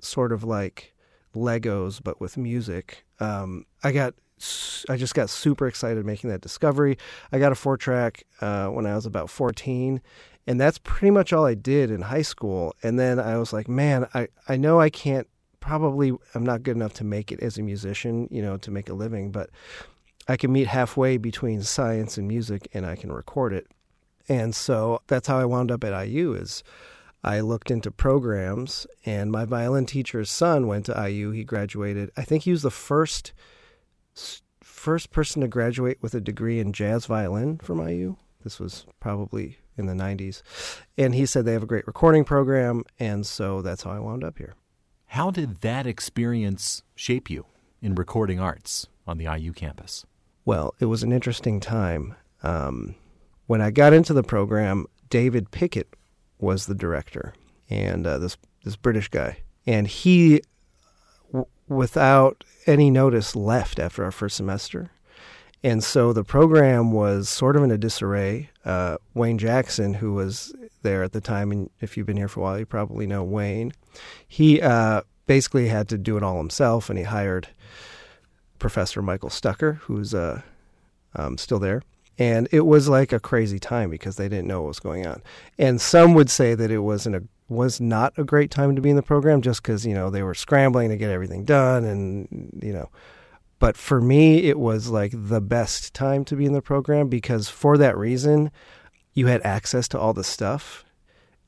sort 0.00 0.32
of 0.32 0.44
like 0.44 0.94
Legos, 1.34 2.00
but 2.02 2.20
with 2.20 2.36
music. 2.36 3.04
Um, 3.20 3.64
I 3.82 3.92
got, 3.92 4.14
I 4.88 4.96
just 4.96 5.14
got 5.14 5.30
super 5.30 5.66
excited 5.66 6.04
making 6.04 6.30
that 6.30 6.40
discovery. 6.40 6.98
I 7.30 7.38
got 7.38 7.52
a 7.52 7.54
four 7.54 7.76
track 7.76 8.24
uh, 8.40 8.68
when 8.68 8.86
I 8.86 8.94
was 8.94 9.06
about 9.06 9.30
14, 9.30 10.00
and 10.46 10.60
that's 10.60 10.78
pretty 10.78 11.10
much 11.10 11.32
all 11.32 11.46
I 11.46 11.54
did 11.54 11.90
in 11.90 12.02
high 12.02 12.22
school. 12.22 12.74
And 12.82 12.98
then 12.98 13.20
I 13.20 13.38
was 13.38 13.52
like, 13.52 13.68
man, 13.68 14.08
I, 14.14 14.28
I 14.48 14.56
know 14.56 14.80
I 14.80 14.90
can't 14.90 15.28
probably, 15.60 16.12
I'm 16.34 16.44
not 16.44 16.62
good 16.62 16.76
enough 16.76 16.94
to 16.94 17.04
make 17.04 17.30
it 17.30 17.40
as 17.40 17.56
a 17.56 17.62
musician, 17.62 18.28
you 18.30 18.42
know, 18.42 18.56
to 18.58 18.70
make 18.70 18.88
a 18.88 18.94
living, 18.94 19.30
but 19.30 19.50
I 20.28 20.36
can 20.36 20.52
meet 20.52 20.66
halfway 20.66 21.16
between 21.16 21.62
science 21.62 22.18
and 22.18 22.28
music 22.28 22.68
and 22.74 22.84
I 22.84 22.96
can 22.96 23.12
record 23.12 23.52
it. 23.52 23.68
And 24.28 24.54
so 24.54 25.02
that's 25.06 25.28
how 25.28 25.38
I 25.38 25.44
wound 25.44 25.70
up 25.70 25.84
at 25.84 26.06
IU 26.06 26.34
is 26.34 26.62
I 27.24 27.40
looked 27.40 27.70
into 27.70 27.90
programs 27.90 28.86
and 29.04 29.30
my 29.30 29.44
violin 29.44 29.86
teacher's 29.86 30.30
son 30.30 30.66
went 30.66 30.86
to 30.86 31.08
IU. 31.08 31.30
He 31.30 31.44
graduated. 31.44 32.10
I 32.16 32.22
think 32.22 32.44
he 32.44 32.50
was 32.50 32.62
the 32.62 32.70
first 32.70 33.32
first 34.60 35.10
person 35.10 35.42
to 35.42 35.48
graduate 35.48 35.98
with 36.00 36.14
a 36.14 36.20
degree 36.20 36.58
in 36.58 36.72
jazz 36.72 37.06
violin 37.06 37.58
from 37.58 37.86
IU. 37.86 38.16
This 38.42 38.58
was 38.58 38.86
probably 39.00 39.58
in 39.76 39.86
the 39.86 39.92
90s. 39.92 40.42
And 40.98 41.14
he 41.14 41.26
said 41.26 41.44
they 41.44 41.52
have 41.52 41.62
a 41.62 41.66
great 41.66 41.86
recording 41.86 42.24
program 42.24 42.84
and 42.98 43.26
so 43.26 43.62
that's 43.62 43.84
how 43.84 43.90
I 43.90 43.98
wound 43.98 44.24
up 44.24 44.38
here. 44.38 44.54
How 45.06 45.30
did 45.30 45.60
that 45.60 45.86
experience 45.86 46.82
shape 46.94 47.28
you 47.28 47.46
in 47.80 47.94
recording 47.94 48.40
arts 48.40 48.86
on 49.06 49.18
the 49.18 49.32
IU 49.32 49.52
campus? 49.52 50.06
Well, 50.44 50.74
it 50.80 50.86
was 50.86 51.02
an 51.02 51.12
interesting 51.12 51.60
time. 51.60 52.16
Um, 52.42 52.94
when 53.46 53.60
I 53.60 53.70
got 53.70 53.92
into 53.92 54.12
the 54.12 54.22
program, 54.22 54.86
David 55.10 55.50
Pickett 55.50 55.94
was 56.38 56.66
the 56.66 56.74
director, 56.74 57.34
and 57.68 58.06
uh, 58.06 58.18
this 58.18 58.36
this 58.64 58.76
British 58.76 59.08
guy, 59.08 59.38
and 59.66 59.86
he, 59.86 60.40
without 61.72 62.44
any 62.66 62.90
notice, 62.90 63.34
left 63.34 63.78
after 63.78 64.04
our 64.04 64.12
first 64.12 64.36
semester, 64.36 64.90
and 65.64 65.82
so 65.82 66.12
the 66.12 66.24
program 66.24 66.92
was 66.92 67.28
sort 67.28 67.56
of 67.56 67.62
in 67.62 67.70
a 67.70 67.78
disarray. 67.78 68.50
Uh, 68.64 68.98
Wayne 69.14 69.38
Jackson, 69.38 69.94
who 69.94 70.12
was 70.12 70.54
there 70.82 71.02
at 71.02 71.12
the 71.12 71.20
time, 71.20 71.52
and 71.52 71.70
if 71.80 71.96
you've 71.96 72.06
been 72.06 72.16
here 72.16 72.28
for 72.28 72.40
a 72.40 72.42
while, 72.42 72.58
you 72.58 72.66
probably 72.66 73.06
know 73.06 73.22
Wayne. 73.22 73.72
He 74.26 74.60
uh, 74.60 75.02
basically 75.26 75.68
had 75.68 75.88
to 75.90 75.98
do 75.98 76.16
it 76.16 76.22
all 76.22 76.38
himself, 76.38 76.90
and 76.90 76.98
he 76.98 77.04
hired 77.04 77.48
Professor 78.58 79.02
Michael 79.02 79.30
Stucker, 79.30 79.74
who's 79.74 80.14
uh, 80.14 80.42
um, 81.14 81.38
still 81.38 81.58
there. 81.58 81.82
And 82.18 82.48
it 82.52 82.66
was 82.66 82.88
like 82.88 83.12
a 83.12 83.20
crazy 83.20 83.58
time 83.58 83.88
because 83.88 84.16
they 84.16 84.28
didn't 84.28 84.46
know 84.46 84.62
what 84.62 84.68
was 84.68 84.80
going 84.80 85.06
on. 85.06 85.22
And 85.58 85.80
some 85.80 86.14
would 86.14 86.30
say 86.30 86.54
that 86.54 86.70
it 86.70 86.80
wasn't 86.80 87.16
a 87.16 87.24
was 87.48 87.80
not 87.80 88.12
a 88.16 88.24
great 88.24 88.50
time 88.50 88.74
to 88.74 88.82
be 88.82 88.90
in 88.90 88.96
the 88.96 89.02
program 89.02 89.42
just 89.42 89.62
because 89.62 89.84
you 89.86 89.94
know 89.94 90.10
they 90.10 90.22
were 90.22 90.34
scrambling 90.34 90.88
to 90.88 90.96
get 90.96 91.10
everything 91.10 91.44
done 91.44 91.84
and 91.84 92.60
you 92.62 92.72
know 92.72 92.88
but 93.58 93.76
for 93.76 94.00
me 94.00 94.44
it 94.44 94.58
was 94.58 94.88
like 94.88 95.12
the 95.14 95.40
best 95.40 95.92
time 95.94 96.24
to 96.24 96.36
be 96.36 96.46
in 96.46 96.52
the 96.52 96.62
program 96.62 97.08
because 97.08 97.48
for 97.48 97.76
that 97.76 97.96
reason 97.96 98.50
you 99.12 99.26
had 99.26 99.42
access 99.42 99.86
to 99.88 99.98
all 99.98 100.12
the 100.12 100.24
stuff 100.24 100.84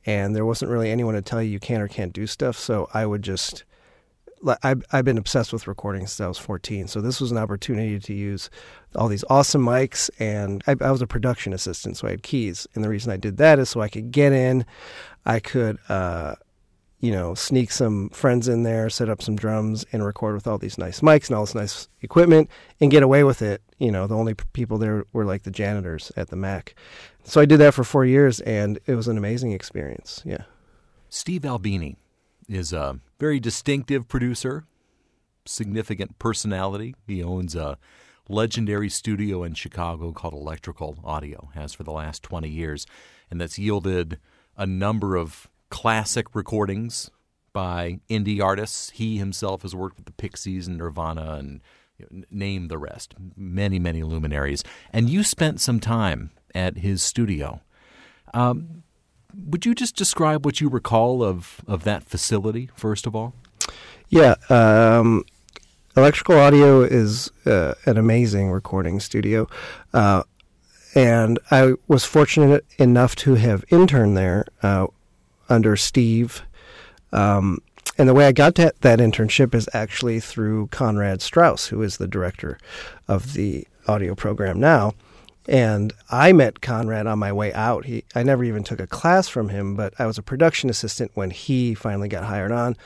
and 0.05 0.37
there 0.37 0.45
wasn't 0.45 0.71
really 0.71 0.91
anyone 0.91 1.15
to 1.15 1.23
tell 1.23 1.43
you 1.43 1.51
you 1.51 1.61
can 1.61 1.81
or 1.81 1.89
can't 1.89 2.13
do 2.13 2.27
stuff 2.27 2.57
so 2.59 2.89
i 2.93 3.07
would 3.07 3.23
just 3.23 3.65
I've, 4.63 4.83
I've 4.93 5.05
been 5.05 5.19
obsessed 5.19 5.53
with 5.53 5.67
recording 5.67 6.07
since 6.07 6.21
I 6.21 6.29
was 6.29 6.39
14. 6.39 6.89
So 6.89 7.01
this 7.01 7.21
was 7.21 7.31
an 7.31 7.39
opportunity 7.39 7.99
to 7.99 8.13
use 8.13 8.51
all 8.95 9.09
these 9.09 9.25
awesome 9.31 9.65
mics. 9.65 10.11
And 10.19 10.63
I, 10.67 10.77
I 10.81 10.91
was 10.91 11.03
a 11.03 11.07
production 11.07 11.53
assistant, 11.53 11.97
so 11.97 12.07
I 12.07 12.13
had 12.13 12.23
keys. 12.23 12.67
And 12.75 12.85
the 12.85 12.89
reason 12.89 13.13
I 13.13 13.17
did 13.17 13.37
that 13.39 13.59
is 13.59 13.71
so 13.71 13.81
I 13.81 13.89
could 13.89 14.11
get 14.11 14.33
in, 14.33 14.67
I 15.27 15.41
could, 15.41 15.79
uh, 15.89 16.35
you 17.01 17.13
know, 17.13 17.35
sneak 17.35 17.71
some 17.71 18.09
friends 18.11 18.49
in 18.49 18.63
there, 18.63 18.89
set 18.89 19.09
up 19.09 19.23
some 19.23 19.37
drums, 19.37 19.85
and 19.93 20.05
record 20.05 20.35
with 20.35 20.47
all 20.47 20.59
these 20.59 20.79
nice 20.79 21.01
mics 21.01 21.29
and 21.29 21.37
all 21.37 21.45
this 21.45 21.55
nice 21.55 21.89
equipment 22.03 22.51
and 22.81 22.91
get 22.91 23.03
away 23.03 23.25
with 23.25 23.43
it. 23.43 23.63
You 23.79 23.91
know, 23.91 24.07
the 24.07 24.17
only 24.17 24.35
people 24.35 24.79
there 24.79 25.05
were 25.13 25.25
like 25.25 25.43
the 25.43 25.51
janitors 25.51 26.13
at 26.17 26.29
the 26.29 26.37
Mac. 26.37 26.75
So 27.25 27.41
I 27.41 27.45
did 27.45 27.59
that 27.59 27.75
for 27.75 27.85
four 27.85 28.05
years, 28.05 28.41
and 28.41 28.79
it 28.87 28.95
was 28.95 29.09
an 29.09 29.19
amazing 29.19 29.53
experience. 29.53 30.23
Yeah. 30.25 30.45
Steve 31.09 31.45
Albini 31.45 31.97
is 32.49 32.73
a 32.73 33.01
very 33.19 33.41
distinctive 33.41 34.09
producer, 34.09 34.65
significant 35.47 36.19
personality. 36.19 36.95
He 37.07 37.23
owns 37.23 37.55
a 37.55 37.79
legendary 38.29 38.89
studio 38.89 39.43
in 39.43 39.55
Chicago 39.55 40.13
called 40.13 40.35
Electrical 40.35 40.99
Audio, 41.05 41.51
has 41.55 41.75
for 41.75 41.83
the 41.83 41.93
last 41.93 42.23
20 42.23 42.49
years, 42.49 42.87
and 43.31 43.41
that's 43.41 43.59
yielded 43.59 44.19
a 44.57 44.67
number 44.67 45.17
of 45.17 45.49
classic 45.71 46.35
recordings 46.35 47.11
by 47.53 48.01
indie 48.11 48.43
artists. 48.43 48.91
He 48.91 49.19
himself 49.19 49.63
has 49.63 49.75
worked 49.75 49.97
with 49.97 50.07
the 50.07 50.13
Pixies 50.13 50.67
and 50.67 50.79
Nirvana 50.79 51.35
and 51.35 51.61
you 51.99 52.07
know, 52.11 52.25
name 52.31 52.69
the 52.69 52.79
rest, 52.79 53.15
many, 53.37 53.79
many 53.79 54.03
luminaries. 54.03 54.63
And 54.93 55.09
you 55.09 55.23
spent 55.23 55.61
some 55.61 55.81
time 55.81 56.31
at 56.55 56.79
his 56.79 57.03
studio. 57.03 57.61
Um, 58.33 58.83
would 59.35 59.65
you 59.65 59.75
just 59.75 59.97
describe 59.97 60.45
what 60.45 60.61
you 60.61 60.69
recall 60.69 61.23
of, 61.23 61.61
of 61.67 61.85
that 61.85 62.05
facility, 62.05 62.71
first 62.75 63.07
of 63.07 63.17
all? 63.17 63.35
Yeah. 64.09 64.35
Um, 64.49 65.25
Electrical 65.97 66.39
Audio 66.39 66.83
is 66.83 67.31
uh, 67.47 67.75
an 67.87 67.97
amazing 67.97 68.51
recording 68.51 68.99
studio. 68.99 69.49
Uh, 69.93 70.25
and 70.95 71.39
I 71.51 71.75
was 71.89 72.05
fortunate 72.05 72.65
enough 72.79 73.17
to 73.17 73.35
have 73.35 73.65
interned 73.71 74.17
there 74.17 74.45
uh, 74.63 74.87
under 75.49 75.77
Steve. 75.77 76.43
Um, 77.13 77.61
and 77.97 78.09
the 78.09 78.15
way 78.15 78.27
I 78.27 78.33
got 78.33 78.57
that 78.57 78.81
internship 78.81 79.55
is 79.55 79.69
actually 79.73 80.21
through 80.21 80.69
Konrad 80.69 81.23
Strauss, 81.23 81.67
who 81.67 81.83
is 81.83 81.97
the 81.97 82.09
director 82.09 82.59
of 83.07 83.35
the 83.35 83.67
audio 83.87 84.15
program 84.15 84.59
now. 84.59 84.95
And 85.47 85.93
I 86.11 86.33
met 86.33 86.63
Konrad 86.63 87.07
on 87.07 87.19
my 87.19 87.31
way 87.31 87.53
out. 87.53 87.85
He, 87.85 88.05
I 88.15 88.23
never 88.23 88.45
even 88.45 88.65
took 88.65 88.81
a 88.81 88.87
class 88.87 89.29
from 89.29 89.51
him, 89.51 89.77
but 89.77 89.93
I 89.99 90.07
was 90.07 90.17
a 90.17 90.23
production 90.23 90.71
assistant 90.71 91.11
when 91.15 91.31
he 91.31 91.75
finally 91.75 92.09
got 92.09 92.25
hired 92.25 92.51
on. 92.51 92.77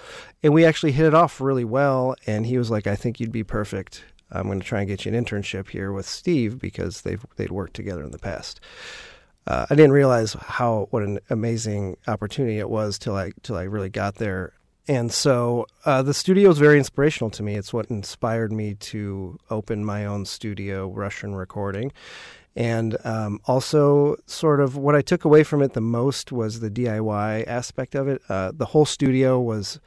And 0.43 0.53
we 0.53 0.65
actually 0.65 0.93
hit 0.93 1.07
it 1.07 1.15
off 1.15 1.41
really 1.41 1.65
well. 1.65 2.17
And 2.27 2.47
he 2.47 2.59
was 2.59 2.71
like, 2.71 2.87
I 2.87 2.97
think 2.97 3.21
you'd 3.21 3.33
be 3.33 3.45
perfect. 3.45 4.05
I'm 4.31 4.47
going 4.47 4.61
to 4.61 4.67
try 4.67 4.81
and 4.81 4.89
get 4.89 5.05
you 5.05 5.15
an 5.15 5.25
internship 5.25 5.71
here 5.71 5.93
with 5.93 6.07
Steve 6.07 6.59
because 6.59 7.03
they've 7.03 7.25
they'd 7.37 7.51
worked 7.51 7.75
together 7.75 8.03
in 8.03 8.11
the 8.11 8.19
past. 8.19 8.61
Uh, 9.47 9.67
I 9.71 9.75
didn't 9.75 9.93
realize 9.93 10.35
how 10.35 10.89
what 10.91 11.03
an 11.03 11.21
amazing 11.31 11.97
opportunity 12.07 12.59
it 12.59 12.69
was 12.69 12.99
till 12.99 13.17
I 13.17 13.33
till 13.43 13.57
I 13.57 13.63
really 13.63 13.89
got 13.91 14.17
there. 14.17 14.53
And 14.87 15.13
so 15.13 15.67
uh, 15.85 16.03
the 16.03 16.15
studio 16.15 16.49
is 16.51 16.59
very 16.59 16.79
inspirational 16.79 17.31
to 17.33 17.43
me. 17.43 17.57
It's 17.57 17.75
what 17.75 17.91
inspired 17.91 18.53
me 18.53 18.75
to 18.75 19.39
open 19.51 19.85
my 19.85 20.07
own 20.07 20.25
studio, 20.25 20.89
Russian 20.89 21.35
Recording. 21.35 21.93
And 22.57 22.97
um, 23.05 23.41
also, 23.45 24.17
sort 24.27 24.61
of 24.61 24.77
what 24.77 24.97
I 24.97 25.03
took 25.03 25.25
away 25.25 25.45
from 25.45 25.63
it 25.63 25.75
the 25.75 25.81
most 25.81 26.33
was 26.33 26.59
the 26.59 26.71
DIY 26.71 27.47
aspect 27.47 27.95
of 27.95 28.09
it. 28.09 28.21
Uh, 28.29 28.51
the 28.53 28.65
whole 28.65 28.87
studio 28.87 29.39
was 29.39 29.79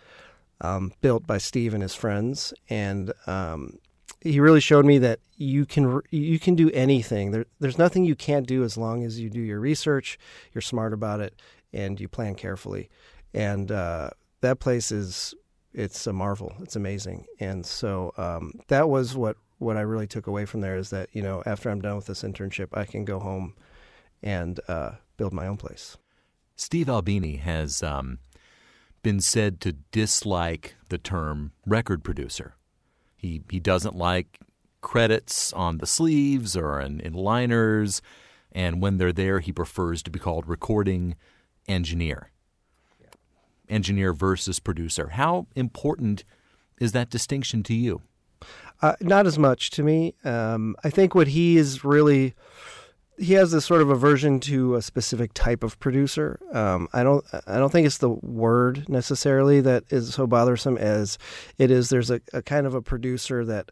um, 0.62 0.94
built 1.02 1.28
by 1.28 1.38
Steve 1.38 1.74
and 1.74 1.84
his 1.84 1.96
friends, 1.96 2.54
and 2.70 3.12
um, 3.28 3.78
he 4.22 4.40
really 4.40 4.60
showed 4.60 4.86
me 4.86 5.00
that 5.00 5.20
you 5.36 5.66
can 5.66 6.02
you 6.12 6.40
can 6.40 6.56
do 6.56 6.70
anything. 6.72 7.32
There, 7.32 7.46
there's 7.60 7.78
nothing 7.78 8.06
you 8.06 8.16
can't 8.16 8.48
do 8.48 8.64
as 8.64 8.78
long 8.78 9.04
as 9.04 9.20
you 9.20 9.30
do 9.30 9.42
your 9.42 9.60
research, 9.60 10.18
you're 10.54 10.62
smart 10.62 10.94
about 10.94 11.20
it, 11.20 11.42
and 11.74 12.00
you 12.00 12.08
plan 12.08 12.36
carefully. 12.36 12.90
And 13.34 13.72
uh, 13.72 14.12
that 14.42 14.60
place 14.60 14.92
is 14.92 15.34
it's 15.74 16.06
a 16.06 16.14
marvel. 16.14 16.54
It's 16.62 16.76
amazing. 16.76 17.26
And 17.40 17.66
so 17.66 18.14
um, 18.18 18.54
that 18.68 18.90
was 18.90 19.16
what 19.16 19.38
what 19.58 19.78
I 19.78 19.82
really 19.82 20.08
took 20.08 20.28
away 20.28 20.46
from 20.46 20.62
there 20.62 20.78
is 20.78 20.92
that 20.92 21.10
you 21.14 21.22
know 21.22 21.42
after 21.46 21.70
I'm 21.70 21.82
done 21.82 21.96
with 21.96 22.06
this 22.06 22.24
internship, 22.24 22.68
I 22.74 22.86
can 22.86 23.04
go 23.04 23.20
home 23.20 23.56
and 24.22 24.60
uh, 24.68 24.92
build 25.18 25.34
my 25.34 25.48
own 25.48 25.58
place. 25.58 25.98
Steve 26.56 26.90
Albini 26.90 27.38
has 27.38 27.82
um, 27.82 28.20
been 29.02 29.20
said 29.20 29.60
to 29.62 29.74
dislike 29.92 30.76
the 30.90 31.00
term 31.00 31.54
record 31.66 32.04
producer. 32.04 32.54
He 33.22 33.44
he 33.52 33.60
doesn't 33.60 33.96
like 33.96 34.40
credits 34.82 35.54
on 35.54 35.78
the 35.78 35.86
sleeves 35.86 36.58
or 36.58 36.82
in, 36.82 37.00
in 37.02 37.14
liners, 37.14 38.02
and 38.52 38.82
when 38.82 38.98
they're 38.98 39.14
there, 39.14 39.40
he 39.40 39.52
prefers 39.52 40.02
to 40.04 40.10
be 40.10 40.18
called 40.18 40.48
recording 40.48 41.16
engineer. 41.68 42.32
Yeah. 43.00 43.08
Engineer 43.70 44.12
versus 44.12 44.60
producer. 44.60 45.10
How 45.10 45.46
important 45.56 46.24
is 46.80 46.94
that 46.94 47.12
distinction 47.12 47.62
to 47.64 47.76
you? 47.76 48.02
Uh, 48.82 48.96
not 49.00 49.28
as 49.28 49.38
much 49.38 49.70
to 49.70 49.84
me. 49.84 50.16
Um, 50.24 50.76
I 50.84 50.90
think 50.90 51.14
what 51.14 51.28
he 51.28 51.58
is 51.58 51.86
really 51.86 52.34
he 53.22 53.34
has 53.34 53.52
this 53.52 53.66
sort 53.66 53.82
of 53.82 53.90
aversion 53.90 54.40
to 54.42 54.76
a 54.76 54.82
specific 54.82 55.34
type 55.34 55.64
of 55.64 55.80
producer. 55.80 56.40
Um, 56.52 56.88
I 56.92 57.04
don't 57.04 57.24
I 57.48 57.58
don't 57.58 57.72
think 57.72 57.86
it's 57.86 58.00
the 58.00 58.10
word 58.10 58.90
necessarily 58.90 59.62
that 59.62 59.84
is 59.90 60.14
so 60.14 60.26
bothersome 60.28 60.78
as 60.78 61.18
it 61.58 61.70
is. 61.70 61.90
There's 61.90 62.10
a, 62.10 62.20
a 62.34 62.42
kind 62.42 62.66
of 62.66 62.74
a 62.74 62.82
producer 62.82 63.46
that 63.46 63.72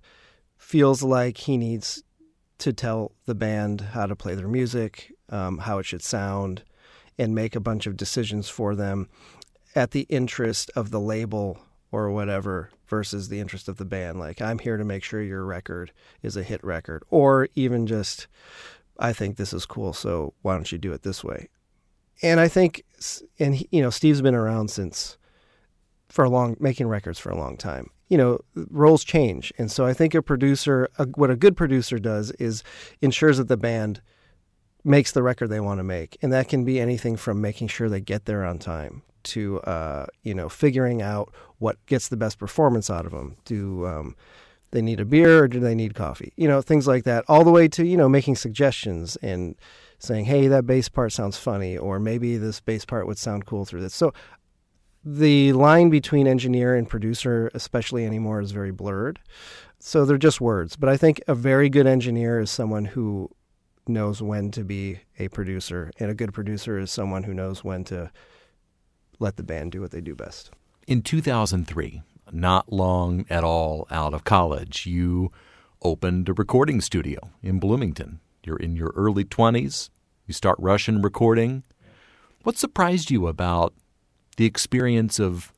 feels 0.58 1.02
like 1.02 1.38
he 1.38 1.58
needs 1.58 2.04
to 2.60 2.74
tell 2.74 3.14
the 3.26 3.36
band 3.36 3.82
how 3.82 4.06
to 4.06 4.16
play 4.16 4.36
their 4.36 4.48
music, 4.48 5.14
um, 5.30 5.60
how 5.60 5.80
it 5.80 5.86
should 5.86 6.04
sound, 6.04 6.64
and 7.18 7.34
make 7.34 7.56
a 7.56 7.62
bunch 7.62 7.88
of 7.88 7.98
decisions 7.98 8.50
for 8.50 8.76
them 8.76 9.10
at 9.76 9.92
the 9.92 10.06
interest 10.10 10.70
of 10.76 10.92
the 10.92 11.00
label 11.00 11.60
or 11.92 12.12
whatever 12.12 12.70
versus 12.88 13.30
the 13.30 13.40
interest 13.40 13.68
of 13.68 13.78
the 13.78 13.86
band. 13.86 14.20
Like, 14.20 14.42
I'm 14.42 14.60
here 14.60 14.78
to 14.78 14.84
make 14.84 15.04
sure 15.04 15.22
your 15.22 15.46
record 15.46 15.92
is 16.22 16.36
a 16.38 16.44
hit 16.44 16.64
record, 16.64 17.04
or 17.10 17.48
even 17.56 17.88
just, 17.88 18.28
I 19.00 19.14
think 19.14 19.38
this 19.38 19.54
is 19.54 19.66
cool, 19.66 19.94
so 19.94 20.34
why 20.42 20.54
don't 20.56 20.72
you 20.72 20.78
do 20.78 20.92
it 20.92 21.04
this 21.04 21.24
way? 21.24 21.50
And 22.22 22.40
I 22.40 22.50
think, 22.50 22.84
and 23.40 23.56
he, 23.56 23.68
you 23.72 23.82
know, 23.82 23.90
Steve's 23.90 24.22
been 24.22 24.36
around 24.36 24.70
since 24.70 25.18
for 26.10 26.26
a 26.26 26.30
long, 26.30 26.58
making 26.60 26.88
records 26.88 27.18
for 27.18 27.30
a 27.30 27.38
long 27.38 27.56
time. 27.56 27.90
You 28.10 28.18
know, 28.18 28.40
roles 28.56 29.04
change, 29.04 29.54
and 29.58 29.72
so 29.72 29.86
I 29.86 29.94
think 29.94 30.16
a 30.16 30.22
producer, 30.22 30.90
a, 30.98 31.06
what 31.06 31.30
a 31.30 31.36
good 31.36 31.56
producer 31.56 32.00
does, 32.00 32.32
is 32.32 32.64
ensures 33.02 33.38
that 33.38 33.48
the 33.48 33.58
band 33.58 34.02
makes 34.84 35.12
the 35.12 35.22
record 35.22 35.48
they 35.48 35.60
want 35.60 35.80
to 35.80 35.84
make, 35.84 36.18
and 36.22 36.34
that 36.34 36.50
can 36.50 36.66
be 36.66 36.80
anything 36.80 37.16
from 37.16 37.40
making 37.40 37.68
sure 37.68 37.88
they 37.88 38.02
get 38.02 38.26
there 38.26 38.44
on 38.44 38.58
time 38.58 39.04
to 39.22 39.60
uh, 39.62 40.08
you 40.24 40.34
know 40.34 40.50
figuring 40.50 41.02
out 41.02 41.34
what 41.60 41.84
gets 41.86 42.08
the 42.08 42.18
best 42.18 42.40
performance 42.40 42.90
out 42.90 43.06
of 43.06 43.12
them. 43.12 43.38
Do 43.46 43.86
um, 43.86 44.16
they 44.72 44.82
need 44.82 45.00
a 45.00 45.06
beer 45.06 45.44
or 45.44 45.48
do 45.48 45.60
they 45.60 45.76
need 45.76 45.96
coffee? 45.96 46.34
You 46.36 46.48
know, 46.48 46.62
things 46.62 46.88
like 46.88 47.04
that. 47.04 47.26
All 47.28 47.44
the 47.44 47.52
way 47.52 47.68
to 47.70 47.86
you 47.86 47.98
know 47.98 48.10
making 48.10 48.36
suggestions 48.36 49.16
and 49.18 49.56
saying, 49.98 50.26
"Hey, 50.26 50.48
that 50.48 50.66
bass 50.66 50.90
part 50.90 51.12
sounds 51.12 51.38
funny," 51.38 51.78
or 51.78 52.00
maybe 52.00 52.38
this 52.38 52.60
bass 52.60 52.86
part 52.86 53.08
would 53.08 53.18
sound 53.18 53.46
cool 53.46 53.66
through 53.66 53.82
this. 53.82 53.96
So 53.96 54.14
the 55.04 55.54
line 55.54 55.90
between 55.90 56.28
engineer 56.28 56.76
and 56.76 56.88
producer, 56.88 57.50
especially 57.54 58.06
anymore, 58.06 58.42
is 58.42 58.52
very 58.52 58.72
blurred. 58.72 59.20
So 59.80 60.06
they're 60.06 60.18
just 60.18 60.42
words. 60.42 60.76
But 60.76 60.90
I 60.90 60.98
think 60.98 61.22
a 61.28 61.36
very 61.36 61.70
good 61.70 61.88
engineer 61.88 62.40
is 62.40 62.52
someone 62.52 62.86
who 62.86 63.30
knows 63.88 64.22
when 64.22 64.52
to 64.52 64.64
be 64.64 65.00
a 65.18 65.30
producer, 65.30 65.92
and 66.00 66.12
a 66.12 66.14
good 66.14 66.34
producer 66.34 66.78
is 66.78 66.92
someone 66.92 67.24
who 67.24 67.34
knows 67.34 67.64
when 67.64 67.84
to 67.86 68.12
let 69.20 69.38
the 69.38 69.44
band 69.44 69.72
do 69.72 69.82
what 69.82 69.92
they 69.92 70.02
do 70.02 70.16
best. 70.16 70.52
In 70.88 71.02
2003, 71.02 72.02
not 72.34 72.72
long 72.72 73.26
at 73.30 73.44
all 73.44 73.88
out 73.92 74.14
of 74.14 74.24
college, 74.24 74.86
you 74.86 75.32
opened 75.82 76.30
a 76.30 76.34
recording 76.34 76.82
studio 76.82 77.32
in 77.42 77.60
Bloomington. 77.60 78.20
You're 78.44 78.58
in 78.58 78.76
your 78.76 78.92
early 78.96 79.24
20s, 79.24 79.90
you 80.26 80.34
start 80.34 80.58
Russian 80.60 81.02
recording. 81.02 81.64
What 82.44 82.58
surprised 82.58 83.12
you 83.12 83.28
about 83.28 83.74
the 84.38 84.46
experience 84.46 85.20
of 85.20 85.52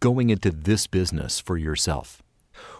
going 0.00 0.30
into 0.30 0.50
this 0.50 0.86
business 0.86 1.38
for 1.38 1.56
yourself? 1.56 2.22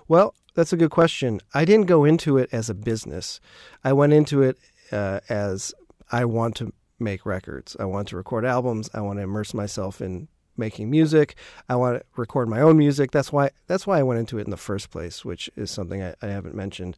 Well, 0.09 0.35
that's 0.55 0.73
a 0.73 0.77
good 0.77 0.91
question. 0.91 1.41
I 1.55 1.65
didn't 1.65 1.87
go 1.87 2.05
into 2.05 2.39
it 2.39 2.49
as 2.53 2.69
a 2.69 2.75
business. 2.75 3.41
I 3.85 3.93
went 3.93 4.13
into 4.13 4.43
it 4.43 4.59
uh, 4.91 5.21
as 5.29 5.73
I 6.11 6.25
want 6.25 6.57
to 6.57 6.73
make 6.99 7.25
records. 7.25 7.77
I 7.79 7.85
want 7.85 8.09
to 8.09 8.17
record 8.17 8.45
albums. 8.45 8.91
I 8.93 9.01
want 9.01 9.19
to 9.19 9.23
immerse 9.23 9.55
myself 9.55 10.01
in 10.01 10.29
making 10.57 10.91
music. 10.91 11.35
I 11.69 11.77
want 11.77 11.99
to 11.99 12.05
record 12.17 12.49
my 12.49 12.61
own 12.61 12.77
music. 12.77 13.11
That's 13.11 13.33
why 13.33 13.51
that's 13.67 13.87
why 13.87 13.99
I 13.99 14.03
went 14.03 14.21
into 14.21 14.39
it 14.39 14.45
in 14.45 14.51
the 14.51 14.57
first 14.57 14.91
place, 14.91 15.25
which 15.25 15.51
is 15.57 15.71
something 15.71 16.03
I, 16.03 16.15
I 16.23 16.27
haven't 16.27 16.55
mentioned. 16.55 16.97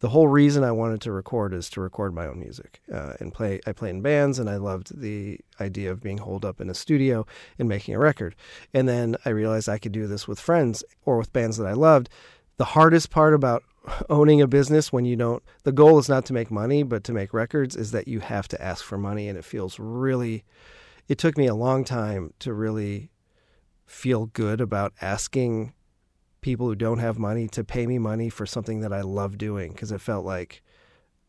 The 0.00 0.08
whole 0.08 0.28
reason 0.28 0.64
I 0.64 0.72
wanted 0.72 1.02
to 1.02 1.12
record 1.12 1.52
is 1.52 1.68
to 1.70 1.80
record 1.82 2.14
my 2.14 2.26
own 2.26 2.40
music 2.40 2.80
uh, 2.92 3.14
and 3.20 3.34
play. 3.34 3.60
I 3.66 3.72
played 3.72 3.90
in 3.90 4.00
bands, 4.00 4.38
and 4.38 4.48
I 4.48 4.56
loved 4.56 4.98
the 4.98 5.38
idea 5.60 5.90
of 5.90 6.00
being 6.00 6.18
holed 6.18 6.44
up 6.44 6.58
in 6.58 6.70
a 6.70 6.74
studio 6.74 7.26
and 7.58 7.68
making 7.68 7.94
a 7.94 7.98
record. 7.98 8.34
And 8.72 8.88
then 8.88 9.16
I 9.26 9.30
realized 9.30 9.68
I 9.68 9.78
could 9.78 9.92
do 9.92 10.06
this 10.06 10.26
with 10.26 10.40
friends 10.40 10.82
or 11.04 11.18
with 11.18 11.34
bands 11.34 11.58
that 11.58 11.66
I 11.66 11.74
loved. 11.74 12.08
The 12.56 12.64
hardest 12.64 13.10
part 13.10 13.34
about 13.34 13.62
owning 14.10 14.40
a 14.40 14.46
business 14.46 14.92
when 14.92 15.04
you 15.04 15.16
don't 15.16 15.42
the 15.64 15.72
goal 15.72 15.98
is 15.98 16.08
not 16.08 16.26
to 16.26 16.34
make 16.34 16.50
money 16.50 16.82
but 16.82 17.02
to 17.04 17.12
make 17.12 17.32
records 17.32 17.76
is 17.76 17.92
that 17.92 18.06
you 18.06 18.20
have 18.20 18.46
to 18.48 18.62
ask 18.62 18.84
for 18.84 18.98
money 18.98 19.28
and 19.28 19.38
it 19.38 19.44
feels 19.44 19.78
really 19.78 20.44
it 21.10 21.18
took 21.18 21.36
me 21.36 21.48
a 21.48 21.54
long 21.56 21.82
time 21.82 22.32
to 22.38 22.54
really 22.54 23.10
feel 23.84 24.26
good 24.26 24.60
about 24.60 24.92
asking 25.00 25.72
people 26.40 26.68
who 26.68 26.76
don't 26.76 27.00
have 27.00 27.18
money 27.18 27.48
to 27.48 27.64
pay 27.64 27.84
me 27.84 27.98
money 27.98 28.30
for 28.30 28.46
something 28.46 28.78
that 28.78 28.92
I 28.92 29.00
love 29.00 29.36
doing 29.36 29.72
because 29.72 29.90
it 29.90 30.00
felt 30.00 30.24
like 30.24 30.62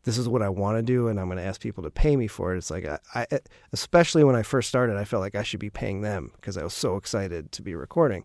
this 0.04 0.16
is 0.16 0.28
what 0.28 0.40
I 0.40 0.50
want 0.50 0.78
to 0.78 0.82
do 0.82 1.08
and 1.08 1.18
I'm 1.18 1.26
going 1.26 1.38
to 1.38 1.42
ask 1.42 1.60
people 1.60 1.82
to 1.82 1.90
pay 1.90 2.14
me 2.14 2.28
for 2.28 2.54
it. 2.54 2.58
It's 2.58 2.70
like 2.70 2.86
I, 2.86 3.00
I 3.12 3.26
especially 3.72 4.22
when 4.22 4.36
I 4.36 4.44
first 4.44 4.68
started, 4.68 4.96
I 4.96 5.04
felt 5.04 5.20
like 5.20 5.34
I 5.34 5.42
should 5.42 5.58
be 5.58 5.68
paying 5.68 6.02
them 6.02 6.30
because 6.36 6.56
I 6.56 6.62
was 6.62 6.74
so 6.74 6.96
excited 6.96 7.50
to 7.50 7.62
be 7.62 7.74
recording. 7.74 8.24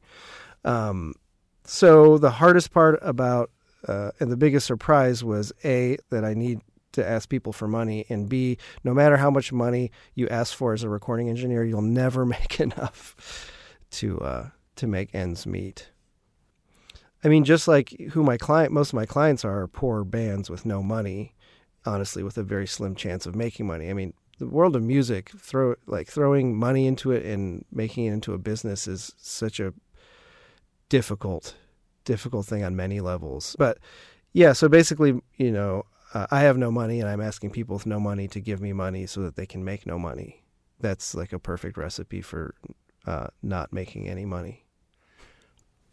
Um, 0.64 1.16
so 1.64 2.20
the 2.20 2.30
hardest 2.30 2.72
part 2.72 2.99
about 3.01 3.49
uh, 3.88 4.12
and 4.20 4.32
the 4.32 4.38
biggest 4.38 4.68
surprise 4.68 5.24
was 5.24 5.51
a 5.66 5.97
that 6.12 6.24
I 6.24 6.36
need 6.36 6.62
to 6.98 7.08
ask 7.08 7.30
people 7.30 7.54
for 7.54 7.68
money, 7.68 8.06
and 8.10 8.28
b 8.28 8.58
no 8.84 8.93
matter 8.93 9.18
how 9.18 9.32
much 9.32 9.54
money 9.54 9.91
you 10.14 10.28
ask 10.30 10.54
for 10.54 10.74
as 10.74 10.84
a 10.84 10.89
recording 10.89 11.30
engineer, 11.30 11.64
you'll 11.64 11.82
never 11.82 12.26
make 12.38 12.60
enough 12.60 13.16
to 13.91 14.20
uh, 14.20 14.50
to 14.76 14.88
make 14.88 15.16
ends 15.16 15.45
meet. 15.45 15.89
I 17.24 17.30
mean, 17.30 17.43
just 17.43 17.68
like 17.68 17.89
who 18.12 18.24
my 18.24 18.38
client, 18.38 18.72
most 18.72 18.89
of 18.89 18.93
my 18.93 19.06
clients 19.06 19.43
are 19.43 19.68
poor 19.68 20.04
bands 20.04 20.50
with 20.50 20.66
no 20.66 20.84
money, 20.84 21.34
honestly, 21.86 22.22
with 22.22 22.38
a 22.38 22.43
very 22.43 22.68
slim 22.68 22.95
chance 22.95 23.26
of 23.26 23.36
making 23.36 23.66
money. 23.66 23.89
I 23.89 23.93
mean, 23.93 24.14
the 24.38 24.48
world 24.48 24.76
of 24.76 24.84
music, 24.84 25.32
throw 25.39 25.76
like 25.88 26.08
throwing 26.08 26.56
money 26.56 26.86
into 26.86 27.12
it 27.12 27.26
and 27.26 27.66
making 27.72 28.06
it 28.06 28.14
into 28.14 28.34
a 28.34 28.38
business 28.38 28.88
is 28.88 29.14
such 29.18 29.60
a 29.60 29.74
difficult 30.89 31.56
difficult 32.06 32.45
thing 32.45 32.64
on 32.64 32.76
many 32.76 33.02
levels. 33.02 33.56
But 33.60 33.80
yeah, 34.34 34.54
so 34.54 34.70
basically, 34.70 35.20
you 35.38 35.52
know, 35.52 35.86
uh, 36.14 36.28
I 36.32 36.41
have 36.41 36.58
no 36.58 36.72
money 36.72 36.99
and 36.99 37.10
I'm 37.10 37.22
asking 37.22 37.51
people 37.51 37.76
with 37.76 37.86
no 37.86 37.99
money 37.99 38.28
to 38.30 38.39
give 38.39 38.62
me 38.62 38.74
money 38.74 39.05
so 39.05 39.22
that 39.22 39.36
they 39.36 39.45
can 39.45 39.64
make 39.64 39.86
no 39.86 39.99
money. 39.99 40.43
That's 40.80 41.16
like 41.16 41.34
a 41.34 41.39
perfect 41.39 41.78
recipe 41.78 42.22
for 42.22 42.55
uh, 43.05 43.28
not 43.41 43.74
making 43.74 44.08
any 44.08 44.26
money. 44.26 44.66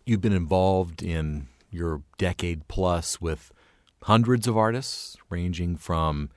You've 0.05 0.21
been 0.21 0.35
involved 0.35 1.03
in 1.03 1.49
your 1.71 2.03
decade 2.19 2.69
plus 2.69 3.21
with 3.21 3.51
hundreds 4.03 4.47
of 4.47 4.57
artists, 4.57 5.17
ranging 5.31 5.77
from 5.77 6.31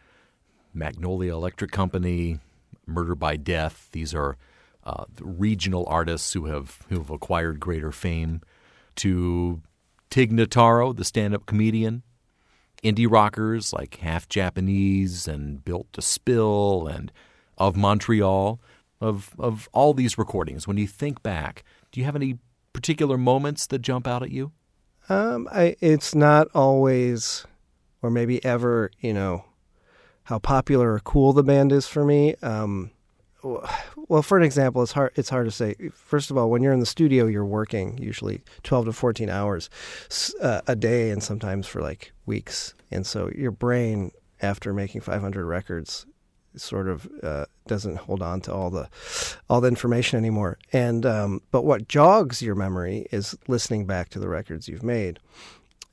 Magnolia 0.73 1.33
Electric 1.33 1.71
Company, 1.71 2.39
Murder 2.85 3.15
by 3.15 3.35
Death. 3.35 3.89
These 3.91 4.13
are 4.13 4.37
uh, 4.85 5.03
regional 5.19 5.85
artists 5.87 6.31
who 6.31 6.45
have 6.45 6.85
who 6.87 6.99
have 6.99 7.09
acquired 7.09 7.59
greater 7.59 7.91
fame 7.91 8.41
to 8.95 9.61
Tig 10.09 10.31
Notaro, 10.31 10.95
the 10.95 11.03
stand 11.03 11.35
up 11.35 11.45
comedian, 11.45 12.03
indie 12.91 13.09
rockers 13.09 13.73
like 13.73 13.95
Half 13.97 14.29
Japanese 14.29 15.27
and 15.27 15.63
Built 15.63 15.91
to 15.93 16.01
Spill 16.01 16.87
and 16.87 17.11
Of 17.57 17.75
Montreal, 17.75 18.59
of, 18.99 19.35
of 19.37 19.69
all 19.73 19.93
these 19.93 20.17
recordings. 20.17 20.67
When 20.67 20.77
you 20.77 20.87
think 20.87 21.21
back, 21.21 21.63
do 21.91 21.99
you 21.99 22.05
have 22.05 22.15
any 22.15 22.39
particular 22.73 23.17
moments 23.17 23.67
that 23.67 23.79
jump 23.79 24.07
out 24.07 24.23
at 24.23 24.31
you? 24.31 24.51
Um, 25.09 25.47
I, 25.51 25.75
it's 25.79 26.13
not 26.13 26.47
always, 26.53 27.45
or 28.01 28.09
maybe 28.09 28.43
ever, 28.43 28.91
you 28.99 29.13
know, 29.13 29.45
how 30.23 30.39
popular 30.39 30.93
or 30.93 30.99
cool 30.99 31.31
the 31.33 31.43
band 31.43 31.71
is 31.71 31.87
for 31.87 32.03
me. 32.03 32.35
Um, 32.41 32.91
well, 34.07 34.21
for 34.21 34.37
an 34.37 34.43
example, 34.43 34.83
it's 34.83 34.91
hard. 34.91 35.11
It's 35.15 35.29
hard 35.29 35.45
to 35.45 35.51
say. 35.51 35.75
First 35.93 36.31
of 36.31 36.37
all, 36.37 36.49
when 36.49 36.61
you're 36.61 36.73
in 36.73 36.79
the 36.79 36.85
studio, 36.85 37.25
you're 37.25 37.45
working 37.45 37.97
usually 37.97 38.41
12 38.63 38.85
to 38.85 38.93
14 38.93 39.29
hours 39.29 39.69
uh, 40.41 40.61
a 40.67 40.75
day, 40.75 41.09
and 41.11 41.23
sometimes 41.23 41.67
for 41.67 41.81
like 41.81 42.13
weeks. 42.25 42.73
And 42.91 43.05
so 43.05 43.29
your 43.35 43.51
brain, 43.51 44.11
after 44.41 44.73
making 44.73 45.01
500 45.01 45.45
records, 45.45 46.05
sort 46.55 46.87
of 46.87 47.07
uh, 47.21 47.45
doesn't 47.67 47.97
hold 47.97 48.21
on 48.21 48.41
to 48.41 48.53
all 48.53 48.69
the 48.69 48.89
all 49.49 49.61
the 49.61 49.67
information 49.67 50.17
anymore. 50.17 50.57
And 50.73 51.05
um, 51.05 51.41
but 51.51 51.63
what 51.63 51.87
jogs 51.87 52.41
your 52.41 52.55
memory 52.55 53.07
is 53.11 53.37
listening 53.47 53.85
back 53.85 54.09
to 54.09 54.19
the 54.19 54.29
records 54.29 54.67
you've 54.67 54.83
made. 54.83 55.19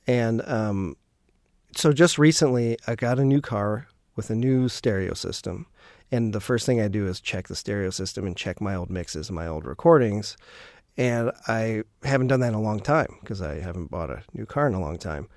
And 0.07 0.47
um, 0.49 0.97
so 1.77 1.93
just 1.93 2.19
recently, 2.19 2.79
I 2.87 2.95
got 2.95 3.19
a 3.19 3.25
new 3.25 3.41
car 3.41 3.89
with 4.17 4.31
a 4.31 4.35
new 4.35 4.69
stereo 4.69 5.15
system 5.15 5.67
and 6.11 6.33
the 6.33 6.41
first 6.41 6.67
thing 6.67 6.81
I 6.81 6.89
do 6.89 7.07
is 7.07 7.21
check 7.21 7.49
the 7.49 7.57
stereo 7.57 7.91
system 7.91 8.27
and 8.27 8.37
check 8.37 8.61
my 8.61 8.75
old 8.75 8.91
mixes 8.91 9.29
and 9.29 9.37
my 9.37 9.47
old 9.47 9.65
recordings. 9.65 10.37
And 10.97 11.33
I 11.49 11.83
haven't 12.05 12.29
done 12.29 12.41
that 12.41 12.49
in 12.49 12.55
a 12.55 12.61
long 12.61 12.81
time 12.81 13.17
because 13.21 13.43
I 13.43 13.61
haven't 13.61 13.91
bought 13.91 14.11
a 14.11 14.23
new 14.33 14.47
car 14.47 14.67
in 14.67 14.75
a 14.75 14.81
long 14.81 14.97
time. 14.97 15.29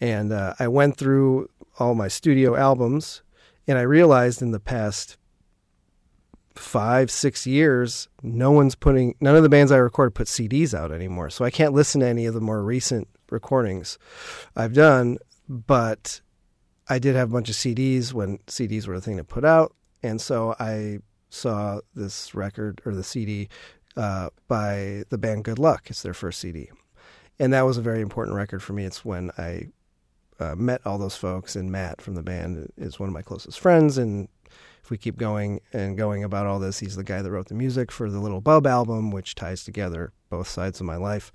And 0.00 0.32
uh, 0.32 0.54
I 0.58 0.68
went 0.68 0.96
through 0.96 1.50
all 1.78 1.94
my 1.94 2.08
studio 2.08 2.56
albums 2.56 3.22
and 3.68 3.76
I 3.76 3.82
realized 3.82 4.40
in 4.40 4.52
the 4.52 4.60
past 4.60 5.18
five, 6.54 7.10
six 7.10 7.46
years, 7.46 8.08
no 8.22 8.50
one's 8.50 8.74
putting, 8.74 9.14
none 9.20 9.36
of 9.36 9.42
the 9.42 9.48
bands 9.48 9.70
I 9.70 9.76
recorded 9.76 10.14
put 10.14 10.28
CDs 10.28 10.72
out 10.72 10.92
anymore. 10.92 11.28
So 11.28 11.44
I 11.44 11.50
can't 11.50 11.74
listen 11.74 12.00
to 12.00 12.06
any 12.06 12.24
of 12.24 12.34
the 12.34 12.40
more 12.40 12.62
recent 12.62 13.08
recordings 13.30 13.98
I've 14.54 14.72
done. 14.72 15.18
But 15.48 16.20
I 16.88 16.98
did 16.98 17.16
have 17.16 17.30
a 17.30 17.32
bunch 17.32 17.48
of 17.48 17.56
CDs 17.56 18.12
when 18.12 18.38
CDs 18.46 18.86
were 18.86 18.94
the 18.94 19.00
thing 19.00 19.16
to 19.16 19.24
put 19.24 19.44
out, 19.44 19.74
and 20.06 20.20
so 20.20 20.54
I 20.58 21.00
saw 21.28 21.80
this 21.94 22.34
record 22.34 22.80
or 22.86 22.94
the 22.94 23.04
CD 23.04 23.48
uh, 23.96 24.30
by 24.48 25.04
the 25.10 25.18
band 25.18 25.44
Good 25.44 25.58
Luck. 25.58 25.90
It's 25.90 26.02
their 26.02 26.14
first 26.14 26.40
CD, 26.40 26.70
and 27.38 27.52
that 27.52 27.62
was 27.62 27.78
a 27.78 27.82
very 27.82 28.00
important 28.00 28.36
record 28.36 28.62
for 28.62 28.72
me. 28.72 28.84
It's 28.84 29.04
when 29.04 29.30
I 29.36 29.68
uh, 30.38 30.54
met 30.54 30.80
all 30.86 30.98
those 30.98 31.16
folks, 31.16 31.56
and 31.56 31.70
Matt 31.70 32.00
from 32.00 32.14
the 32.14 32.22
band 32.22 32.72
is 32.76 33.00
one 33.00 33.08
of 33.08 33.14
my 33.14 33.22
closest 33.22 33.58
friends. 33.58 33.98
And 33.98 34.28
if 34.82 34.90
we 34.90 34.98
keep 34.98 35.16
going 35.16 35.60
and 35.72 35.96
going 35.96 36.22
about 36.22 36.46
all 36.46 36.58
this, 36.58 36.78
he's 36.78 36.96
the 36.96 37.04
guy 37.04 37.22
that 37.22 37.30
wrote 37.30 37.48
the 37.48 37.54
music 37.54 37.90
for 37.90 38.10
the 38.10 38.20
Little 38.20 38.40
Bub 38.40 38.66
album, 38.66 39.10
which 39.10 39.34
ties 39.34 39.64
together 39.64 40.12
both 40.30 40.48
sides 40.48 40.80
of 40.80 40.86
my 40.86 40.96
life 40.96 41.32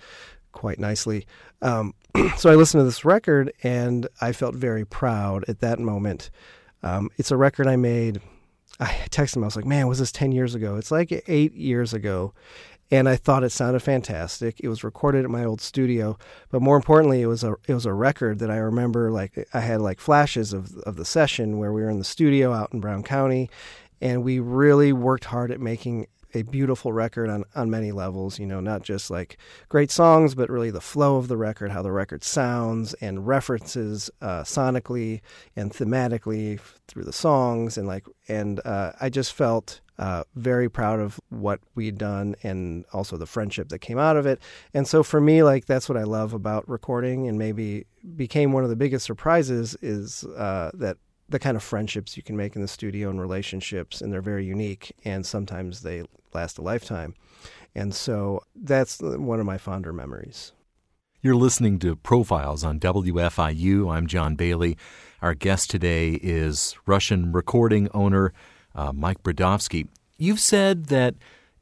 quite 0.51 0.79
nicely. 0.79 1.25
Um, 1.61 1.93
so 2.37 2.49
I 2.49 2.55
listened 2.55 2.81
to 2.81 2.85
this 2.85 3.05
record, 3.05 3.51
and 3.63 4.07
I 4.19 4.31
felt 4.31 4.55
very 4.55 4.85
proud 4.85 5.45
at 5.47 5.59
that 5.59 5.79
moment. 5.79 6.29
Um, 6.83 7.09
it's 7.17 7.31
a 7.31 7.37
record 7.37 7.67
I 7.67 7.75
made. 7.75 8.21
I 8.81 8.87
texted 9.11 9.37
him. 9.37 9.43
I 9.43 9.47
was 9.47 9.55
like, 9.55 9.65
"Man, 9.65 9.87
was 9.87 9.99
this 9.99 10.11
ten 10.11 10.31
years 10.31 10.55
ago?" 10.55 10.75
It's 10.75 10.91
like 10.91 11.23
eight 11.27 11.53
years 11.53 11.93
ago, 11.93 12.33
and 12.89 13.07
I 13.07 13.15
thought 13.15 13.43
it 13.43 13.51
sounded 13.51 13.81
fantastic. 13.81 14.59
It 14.59 14.67
was 14.67 14.83
recorded 14.83 15.23
at 15.23 15.29
my 15.31 15.45
old 15.45 15.61
studio, 15.61 16.17
but 16.49 16.61
more 16.61 16.75
importantly, 16.75 17.21
it 17.21 17.27
was 17.27 17.43
a 17.43 17.55
it 17.67 17.73
was 17.73 17.85
a 17.85 17.93
record 17.93 18.39
that 18.39 18.51
I 18.51 18.57
remember 18.57 19.11
like 19.11 19.47
I 19.53 19.59
had 19.61 19.81
like 19.81 19.99
flashes 19.99 20.51
of 20.51 20.75
of 20.79 20.95
the 20.95 21.05
session 21.05 21.59
where 21.59 21.71
we 21.71 21.81
were 21.81 21.89
in 21.89 21.99
the 21.99 22.03
studio 22.03 22.53
out 22.53 22.73
in 22.73 22.81
Brown 22.81 23.03
County, 23.03 23.49
and 24.01 24.23
we 24.23 24.39
really 24.39 24.91
worked 24.91 25.25
hard 25.25 25.51
at 25.51 25.61
making 25.61 26.07
a 26.33 26.43
beautiful 26.43 26.93
record 26.93 27.29
on, 27.29 27.43
on 27.55 27.69
many 27.69 27.91
levels, 27.91 28.39
you 28.39 28.45
know, 28.45 28.59
not 28.59 28.81
just 28.83 29.09
like 29.09 29.37
great 29.69 29.91
songs, 29.91 30.35
but 30.35 30.49
really 30.49 30.71
the 30.71 30.81
flow 30.81 31.17
of 31.17 31.27
the 31.27 31.37
record, 31.37 31.71
how 31.71 31.81
the 31.81 31.91
record 31.91 32.23
sounds 32.23 32.93
and 32.95 33.27
references 33.27 34.09
uh, 34.21 34.41
sonically 34.43 35.21
and 35.55 35.71
thematically 35.71 36.59
through 36.87 37.03
the 37.03 37.13
songs. 37.13 37.77
And 37.77 37.87
like, 37.87 38.05
and 38.27 38.59
uh, 38.65 38.93
I 38.99 39.09
just 39.09 39.33
felt 39.33 39.81
uh, 39.99 40.23
very 40.35 40.67
proud 40.67 40.99
of 40.99 41.19
what 41.29 41.59
we'd 41.75 41.97
done 41.97 42.35
and 42.41 42.85
also 42.91 43.17
the 43.17 43.27
friendship 43.27 43.69
that 43.69 43.79
came 43.79 43.99
out 43.99 44.17
of 44.17 44.25
it. 44.25 44.39
And 44.73 44.87
so 44.87 45.03
for 45.03 45.21
me, 45.21 45.43
like 45.43 45.65
that's 45.65 45.87
what 45.87 45.97
I 45.97 46.03
love 46.03 46.33
about 46.33 46.67
recording, 46.67 47.27
and 47.27 47.37
maybe 47.37 47.85
became 48.15 48.51
one 48.51 48.63
of 48.63 48.69
the 48.71 48.75
biggest 48.75 49.05
surprises 49.05 49.77
is 49.81 50.23
uh, 50.23 50.71
that 50.73 50.97
the 51.31 51.39
kind 51.39 51.57
of 51.57 51.63
friendships 51.63 52.15
you 52.15 52.23
can 52.23 52.37
make 52.37 52.55
in 52.55 52.61
the 52.61 52.67
studio 52.67 53.09
and 53.09 53.19
relationships, 53.19 54.01
and 54.01 54.11
they're 54.11 54.21
very 54.21 54.45
unique, 54.45 54.91
and 55.03 55.25
sometimes 55.25 55.81
they 55.81 56.03
last 56.33 56.57
a 56.57 56.61
lifetime. 56.61 57.15
And 57.73 57.95
so 57.95 58.43
that's 58.55 58.99
one 59.01 59.39
of 59.39 59.45
my 59.45 59.57
fonder 59.57 59.93
memories. 59.93 60.51
You're 61.21 61.35
listening 61.35 61.79
to 61.79 61.95
Profiles 61.95 62.63
on 62.63 62.79
WFIU. 62.79 63.91
I'm 63.91 64.07
John 64.07 64.35
Bailey. 64.35 64.77
Our 65.21 65.33
guest 65.33 65.69
today 65.69 66.19
is 66.21 66.75
Russian 66.85 67.31
recording 67.31 67.89
owner 67.93 68.33
uh, 68.75 68.91
Mike 68.91 69.23
Bridavsky. 69.23 69.87
You've 70.17 70.39
said 70.39 70.87
that 70.87 71.15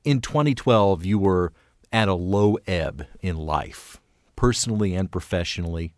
in 0.04 0.22
2012 0.22 1.06
you 1.06 1.20
were 1.20 1.54
at 1.92 2.08
a 2.08 2.14
low 2.14 2.58
ebb 2.68 3.06
in 3.22 3.38
life, 3.38 4.00
personally 4.36 4.96
and 4.96 5.12
professionally, 5.12 5.94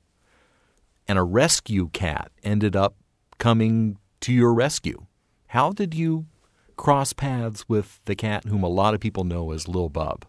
and 1.07 1.19
a 1.19 1.23
rescue 1.23 1.89
cat 1.89 2.31
ended 2.43 2.75
up 2.75 2.95
coming 3.41 3.97
to 4.19 4.31
your 4.31 4.53
rescue. 4.53 5.07
How 5.47 5.71
did 5.71 5.95
you 5.95 6.27
cross 6.77 7.11
paths 7.11 7.67
with 7.67 7.99
the 8.05 8.15
cat 8.15 8.45
whom 8.45 8.61
a 8.61 8.69
lot 8.69 8.93
of 8.93 8.99
people 8.99 9.23
know 9.23 9.51
as 9.51 9.67
Lil 9.67 9.89
Bub? 9.89 10.25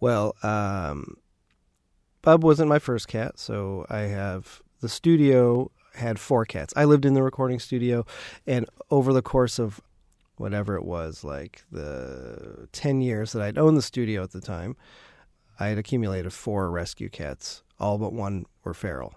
Well, 0.00 0.34
um, 0.42 1.18
Bub 2.22 2.42
wasn't 2.42 2.68
my 2.68 2.80
first 2.80 3.06
cat, 3.06 3.38
so 3.38 3.86
I 3.88 4.00
have 4.00 4.60
the 4.80 4.88
studio 4.88 5.70
had 5.94 6.18
four 6.18 6.44
cats. 6.44 6.74
I 6.76 6.84
lived 6.84 7.04
in 7.04 7.14
the 7.14 7.22
recording 7.22 7.60
studio, 7.60 8.04
and 8.44 8.66
over 8.90 9.12
the 9.12 9.22
course 9.22 9.60
of 9.60 9.80
whatever 10.36 10.74
it 10.74 10.84
was, 10.84 11.22
like 11.22 11.62
the 11.70 12.68
10 12.72 13.02
years 13.02 13.32
that 13.32 13.42
I'd 13.42 13.56
owned 13.56 13.76
the 13.76 13.82
studio 13.82 14.24
at 14.24 14.32
the 14.32 14.40
time, 14.40 14.74
I 15.60 15.68
had 15.68 15.78
accumulated 15.78 16.32
four 16.32 16.72
rescue 16.72 17.08
cats. 17.08 17.62
All 17.78 17.98
but 17.98 18.12
one 18.12 18.46
were 18.64 18.74
feral. 18.74 19.14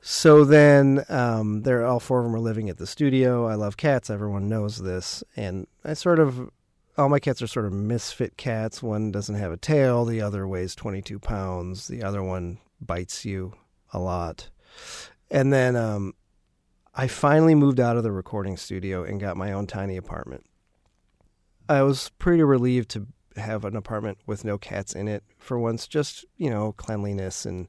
So 0.00 0.44
then, 0.44 1.04
um, 1.08 1.62
they're 1.62 1.84
all 1.84 2.00
four 2.00 2.20
of 2.20 2.24
them 2.24 2.34
are 2.36 2.40
living 2.40 2.70
at 2.70 2.78
the 2.78 2.86
studio. 2.86 3.46
I 3.46 3.54
love 3.54 3.76
cats. 3.76 4.10
Everyone 4.10 4.48
knows 4.48 4.78
this, 4.78 5.24
and 5.36 5.66
I 5.84 5.94
sort 5.94 6.18
of 6.18 6.50
all 6.98 7.08
my 7.08 7.20
cats 7.20 7.40
are 7.40 7.46
sort 7.46 7.66
of 7.66 7.72
misfit 7.72 8.36
cats. 8.36 8.82
One 8.82 9.12
doesn't 9.12 9.36
have 9.36 9.52
a 9.52 9.56
tail. 9.56 10.04
The 10.04 10.20
other 10.20 10.48
weighs 10.48 10.74
22 10.74 11.20
pounds. 11.20 11.86
The 11.86 12.02
other 12.02 12.22
one 12.22 12.58
bites 12.80 13.24
you 13.24 13.54
a 13.92 14.00
lot. 14.00 14.50
And 15.30 15.52
then 15.52 15.76
um, 15.76 16.14
I 16.94 17.06
finally 17.06 17.54
moved 17.54 17.78
out 17.78 17.96
of 17.96 18.02
the 18.02 18.10
recording 18.10 18.56
studio 18.56 19.04
and 19.04 19.20
got 19.20 19.36
my 19.36 19.52
own 19.52 19.68
tiny 19.68 19.96
apartment. 19.96 20.44
I 21.68 21.82
was 21.82 22.10
pretty 22.18 22.42
relieved 22.42 22.88
to 22.90 23.06
have 23.36 23.64
an 23.64 23.76
apartment 23.76 24.18
with 24.26 24.44
no 24.44 24.58
cats 24.58 24.94
in 24.94 25.06
it 25.06 25.22
for 25.38 25.58
once, 25.58 25.86
just, 25.86 26.24
you 26.36 26.50
know, 26.50 26.72
cleanliness. 26.72 27.46
And 27.46 27.68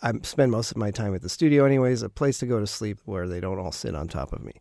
I 0.00 0.12
spend 0.22 0.52
most 0.52 0.70
of 0.70 0.76
my 0.76 0.90
time 0.90 1.14
at 1.14 1.22
the 1.22 1.28
studio, 1.28 1.64
anyways, 1.64 2.02
a 2.02 2.08
place 2.08 2.38
to 2.38 2.46
go 2.46 2.60
to 2.60 2.66
sleep 2.66 2.98
where 3.04 3.26
they 3.26 3.40
don't 3.40 3.58
all 3.58 3.72
sit 3.72 3.94
on 3.94 4.06
top 4.06 4.32
of 4.32 4.44
me. 4.44 4.52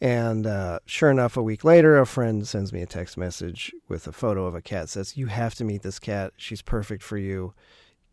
And 0.00 0.46
uh, 0.46 0.78
sure 0.86 1.10
enough, 1.10 1.36
a 1.36 1.42
week 1.42 1.64
later, 1.64 1.98
a 1.98 2.06
friend 2.06 2.46
sends 2.46 2.72
me 2.72 2.82
a 2.82 2.86
text 2.86 3.16
message 3.16 3.72
with 3.88 4.06
a 4.06 4.12
photo 4.12 4.46
of 4.46 4.54
a 4.54 4.62
cat. 4.62 4.88
Says, 4.88 5.16
"You 5.16 5.26
have 5.26 5.54
to 5.56 5.64
meet 5.64 5.82
this 5.82 5.98
cat. 5.98 6.32
She's 6.36 6.62
perfect 6.62 7.02
for 7.02 7.16
you. 7.18 7.54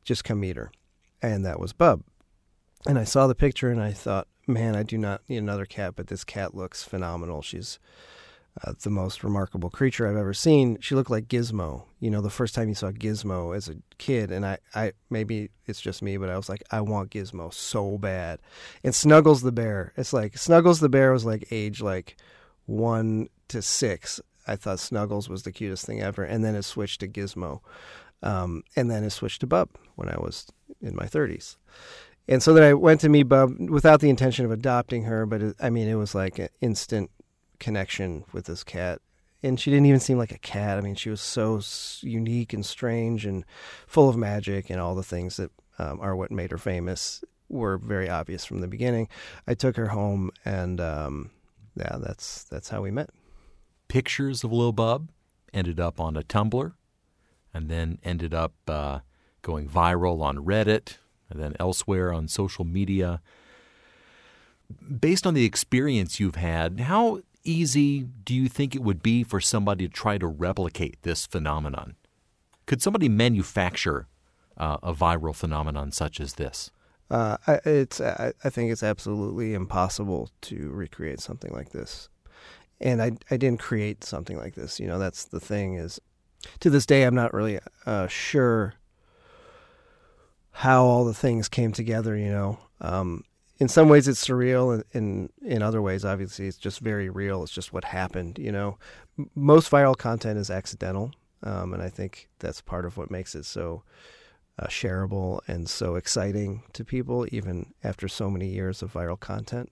Just 0.03 0.23
come 0.23 0.39
meet 0.39 0.57
her." 0.57 0.71
And 1.21 1.45
that 1.45 1.59
was 1.59 1.73
Bub. 1.73 2.03
And 2.85 2.99
I 2.99 3.03
saw 3.03 3.27
the 3.27 3.35
picture 3.35 3.69
and 3.69 3.81
I 3.81 3.93
thought, 3.93 4.27
man, 4.47 4.75
I 4.75 4.83
do 4.83 4.97
not 4.97 5.21
need 5.29 5.37
another 5.37 5.65
cat, 5.65 5.93
but 5.95 6.07
this 6.07 6.23
cat 6.23 6.53
looks 6.53 6.83
phenomenal. 6.83 7.41
She's 7.41 7.79
uh, 8.61 8.73
the 8.83 8.89
most 8.89 9.23
remarkable 9.23 9.69
creature 9.69 10.07
I've 10.07 10.17
ever 10.17 10.33
seen. 10.33 10.77
She 10.79 10.95
looked 10.95 11.09
like 11.09 11.27
Gizmo. 11.27 11.85
You 11.99 12.11
know, 12.11 12.21
the 12.21 12.29
first 12.29 12.53
time 12.53 12.69
you 12.69 12.75
saw 12.75 12.91
Gizmo 12.91 13.55
as 13.55 13.67
a 13.67 13.75
kid, 13.97 14.31
and 14.31 14.45
I, 14.45 14.59
I 14.75 14.93
maybe 15.09 15.49
it's 15.65 15.81
just 15.81 16.03
me, 16.03 16.17
but 16.17 16.29
I 16.29 16.37
was 16.37 16.49
like, 16.49 16.63
I 16.69 16.81
want 16.81 17.09
Gizmo 17.11 17.53
so 17.53 17.97
bad. 17.97 18.39
And 18.83 18.93
Snuggles 18.93 19.41
the 19.41 19.51
bear. 19.51 19.93
It's 19.97 20.13
like 20.13 20.37
Snuggles 20.37 20.79
the 20.79 20.89
bear 20.89 21.11
was 21.11 21.25
like 21.25 21.47
age 21.51 21.81
like 21.81 22.17
one 22.65 23.29
to 23.47 23.61
six. 23.61 24.21
I 24.45 24.55
thought 24.55 24.79
Snuggles 24.79 25.29
was 25.29 25.43
the 25.43 25.51
cutest 25.51 25.85
thing 25.85 26.01
ever, 26.01 26.23
and 26.23 26.43
then 26.43 26.55
it 26.55 26.63
switched 26.63 26.99
to 26.99 27.07
Gizmo, 27.07 27.61
um, 28.21 28.63
and 28.75 28.91
then 28.91 29.03
it 29.03 29.11
switched 29.11 29.41
to 29.41 29.47
Bub 29.47 29.69
when 29.95 30.09
I 30.09 30.17
was 30.17 30.47
in 30.81 30.95
my 30.95 31.07
thirties. 31.07 31.57
And 32.27 32.41
so 32.41 32.53
then 32.53 32.63
I 32.63 32.73
went 32.73 33.01
to 33.01 33.09
meet 33.09 33.23
Bub 33.23 33.51
without 33.69 33.99
the 33.99 34.09
intention 34.09 34.45
of 34.45 34.51
adopting 34.51 35.03
her, 35.03 35.25
but 35.25 35.41
it, 35.41 35.55
I 35.59 35.69
mean, 35.69 35.87
it 35.87 35.95
was 35.95 36.15
like 36.15 36.39
an 36.39 36.49
instant 36.61 37.09
connection 37.59 38.25
with 38.31 38.45
this 38.45 38.63
cat. 38.63 38.99
And 39.41 39.59
she 39.59 39.71
didn't 39.71 39.87
even 39.87 39.99
seem 39.99 40.17
like 40.17 40.31
a 40.31 40.37
cat. 40.37 40.77
I 40.77 40.81
mean, 40.81 40.95
she 40.95 41.09
was 41.09 41.19
so 41.19 41.59
unique 42.01 42.53
and 42.53 42.65
strange 42.65 43.25
and 43.25 43.43
full 43.87 44.07
of 44.07 44.15
magic, 44.15 44.69
and 44.69 44.79
all 44.79 44.95
the 44.95 45.03
things 45.03 45.35
that 45.37 45.51
um, 45.77 45.99
are 45.99 46.15
what 46.15 46.31
made 46.31 46.51
her 46.51 46.57
famous 46.57 47.23
were 47.49 47.77
very 47.77 48.09
obvious 48.09 48.45
from 48.45 48.61
the 48.61 48.67
beginning. 48.67 49.09
I 49.45 49.53
took 49.53 49.75
her 49.75 49.89
home, 49.89 50.31
and 50.45 50.79
um, 50.79 51.31
yeah, 51.75 51.97
that's 51.99 52.45
that's 52.45 52.69
how 52.69 52.81
we 52.81 52.91
met. 52.91 53.09
Pictures 53.87 54.43
of 54.43 54.51
Lil 54.51 54.71
Bub 54.71 55.09
ended 55.53 55.79
up 55.79 55.99
on 55.99 56.15
a 56.15 56.23
Tumblr, 56.23 56.73
and 57.53 57.69
then 57.69 57.99
ended 58.03 58.33
up 58.33 58.53
uh, 58.67 58.99
going 59.41 59.67
viral 59.67 60.21
on 60.21 60.37
Reddit, 60.37 60.97
and 61.29 61.41
then 61.41 61.53
elsewhere 61.59 62.13
on 62.13 62.27
social 62.27 62.65
media. 62.65 63.21
Based 64.99 65.27
on 65.27 65.33
the 65.33 65.45
experience 65.45 66.19
you've 66.19 66.35
had, 66.35 66.79
how 66.79 67.21
easy 67.43 68.03
do 68.03 68.33
you 68.33 68.47
think 68.47 68.75
it 68.75 68.83
would 68.83 69.03
be 69.03 69.23
for 69.23 69.39
somebody 69.39 69.87
to 69.87 69.93
try 69.93 70.17
to 70.17 70.27
replicate 70.27 71.01
this 71.03 71.25
phenomenon? 71.25 71.95
Could 72.65 72.81
somebody 72.81 73.09
manufacture 73.09 74.07
uh, 74.57 74.77
a 74.83 74.93
viral 74.93 75.35
phenomenon 75.35 75.91
such 75.91 76.19
as 76.19 76.33
this? 76.33 76.71
Uh, 77.09 77.37
it's 77.65 78.01
I, 78.01 78.33
I 78.43 78.49
think 78.49 78.71
it's 78.71 78.81
absolutely 78.83 79.53
impossible 79.53 80.29
to 80.41 80.69
recreate 80.71 81.19
something 81.19 81.51
like 81.51 81.71
this, 81.71 82.09
and 82.79 83.01
I 83.01 83.11
I 83.29 83.37
didn't 83.37 83.59
create 83.59 84.03
something 84.03 84.37
like 84.37 84.55
this. 84.55 84.79
You 84.79 84.87
know, 84.87 84.97
that's 84.97 85.25
the 85.25 85.39
thing 85.39 85.75
is, 85.75 85.99
to 86.61 86.69
this 86.69 86.85
day 86.85 87.03
I'm 87.03 87.13
not 87.13 87.33
really 87.33 87.59
uh, 87.85 88.07
sure 88.07 88.75
how 90.51 90.85
all 90.85 91.05
the 91.05 91.13
things 91.13 91.49
came 91.49 91.71
together. 91.71 92.17
You 92.17 92.31
know, 92.31 92.59
um, 92.81 93.25
in 93.59 93.67
some 93.67 93.89
ways 93.89 94.07
it's 94.07 94.25
surreal, 94.25 94.73
and 94.73 94.83
in 94.91 95.29
in 95.41 95.61
other 95.61 95.81
ways, 95.81 96.03
obviously, 96.05 96.47
it's 96.47 96.57
just 96.57 96.79
very 96.79 97.09
real. 97.09 97.43
It's 97.43 97.51
just 97.51 97.73
what 97.73 97.85
happened. 97.85 98.39
You 98.39 98.51
know, 98.51 98.77
most 99.35 99.71
viral 99.71 99.97
content 99.97 100.39
is 100.39 100.49
accidental, 100.49 101.11
um, 101.43 101.73
and 101.73 101.81
I 101.81 101.89
think 101.89 102.29
that's 102.39 102.61
part 102.61 102.85
of 102.85 102.97
what 102.97 103.11
makes 103.11 103.35
it 103.35 103.45
so. 103.45 103.83
Uh, 104.59 104.67
shareable 104.67 105.39
and 105.47 105.67
so 105.67 105.95
exciting 105.95 106.61
to 106.73 106.85
people, 106.85 107.25
even 107.31 107.73
after 107.83 108.07
so 108.07 108.29
many 108.29 108.49
years 108.49 108.83
of 108.83 108.93
viral 108.93 109.19
content. 109.19 109.67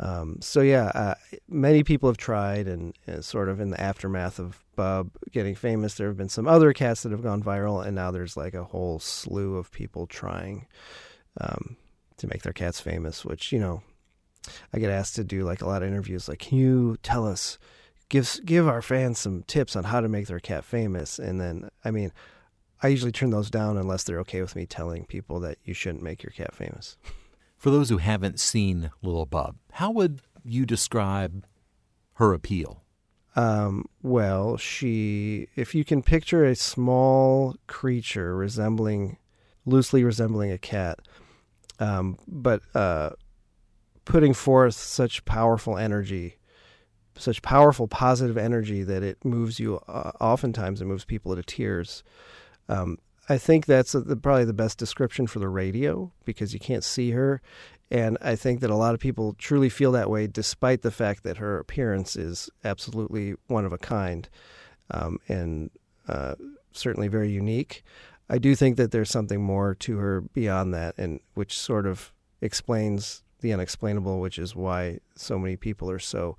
Um, 0.00 0.38
so 0.40 0.62
yeah, 0.62 0.86
uh, 0.94 1.14
many 1.46 1.84
people 1.84 2.08
have 2.08 2.16
tried, 2.16 2.66
and, 2.66 2.92
and, 3.06 3.24
sort 3.24 3.48
of 3.48 3.60
in 3.60 3.70
the 3.70 3.80
aftermath 3.80 4.38
of 4.38 4.64
Bub 4.74 5.10
getting 5.30 5.54
famous, 5.54 5.94
there 5.94 6.08
have 6.08 6.16
been 6.16 6.30
some 6.30 6.48
other 6.48 6.72
cats 6.72 7.02
that 7.02 7.12
have 7.12 7.22
gone 7.22 7.42
viral, 7.42 7.86
and 7.86 7.94
now 7.94 8.10
there's 8.10 8.36
like 8.36 8.54
a 8.54 8.64
whole 8.64 8.98
slew 8.98 9.56
of 9.56 9.70
people 9.70 10.06
trying 10.06 10.66
um, 11.40 11.76
to 12.20 12.28
make 12.28 12.42
their 12.42 12.52
cats 12.52 12.80
famous. 12.80 13.24
Which 13.24 13.52
you 13.52 13.58
know, 13.58 13.82
I 14.72 14.78
get 14.78 14.90
asked 14.90 15.16
to 15.16 15.24
do 15.24 15.42
like 15.42 15.62
a 15.62 15.66
lot 15.66 15.82
of 15.82 15.88
interviews. 15.88 16.28
Like, 16.28 16.38
can 16.38 16.58
you 16.58 16.96
tell 17.02 17.26
us, 17.26 17.58
give 18.08 18.40
give 18.44 18.68
our 18.68 18.82
fans 18.82 19.18
some 19.18 19.42
tips 19.44 19.76
on 19.76 19.84
how 19.84 20.00
to 20.00 20.08
make 20.08 20.26
their 20.26 20.40
cat 20.40 20.64
famous? 20.64 21.18
And 21.18 21.40
then, 21.40 21.70
I 21.84 21.90
mean, 21.90 22.12
I 22.82 22.88
usually 22.88 23.12
turn 23.12 23.30
those 23.30 23.50
down 23.50 23.76
unless 23.76 24.04
they're 24.04 24.20
okay 24.20 24.40
with 24.40 24.56
me 24.56 24.66
telling 24.66 25.04
people 25.04 25.40
that 25.40 25.58
you 25.64 25.74
shouldn't 25.74 26.02
make 26.02 26.22
your 26.22 26.32
cat 26.32 26.54
famous. 26.54 26.96
For 27.56 27.70
those 27.70 27.90
who 27.90 27.98
haven't 27.98 28.40
seen 28.40 28.90
Little 29.02 29.26
Bub, 29.26 29.56
how 29.72 29.90
would 29.90 30.22
you 30.44 30.64
describe 30.64 31.44
her 32.14 32.32
appeal? 32.32 32.82
Um, 33.36 33.84
well, 34.02 34.56
she, 34.56 35.48
if 35.56 35.74
you 35.74 35.84
can 35.84 36.02
picture 36.02 36.44
a 36.44 36.56
small 36.56 37.56
creature 37.66 38.34
resembling, 38.34 39.18
loosely 39.66 40.02
resembling 40.02 40.50
a 40.50 40.58
cat, 40.58 41.00
um, 41.80 42.16
but 42.28 42.62
uh, 42.74 43.10
putting 44.04 44.34
forth 44.34 44.74
such 44.74 45.24
powerful 45.24 45.76
energy, 45.76 46.36
such 47.16 47.42
powerful 47.42 47.88
positive 47.88 48.38
energy 48.38 48.82
that 48.84 49.02
it 49.02 49.24
moves 49.24 49.58
you. 49.58 49.80
Uh, 49.88 50.12
oftentimes, 50.20 50.80
it 50.80 50.84
moves 50.84 51.04
people 51.04 51.34
to 51.34 51.42
tears. 51.42 52.04
Um, 52.68 52.98
I 53.28 53.38
think 53.38 53.66
that's 53.66 53.94
a, 53.94 54.00
the, 54.00 54.16
probably 54.16 54.44
the 54.44 54.52
best 54.52 54.78
description 54.78 55.26
for 55.26 55.38
the 55.38 55.48
radio 55.48 56.12
because 56.24 56.52
you 56.52 56.60
can't 56.60 56.84
see 56.84 57.10
her, 57.12 57.40
and 57.90 58.16
I 58.20 58.36
think 58.36 58.60
that 58.60 58.70
a 58.70 58.76
lot 58.76 58.94
of 58.94 59.00
people 59.00 59.34
truly 59.38 59.68
feel 59.68 59.92
that 59.92 60.10
way, 60.10 60.26
despite 60.26 60.82
the 60.82 60.90
fact 60.90 61.24
that 61.24 61.38
her 61.38 61.58
appearance 61.58 62.14
is 62.14 62.50
absolutely 62.62 63.34
one 63.48 63.64
of 63.64 63.72
a 63.72 63.78
kind 63.78 64.28
um, 64.90 65.18
and 65.28 65.70
uh, 66.08 66.34
certainly 66.72 67.08
very 67.08 67.30
unique. 67.30 67.82
I 68.30 68.38
do 68.38 68.54
think 68.54 68.76
that 68.76 68.92
there's 68.92 69.10
something 69.10 69.42
more 69.42 69.74
to 69.74 69.98
her 69.98 70.20
beyond 70.20 70.72
that, 70.72 70.94
and 70.96 71.18
which 71.34 71.58
sort 71.58 71.84
of 71.84 72.12
explains 72.40 73.24
the 73.40 73.52
unexplainable, 73.52 74.20
which 74.20 74.38
is 74.38 74.54
why 74.54 75.00
so 75.16 75.36
many 75.36 75.56
people 75.56 75.90
are 75.90 75.98
so 75.98 76.36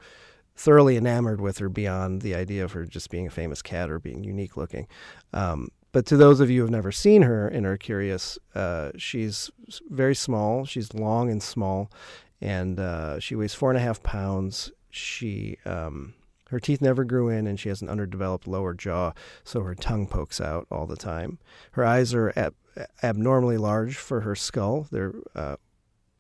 thoroughly 0.56 0.96
enamored 0.96 1.42
with 1.42 1.58
her 1.58 1.68
beyond 1.68 2.22
the 2.22 2.34
idea 2.34 2.64
of 2.64 2.72
her 2.72 2.86
just 2.86 3.10
being 3.10 3.28
a 3.28 3.32
famous 3.32 3.62
cat 3.62 3.90
or 3.90 4.00
being 4.00 4.24
unique 4.24 4.56
looking. 4.56 4.88
Um, 5.34 5.70
but 5.92 6.06
to 6.06 6.18
those 6.18 6.40
of 6.40 6.50
you 6.50 6.60
who 6.60 6.64
have 6.64 6.72
never 6.72 6.94
seen 6.94 7.24
her 7.24 7.48
and 7.50 7.66
are 7.66 7.78
curious, 7.78 8.40
uh, 8.56 8.92
she's 8.96 9.52
very 9.90 10.16
small. 10.16 10.64
She's 10.64 10.94
long 10.94 11.30
and 11.30 11.44
small, 11.44 11.92
and 12.40 12.80
uh, 12.80 13.20
she 13.20 13.36
weighs 13.36 13.54
four 13.54 13.70
and 13.70 13.78
a 13.78 13.82
half 13.82 14.02
pounds. 14.02 14.72
She 14.92 15.58
um, 15.66 16.14
her 16.52 16.60
teeth 16.60 16.82
never 16.82 17.04
grew 17.04 17.30
in, 17.30 17.48
and 17.48 17.60
she 17.60 17.70
has 17.70 17.82
an 17.82 17.90
underdeveloped 17.90 18.48
lower 18.48 18.74
jaw, 18.74 19.14
so 19.44 19.62
her 19.64 19.74
tongue 19.74 20.06
pokes 20.06 20.40
out 20.40 20.68
all 20.70 20.86
the 20.86 20.96
time. 20.96 21.40
Her 21.72 21.86
eyes 21.86 22.14
are 22.14 22.32
ab- 22.36 22.56
abnormally 23.02 23.58
large 23.58 23.96
for 23.96 24.22
her 24.22 24.36
skull. 24.36 24.88
They're 24.92 25.14
uh, 25.36 25.56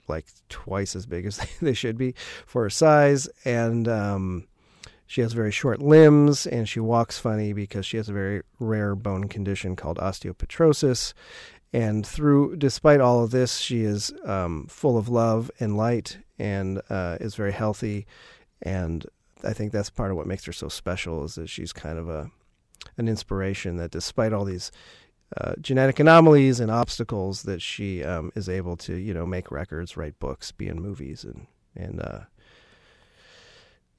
like 0.08 0.26
twice 0.50 0.96
as 0.96 1.06
big 1.06 1.26
as 1.26 1.40
they 1.62 1.74
should 1.74 1.98
be 1.98 2.16
for 2.46 2.64
her 2.64 2.70
size, 2.70 3.30
and 3.46 3.88
um, 3.88 4.48
she 5.06 5.20
has 5.20 5.34
very 5.34 5.52
short 5.52 5.82
limbs 5.82 6.48
and 6.48 6.70
she 6.70 6.80
walks 6.80 7.20
funny 7.20 7.52
because 7.52 7.86
she 7.86 7.98
has 7.98 8.08
a 8.08 8.14
very 8.14 8.44
rare 8.60 8.96
bone 8.96 9.28
condition 9.28 9.76
called 9.76 9.98
osteopetrosis. 9.98 11.14
And 11.74 12.08
through, 12.08 12.56
despite 12.56 13.02
all 13.02 13.22
of 13.22 13.32
this, 13.32 13.58
she 13.58 13.82
is 13.82 14.14
um, 14.24 14.68
full 14.70 14.98
of 14.98 15.10
love 15.10 15.52
and 15.60 15.76
light 15.76 16.20
and 16.40 16.82
uh, 16.90 17.18
is 17.20 17.36
very 17.36 17.52
healthy. 17.52 18.08
And 18.62 19.06
I 19.44 19.54
think 19.54 19.72
that's 19.72 19.90
part 19.90 20.12
of 20.12 20.18
what 20.18 20.28
makes 20.28 20.46
her 20.46 20.54
so 20.54 20.70
special 20.70 21.24
is 21.24 21.36
that 21.36 21.50
she's 21.50 21.74
kind 21.74 21.98
of 21.98 22.10
a 22.10 22.30
an 22.98 23.08
inspiration 23.08 23.78
that 23.78 23.92
despite 23.92 24.34
all 24.34 24.44
these 24.44 24.72
uh, 25.38 25.54
genetic 25.62 26.00
anomalies 26.00 26.60
and 26.60 26.72
obstacles 26.72 27.44
that 27.44 27.62
she 27.62 28.04
um, 28.04 28.32
is 28.36 28.50
able 28.50 28.76
to 28.78 28.96
you 28.96 29.14
know 29.14 29.26
make 29.26 29.52
records 29.52 29.96
write 29.96 30.20
books 30.20 30.52
be 30.52 30.68
in 30.68 30.82
movies 30.82 31.24
and 31.24 31.48
and 31.76 32.02
uh, 32.02 32.22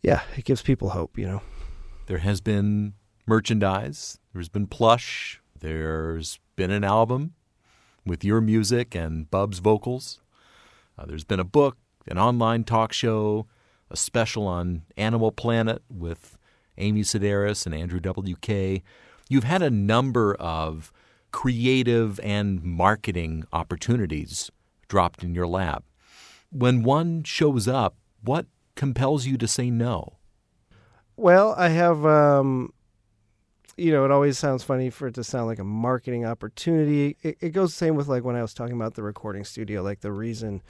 yeah, 0.03 0.23
it 0.37 0.45
gives 0.45 0.63
people 0.63 0.91
hope, 0.91 1.17
you 1.17 1.27
know. 1.27 1.43
There 2.07 2.19
has 2.19 2.41
been 2.41 2.95
merchandise, 3.27 4.19
there's 4.33 4.49
been 4.49 4.67
plush, 4.67 5.41
there's 5.59 6.41
been 6.57 6.73
an 6.73 6.83
album 6.83 7.35
with 8.05 8.25
your 8.25 8.41
music 8.41 8.97
and 8.97 9.31
Bub's 9.31 9.61
vocals. 9.61 10.21
Uh, 10.99 11.07
there's 11.07 11.25
been 11.25 11.41
a 11.41 11.45
book, 11.45 11.79
an 12.09 12.19
online 12.19 12.65
talk 12.65 12.93
show, 12.93 13.47
a 13.93 13.97
special 13.97 14.47
on 14.47 14.83
Animal 14.97 15.31
Planet 15.31 15.83
with 15.91 16.39
Amy 16.79 17.03
Sedaris 17.03 17.67
and 17.67 17.75
Andrew 17.75 18.01
W.K. 18.01 18.83
You've 19.29 19.45
had 19.45 19.63
a 19.63 19.71
number 19.71 20.35
of 20.35 20.93
creative 21.31 22.19
and 22.21 22.63
marketing 22.63 23.45
opportunities 23.53 24.51
dropped 24.89 25.23
in 25.23 25.35
your 25.35 25.47
lap. 25.47 25.85
When 26.51 26.83
one 26.83 27.23
shows 27.23 27.69
up, 27.69 27.97
what 28.23 28.47
compels 28.75 29.27
you 29.27 29.37
to 29.39 29.49
say 29.49 29.71
no? 29.71 30.19
Well, 31.17 31.55
I 31.57 31.69
have, 31.69 32.05
um, 32.05 32.73
you 33.77 33.93
know, 33.93 34.05
it 34.05 34.11
always 34.11 34.39
sounds 34.39 34.63
funny 34.63 34.91
for 34.91 35.09
it 35.09 35.15
to 35.15 35.25
sound 35.25 35.47
like 35.47 35.59
a 35.59 35.65
marketing 35.65 36.25
opportunity. 36.25 37.17
It, 37.23 37.37
it 37.41 37.51
goes 37.51 37.71
the 37.71 37.77
same 37.77 37.95
with 37.95 38.09
like 38.09 38.25
when 38.25 38.37
I 38.37 38.43
was 38.43 38.55
talking 38.55 38.77
about 38.77 38.95
the 38.95 39.03
recording 39.03 39.45
studio. 39.45 39.83
Like 39.83 40.01
the 40.01 40.13
reason 40.13 40.63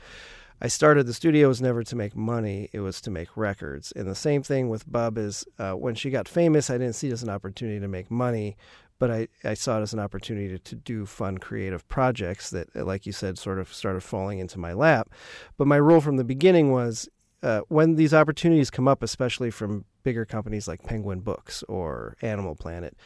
I 0.64 0.68
started 0.68 1.08
the 1.08 1.12
studio 1.12 1.48
was 1.48 1.60
never 1.60 1.82
to 1.82 1.96
make 1.96 2.14
money; 2.14 2.70
it 2.72 2.78
was 2.78 3.00
to 3.00 3.10
make 3.10 3.36
records. 3.36 3.90
And 3.96 4.06
the 4.06 4.14
same 4.14 4.44
thing 4.44 4.68
with 4.68 4.90
Bub 4.90 5.18
is 5.18 5.44
uh, 5.58 5.72
when 5.72 5.96
she 5.96 6.08
got 6.08 6.28
famous, 6.28 6.70
I 6.70 6.78
didn't 6.78 6.94
see 6.94 7.08
it 7.08 7.14
as 7.14 7.24
an 7.24 7.30
opportunity 7.30 7.80
to 7.80 7.88
make 7.88 8.12
money, 8.12 8.56
but 9.00 9.10
I, 9.10 9.26
I 9.42 9.54
saw 9.54 9.80
it 9.80 9.82
as 9.82 9.92
an 9.92 9.98
opportunity 9.98 10.46
to, 10.50 10.58
to 10.60 10.76
do 10.76 11.04
fun, 11.04 11.38
creative 11.38 11.88
projects 11.88 12.50
that, 12.50 12.76
like 12.76 13.06
you 13.06 13.10
said, 13.10 13.38
sort 13.38 13.58
of 13.58 13.74
started 13.74 14.04
falling 14.04 14.38
into 14.38 14.60
my 14.60 14.72
lap. 14.72 15.10
But 15.56 15.66
my 15.66 15.74
rule 15.74 16.00
from 16.00 16.16
the 16.16 16.22
beginning 16.22 16.70
was 16.70 17.08
uh, 17.42 17.62
when 17.66 17.96
these 17.96 18.14
opportunities 18.14 18.70
come 18.70 18.86
up, 18.86 19.02
especially 19.02 19.50
from 19.50 19.84
bigger 20.04 20.24
companies 20.24 20.68
like 20.68 20.84
Penguin 20.84 21.22
Books 21.22 21.64
or 21.64 22.16
Animal 22.22 22.54
Planet, 22.54 22.96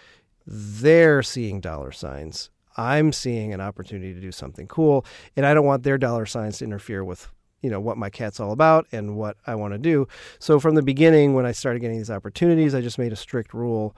they're 0.46 1.22
seeing 1.22 1.62
dollar 1.62 1.90
signs. 1.90 2.50
I'm 2.76 3.14
seeing 3.14 3.54
an 3.54 3.62
opportunity 3.62 4.12
to 4.12 4.20
do 4.20 4.30
something 4.30 4.66
cool, 4.66 5.06
and 5.34 5.46
I 5.46 5.54
don't 5.54 5.64
want 5.64 5.84
their 5.84 5.96
dollar 5.96 6.26
signs 6.26 6.58
to 6.58 6.64
interfere 6.66 7.02
with 7.02 7.30
you 7.62 7.70
know 7.70 7.80
what 7.80 7.96
my 7.96 8.10
cat's 8.10 8.40
all 8.40 8.52
about 8.52 8.86
and 8.92 9.16
what 9.16 9.36
I 9.46 9.54
want 9.54 9.74
to 9.74 9.78
do. 9.78 10.08
So 10.38 10.60
from 10.60 10.74
the 10.74 10.82
beginning, 10.82 11.34
when 11.34 11.46
I 11.46 11.52
started 11.52 11.80
getting 11.80 11.98
these 11.98 12.10
opportunities, 12.10 12.74
I 12.74 12.80
just 12.80 12.98
made 12.98 13.12
a 13.12 13.16
strict 13.16 13.54
rule: 13.54 13.96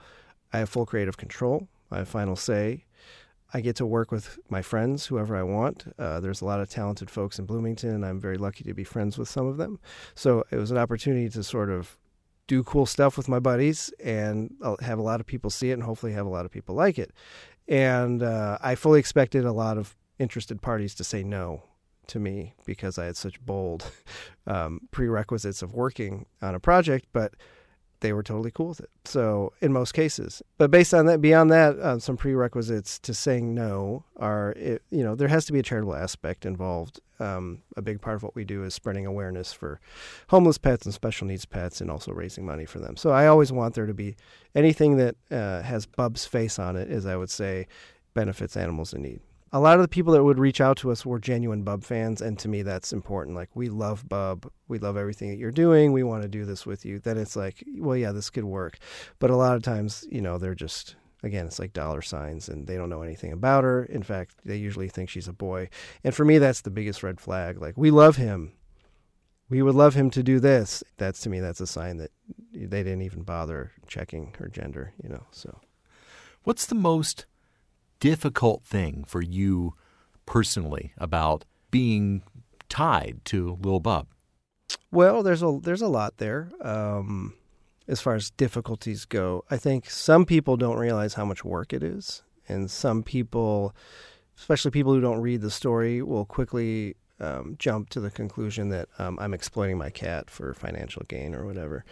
I 0.53 0.59
have 0.59 0.69
full 0.69 0.85
creative 0.85 1.17
control. 1.17 1.67
I 1.91 1.97
have 1.97 2.07
final 2.07 2.35
say. 2.35 2.85
I 3.51 3.61
get 3.61 3.75
to 3.77 3.85
work 3.85 4.11
with 4.11 4.37
my 4.49 4.61
friends, 4.61 5.07
whoever 5.07 5.35
I 5.35 5.41
want. 5.41 5.91
Uh, 5.97 6.19
there's 6.19 6.41
a 6.41 6.45
lot 6.45 6.59
of 6.59 6.69
talented 6.69 7.09
folks 7.09 7.39
in 7.39 7.45
Bloomington, 7.45 7.89
and 7.89 8.05
I'm 8.05 8.19
very 8.19 8.37
lucky 8.37 8.63
to 8.65 8.75
be 8.75 8.83
friends 8.83 9.17
with 9.17 9.27
some 9.27 9.47
of 9.47 9.57
them. 9.57 9.79
So 10.13 10.43
it 10.51 10.57
was 10.57 10.69
an 10.69 10.77
opportunity 10.77 11.29
to 11.29 11.43
sort 11.43 11.71
of 11.71 11.97
do 12.49 12.63
cool 12.63 12.87
stuff 12.87 13.15
with 13.15 13.29
my 13.29 13.39
buddies 13.39 13.93
and 14.03 14.55
I'll 14.63 14.75
have 14.81 14.97
a 14.97 15.03
lot 15.03 15.19
of 15.19 15.27
people 15.27 15.51
see 15.51 15.69
it 15.69 15.73
and 15.73 15.83
hopefully 15.83 16.13
have 16.13 16.25
a 16.25 16.29
lot 16.29 16.45
of 16.45 16.51
people 16.51 16.73
like 16.73 16.97
it. 16.97 17.11
And 17.67 18.23
uh, 18.23 18.57
I 18.59 18.73
fully 18.73 18.99
expected 18.99 19.45
a 19.45 19.51
lot 19.51 19.77
of 19.77 19.95
interested 20.17 20.59
parties 20.59 20.95
to 20.95 21.03
say 21.03 21.23
no 21.23 21.61
to 22.09 22.19
me 22.19 22.53
because 22.65 22.97
I 22.97 23.05
had 23.05 23.17
such 23.17 23.39
bold 23.41 23.91
um, 24.47 24.81
prerequisites 24.91 25.61
of 25.61 25.73
working 25.73 26.25
on 26.41 26.55
a 26.55 26.59
project. 26.59 27.07
But 27.13 27.33
they 28.01 28.13
were 28.13 28.23
totally 28.23 28.51
cool 28.51 28.69
with 28.69 28.79
it. 28.79 28.89
So 29.05 29.53
in 29.61 29.73
most 29.73 29.93
cases, 29.93 30.41
but 30.57 30.71
based 30.71 30.93
on 30.93 31.05
that, 31.07 31.21
beyond 31.21 31.51
that, 31.51 31.77
uh, 31.77 31.99
some 31.99 32.17
prerequisites 32.17 32.99
to 32.99 33.13
saying 33.13 33.53
no 33.53 34.05
are, 34.17 34.53
it, 34.53 34.83
you 34.89 35.03
know, 35.03 35.15
there 35.15 35.27
has 35.27 35.45
to 35.45 35.53
be 35.53 35.59
a 35.59 35.63
charitable 35.63 35.95
aspect 35.95 36.45
involved. 36.45 36.99
Um, 37.19 37.63
a 37.75 37.81
big 37.81 37.99
part 37.99 38.15
of 38.15 38.23
what 38.23 38.35
we 38.35 38.45
do 38.45 38.63
is 38.63 38.73
spreading 38.73 39.05
awareness 39.05 39.51
for 39.51 39.81
homeless 40.29 40.57
pets 40.57 40.85
and 40.85 40.93
special 40.93 41.27
needs 41.27 41.45
pets, 41.45 41.81
and 41.81 41.91
also 41.91 42.13
raising 42.13 42.45
money 42.45 42.65
for 42.65 42.79
them. 42.79 42.95
So 42.95 43.11
I 43.11 43.27
always 43.27 43.51
want 43.51 43.75
there 43.75 43.85
to 43.85 43.93
be 43.93 44.15
anything 44.55 44.95
that 44.97 45.15
uh, 45.29 45.61
has 45.61 45.85
Bub's 45.85 46.25
face 46.25 46.57
on 46.57 46.77
it, 46.77 46.89
as 46.89 47.05
I 47.05 47.17
would 47.17 47.29
say, 47.29 47.67
benefits 48.13 48.55
animals 48.55 48.93
in 48.93 49.01
need 49.01 49.19
a 49.51 49.59
lot 49.59 49.75
of 49.75 49.81
the 49.81 49.87
people 49.87 50.13
that 50.13 50.23
would 50.23 50.39
reach 50.39 50.61
out 50.61 50.77
to 50.77 50.91
us 50.91 51.05
were 51.05 51.19
genuine 51.19 51.63
Bub 51.63 51.83
fans, 51.83 52.21
and 52.21 52.37
to 52.39 52.47
me, 52.47 52.61
that's 52.61 52.93
important. 52.93 53.35
Like, 53.35 53.49
we 53.55 53.69
love 53.69 54.07
Bub, 54.07 54.49
we 54.67 54.79
love 54.79 54.97
everything 54.97 55.29
that 55.29 55.37
you're 55.37 55.51
doing, 55.51 55.91
we 55.91 56.03
want 56.03 56.23
to 56.23 56.29
do 56.29 56.45
this 56.45 56.65
with 56.65 56.85
you. 56.85 56.99
Then 56.99 57.17
it's 57.17 57.35
like, 57.35 57.63
well, 57.77 57.97
yeah, 57.97 58.11
this 58.11 58.29
could 58.29 58.43
work. 58.43 58.77
But 59.19 59.31
a 59.31 59.35
lot 59.35 59.55
of 59.55 59.63
times, 59.63 60.05
you 60.11 60.21
know, 60.21 60.37
they're 60.37 60.55
just 60.55 60.95
again, 61.23 61.45
it's 61.45 61.59
like 61.59 61.73
dollar 61.73 62.01
signs, 62.01 62.49
and 62.49 62.67
they 62.67 62.77
don't 62.77 62.89
know 62.89 63.01
anything 63.01 63.31
about 63.31 63.63
her. 63.63 63.83
In 63.83 64.03
fact, 64.03 64.35
they 64.45 64.55
usually 64.55 64.89
think 64.89 65.09
she's 65.09 65.27
a 65.27 65.33
boy. 65.33 65.69
And 66.03 66.13
for 66.13 66.25
me, 66.25 66.37
that's 66.37 66.61
the 66.61 66.69
biggest 66.69 67.03
red 67.03 67.19
flag. 67.19 67.61
Like, 67.61 67.77
we 67.77 67.91
love 67.91 68.15
him. 68.15 68.53
We 69.49 69.61
would 69.61 69.75
love 69.75 69.95
him 69.95 70.09
to 70.11 70.23
do 70.23 70.39
this. 70.39 70.83
That's 70.97 71.19
to 71.21 71.29
me, 71.29 71.39
that's 71.39 71.61
a 71.61 71.67
sign 71.67 71.97
that 71.97 72.11
they 72.53 72.83
didn't 72.83 73.01
even 73.01 73.23
bother 73.23 73.71
checking 73.87 74.33
her 74.37 74.47
gender, 74.47 74.93
you 75.01 75.09
know. 75.09 75.25
So, 75.31 75.59
what's 76.43 76.67
the 76.67 76.75
most 76.75 77.25
difficult 77.99 78.63
thing 78.63 79.03
for 79.07 79.21
you 79.21 79.73
personally 80.25 80.93
about 80.97 81.45
being 81.71 82.23
tied 82.69 83.19
to 83.25 83.57
Lil 83.61 83.79
Bub? 83.79 84.07
Well, 84.91 85.23
there's 85.23 85.43
a 85.43 85.59
there's 85.61 85.81
a 85.81 85.87
lot 85.87 86.17
there. 86.17 86.51
Um, 86.61 87.33
as 87.87 88.01
far 88.01 88.15
as 88.15 88.29
difficulties 88.31 89.05
go, 89.05 89.43
I 89.49 89.57
think 89.57 89.89
some 89.89 90.25
people 90.25 90.57
don't 90.57 90.77
realize 90.77 91.15
how 91.15 91.25
much 91.25 91.43
work 91.43 91.73
it 91.73 91.83
is, 91.83 92.23
and 92.47 92.69
some 92.69 93.03
people, 93.03 93.75
especially 94.37 94.71
people 94.71 94.93
who 94.93 95.01
don't 95.01 95.21
read 95.21 95.41
the 95.41 95.51
story, 95.51 96.01
will 96.01 96.25
quickly 96.25 96.95
um, 97.19 97.55
jump 97.59 97.89
to 97.89 97.99
the 97.99 98.11
conclusion 98.11 98.69
that 98.69 98.89
um, 98.97 99.17
I'm 99.19 99.33
exploiting 99.33 99.77
my 99.77 99.89
cat 99.89 100.29
for 100.29 100.53
financial 100.53 101.03
gain 101.07 101.35
or 101.35 101.45
whatever. 101.45 101.83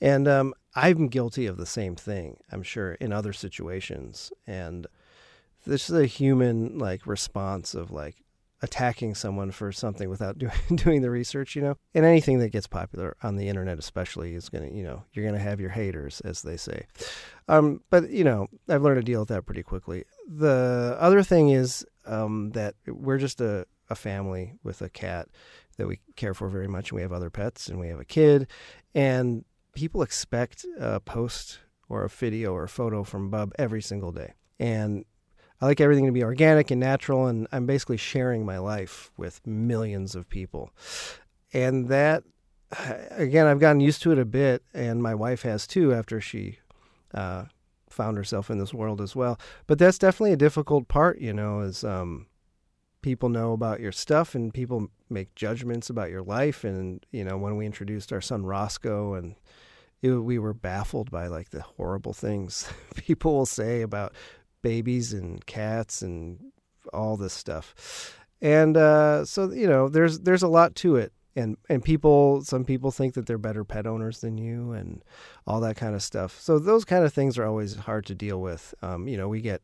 And 0.00 0.26
um, 0.26 0.54
I'm 0.74 1.08
guilty 1.08 1.46
of 1.46 1.56
the 1.56 1.66
same 1.66 1.94
thing, 1.94 2.38
I'm 2.50 2.62
sure, 2.62 2.92
in 2.94 3.12
other 3.12 3.32
situations. 3.32 4.32
And 4.46 4.86
this 5.64 5.90
is 5.90 5.96
a 5.96 6.06
human 6.06 6.78
like 6.78 7.06
response 7.06 7.74
of 7.74 7.90
like 7.90 8.24
attacking 8.64 9.14
someone 9.14 9.50
for 9.50 9.70
something 9.70 10.08
without 10.08 10.38
doing 10.38 10.52
doing 10.74 11.02
the 11.02 11.10
research, 11.10 11.54
you 11.54 11.62
know. 11.62 11.76
And 11.94 12.04
anything 12.04 12.40
that 12.40 12.50
gets 12.50 12.66
popular 12.66 13.16
on 13.22 13.36
the 13.36 13.48
internet, 13.48 13.78
especially, 13.78 14.34
is 14.34 14.48
gonna, 14.48 14.68
you 14.68 14.82
know, 14.82 15.04
you're 15.12 15.24
gonna 15.24 15.38
have 15.38 15.60
your 15.60 15.70
haters, 15.70 16.20
as 16.22 16.42
they 16.42 16.56
say. 16.56 16.86
Um, 17.46 17.82
but 17.90 18.10
you 18.10 18.24
know, 18.24 18.48
I've 18.68 18.82
learned 18.82 19.00
to 19.00 19.04
deal 19.04 19.20
with 19.20 19.28
that 19.28 19.46
pretty 19.46 19.62
quickly. 19.62 20.04
The 20.26 20.96
other 20.98 21.22
thing 21.22 21.50
is 21.50 21.86
um, 22.06 22.50
that 22.52 22.74
we're 22.86 23.18
just 23.18 23.40
a, 23.40 23.66
a 23.90 23.94
family 23.94 24.54
with 24.64 24.82
a 24.82 24.88
cat 24.88 25.28
that 25.76 25.86
we 25.86 26.00
care 26.16 26.34
for 26.34 26.48
very 26.48 26.68
much, 26.68 26.90
and 26.90 26.96
we 26.96 27.02
have 27.02 27.12
other 27.12 27.30
pets, 27.30 27.68
and 27.68 27.78
we 27.78 27.88
have 27.88 28.00
a 28.00 28.04
kid, 28.04 28.48
and 28.94 29.44
people 29.74 30.02
expect 30.02 30.64
a 30.78 31.00
post 31.00 31.58
or 31.88 32.02
a 32.02 32.08
video 32.08 32.52
or 32.52 32.64
a 32.64 32.68
photo 32.68 33.04
from 33.04 33.28
Bub 33.28 33.52
every 33.58 33.82
single 33.82 34.12
day, 34.12 34.32
and 34.58 35.04
I 35.64 35.68
like 35.68 35.80
everything 35.80 36.04
to 36.04 36.12
be 36.12 36.22
organic 36.22 36.70
and 36.70 36.78
natural, 36.78 37.26
and 37.26 37.48
I'm 37.50 37.64
basically 37.64 37.96
sharing 37.96 38.44
my 38.44 38.58
life 38.58 39.10
with 39.16 39.40
millions 39.46 40.14
of 40.14 40.28
people. 40.28 40.68
And 41.54 41.88
that, 41.88 42.22
again, 43.12 43.46
I've 43.46 43.60
gotten 43.60 43.80
used 43.80 44.02
to 44.02 44.12
it 44.12 44.18
a 44.18 44.26
bit, 44.26 44.62
and 44.74 45.02
my 45.02 45.14
wife 45.14 45.40
has 45.40 45.66
too 45.66 45.94
after 45.94 46.20
she 46.20 46.58
uh, 47.14 47.46
found 47.88 48.18
herself 48.18 48.50
in 48.50 48.58
this 48.58 48.74
world 48.74 49.00
as 49.00 49.16
well. 49.16 49.40
But 49.66 49.78
that's 49.78 49.96
definitely 49.96 50.32
a 50.34 50.36
difficult 50.36 50.86
part, 50.86 51.18
you 51.18 51.32
know, 51.32 51.60
is 51.60 51.82
um, 51.82 52.26
people 53.00 53.30
know 53.30 53.54
about 53.54 53.80
your 53.80 53.92
stuff 53.92 54.34
and 54.34 54.52
people 54.52 54.90
make 55.08 55.34
judgments 55.34 55.88
about 55.88 56.10
your 56.10 56.22
life. 56.22 56.64
And, 56.64 57.06
you 57.10 57.24
know, 57.24 57.38
when 57.38 57.56
we 57.56 57.64
introduced 57.64 58.12
our 58.12 58.20
son 58.20 58.44
Roscoe 58.44 59.14
and 59.14 59.34
we 60.02 60.38
were 60.38 60.52
baffled 60.52 61.10
by 61.10 61.28
like 61.28 61.48
the 61.48 61.62
horrible 61.62 62.12
things 62.12 62.68
people 62.94 63.32
will 63.32 63.46
say 63.46 63.80
about 63.80 64.12
babies 64.64 65.12
and 65.12 65.44
cats 65.46 66.02
and 66.02 66.40
all 66.92 67.16
this 67.16 67.34
stuff. 67.34 68.18
And 68.40 68.76
uh, 68.76 69.24
so 69.24 69.52
you 69.52 69.68
know, 69.68 69.88
there's 69.88 70.20
there's 70.20 70.42
a 70.42 70.48
lot 70.48 70.74
to 70.76 70.96
it, 70.96 71.12
and 71.36 71.56
and 71.68 71.84
people, 71.84 72.42
some 72.42 72.64
people 72.64 72.90
think 72.90 73.14
that 73.14 73.26
they're 73.26 73.38
better 73.38 73.64
pet 73.64 73.86
owners 73.86 74.20
than 74.20 74.38
you, 74.38 74.72
and 74.72 75.04
all 75.46 75.60
that 75.60 75.76
kind 75.76 75.94
of 75.94 76.02
stuff. 76.02 76.40
So 76.40 76.58
those 76.58 76.84
kind 76.84 77.04
of 77.04 77.12
things 77.14 77.38
are 77.38 77.46
always 77.46 77.76
hard 77.76 78.06
to 78.06 78.14
deal 78.14 78.40
with. 78.40 78.74
Um, 78.82 79.06
you 79.06 79.16
know, 79.16 79.28
we 79.28 79.40
get, 79.40 79.62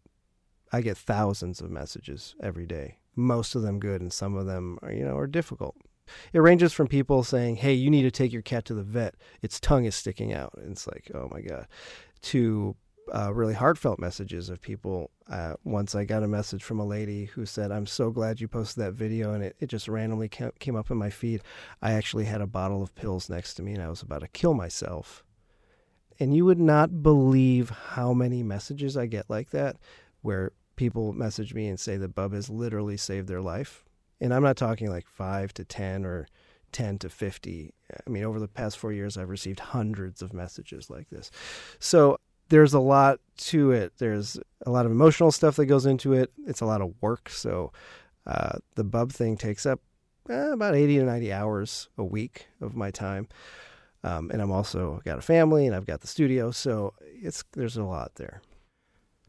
I 0.72 0.82
get 0.82 0.96
thousands 0.96 1.60
of 1.60 1.70
messages 1.70 2.36
every 2.40 2.66
day, 2.66 2.98
most 3.16 3.54
of 3.54 3.62
them 3.62 3.80
good, 3.80 4.00
and 4.00 4.12
some 4.12 4.36
of 4.36 4.46
them 4.46 4.78
are, 4.82 4.92
you 4.92 5.04
know 5.04 5.16
are 5.16 5.26
difficult. 5.26 5.76
It 6.32 6.40
ranges 6.40 6.72
from 6.72 6.88
people 6.88 7.22
saying, 7.22 7.56
"Hey, 7.56 7.74
you 7.74 7.90
need 7.90 8.02
to 8.02 8.10
take 8.10 8.32
your 8.32 8.42
cat 8.42 8.64
to 8.66 8.74
the 8.74 8.82
vet; 8.82 9.14
its 9.42 9.60
tongue 9.60 9.84
is 9.84 9.94
sticking 9.94 10.32
out." 10.32 10.54
And 10.56 10.72
it's 10.72 10.86
like, 10.86 11.10
oh 11.14 11.28
my 11.30 11.40
god, 11.40 11.66
to 12.22 12.76
uh, 13.14 13.32
really 13.32 13.54
heartfelt 13.54 13.98
messages 13.98 14.48
of 14.48 14.60
people. 14.60 15.10
Uh, 15.28 15.54
once 15.64 15.94
I 15.94 16.04
got 16.04 16.22
a 16.22 16.28
message 16.28 16.62
from 16.62 16.80
a 16.80 16.86
lady 16.86 17.26
who 17.26 17.46
said, 17.46 17.70
I'm 17.70 17.86
so 17.86 18.10
glad 18.10 18.40
you 18.40 18.48
posted 18.48 18.82
that 18.82 18.92
video, 18.92 19.32
and 19.32 19.44
it, 19.44 19.56
it 19.60 19.66
just 19.66 19.88
randomly 19.88 20.28
came 20.28 20.76
up 20.76 20.90
in 20.90 20.96
my 20.96 21.10
feed. 21.10 21.42
I 21.82 21.92
actually 21.92 22.24
had 22.24 22.40
a 22.40 22.46
bottle 22.46 22.82
of 22.82 22.94
pills 22.94 23.28
next 23.28 23.54
to 23.54 23.62
me, 23.62 23.74
and 23.74 23.82
I 23.82 23.88
was 23.88 24.02
about 24.02 24.20
to 24.20 24.28
kill 24.28 24.54
myself. 24.54 25.24
And 26.18 26.34
you 26.34 26.44
would 26.44 26.60
not 26.60 27.02
believe 27.02 27.70
how 27.70 28.12
many 28.12 28.42
messages 28.42 28.96
I 28.96 29.06
get 29.06 29.30
like 29.30 29.50
that, 29.50 29.76
where 30.22 30.52
people 30.76 31.12
message 31.12 31.54
me 31.54 31.68
and 31.68 31.78
say 31.78 31.96
that 31.96 32.14
Bub 32.14 32.32
has 32.32 32.50
literally 32.50 32.96
saved 32.96 33.28
their 33.28 33.40
life. 33.40 33.84
And 34.20 34.34
I'm 34.34 34.42
not 34.42 34.56
talking 34.56 34.90
like 34.90 35.06
five 35.06 35.52
to 35.54 35.64
10 35.64 36.04
or 36.04 36.26
10 36.72 36.98
to 37.00 37.08
50. 37.08 37.74
I 38.06 38.10
mean, 38.10 38.24
over 38.24 38.38
the 38.38 38.48
past 38.48 38.78
four 38.78 38.92
years, 38.92 39.16
I've 39.16 39.30
received 39.30 39.60
hundreds 39.60 40.22
of 40.22 40.32
messages 40.32 40.90
like 40.90 41.08
this. 41.10 41.30
So 41.78 42.18
there's 42.50 42.74
a 42.74 42.80
lot 42.80 43.20
to 43.38 43.70
it. 43.70 43.94
There's 43.98 44.38
a 44.66 44.70
lot 44.70 44.84
of 44.84 44.92
emotional 44.92 45.32
stuff 45.32 45.56
that 45.56 45.66
goes 45.66 45.86
into 45.86 46.12
it. 46.12 46.30
It's 46.46 46.60
a 46.60 46.66
lot 46.66 46.82
of 46.82 46.92
work. 47.00 47.30
So 47.30 47.72
uh, 48.26 48.58
the 48.74 48.84
bub 48.84 49.12
thing 49.12 49.36
takes 49.36 49.64
up 49.64 49.80
eh, 50.28 50.52
about 50.52 50.74
80 50.74 50.98
to 50.98 51.04
90 51.04 51.32
hours 51.32 51.88
a 51.96 52.04
week 52.04 52.48
of 52.60 52.76
my 52.76 52.90
time. 52.90 53.28
Um, 54.02 54.30
and 54.30 54.42
I'm 54.42 54.50
also 54.50 55.00
got 55.04 55.18
a 55.18 55.22
family 55.22 55.66
and 55.66 55.74
I've 55.74 55.86
got 55.86 56.00
the 56.00 56.06
studio. 56.06 56.50
So 56.50 56.92
it's 57.00 57.44
there's 57.52 57.76
a 57.76 57.84
lot 57.84 58.16
there. 58.16 58.42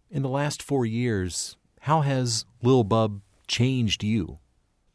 In 0.09 0.23
the 0.23 0.29
last 0.29 0.61
four 0.61 0.85
years, 0.85 1.55
how 1.81 2.01
has 2.01 2.45
Lil 2.61 2.83
Bub 2.83 3.21
changed 3.47 4.03
you? 4.03 4.39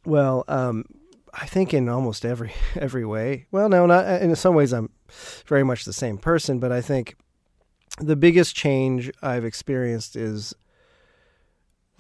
Well, 0.05 0.45
um, 0.49 0.85
I 1.33 1.47
think 1.47 1.73
in 1.73 1.89
almost 1.89 2.25
every 2.25 2.53
every 2.75 3.05
way. 3.05 3.47
Well, 3.51 3.69
no, 3.69 3.87
not 3.87 4.21
in 4.21 4.35
some 4.35 4.55
ways. 4.55 4.73
I'm 4.73 4.91
very 5.47 5.63
much 5.63 5.85
the 5.85 5.93
same 5.93 6.19
person, 6.19 6.59
but 6.59 6.73
I 6.73 6.81
think 6.81 7.17
the 7.99 8.17
biggest 8.17 8.55
change 8.55 9.11
I've 9.23 9.45
experienced 9.45 10.17
is 10.17 10.55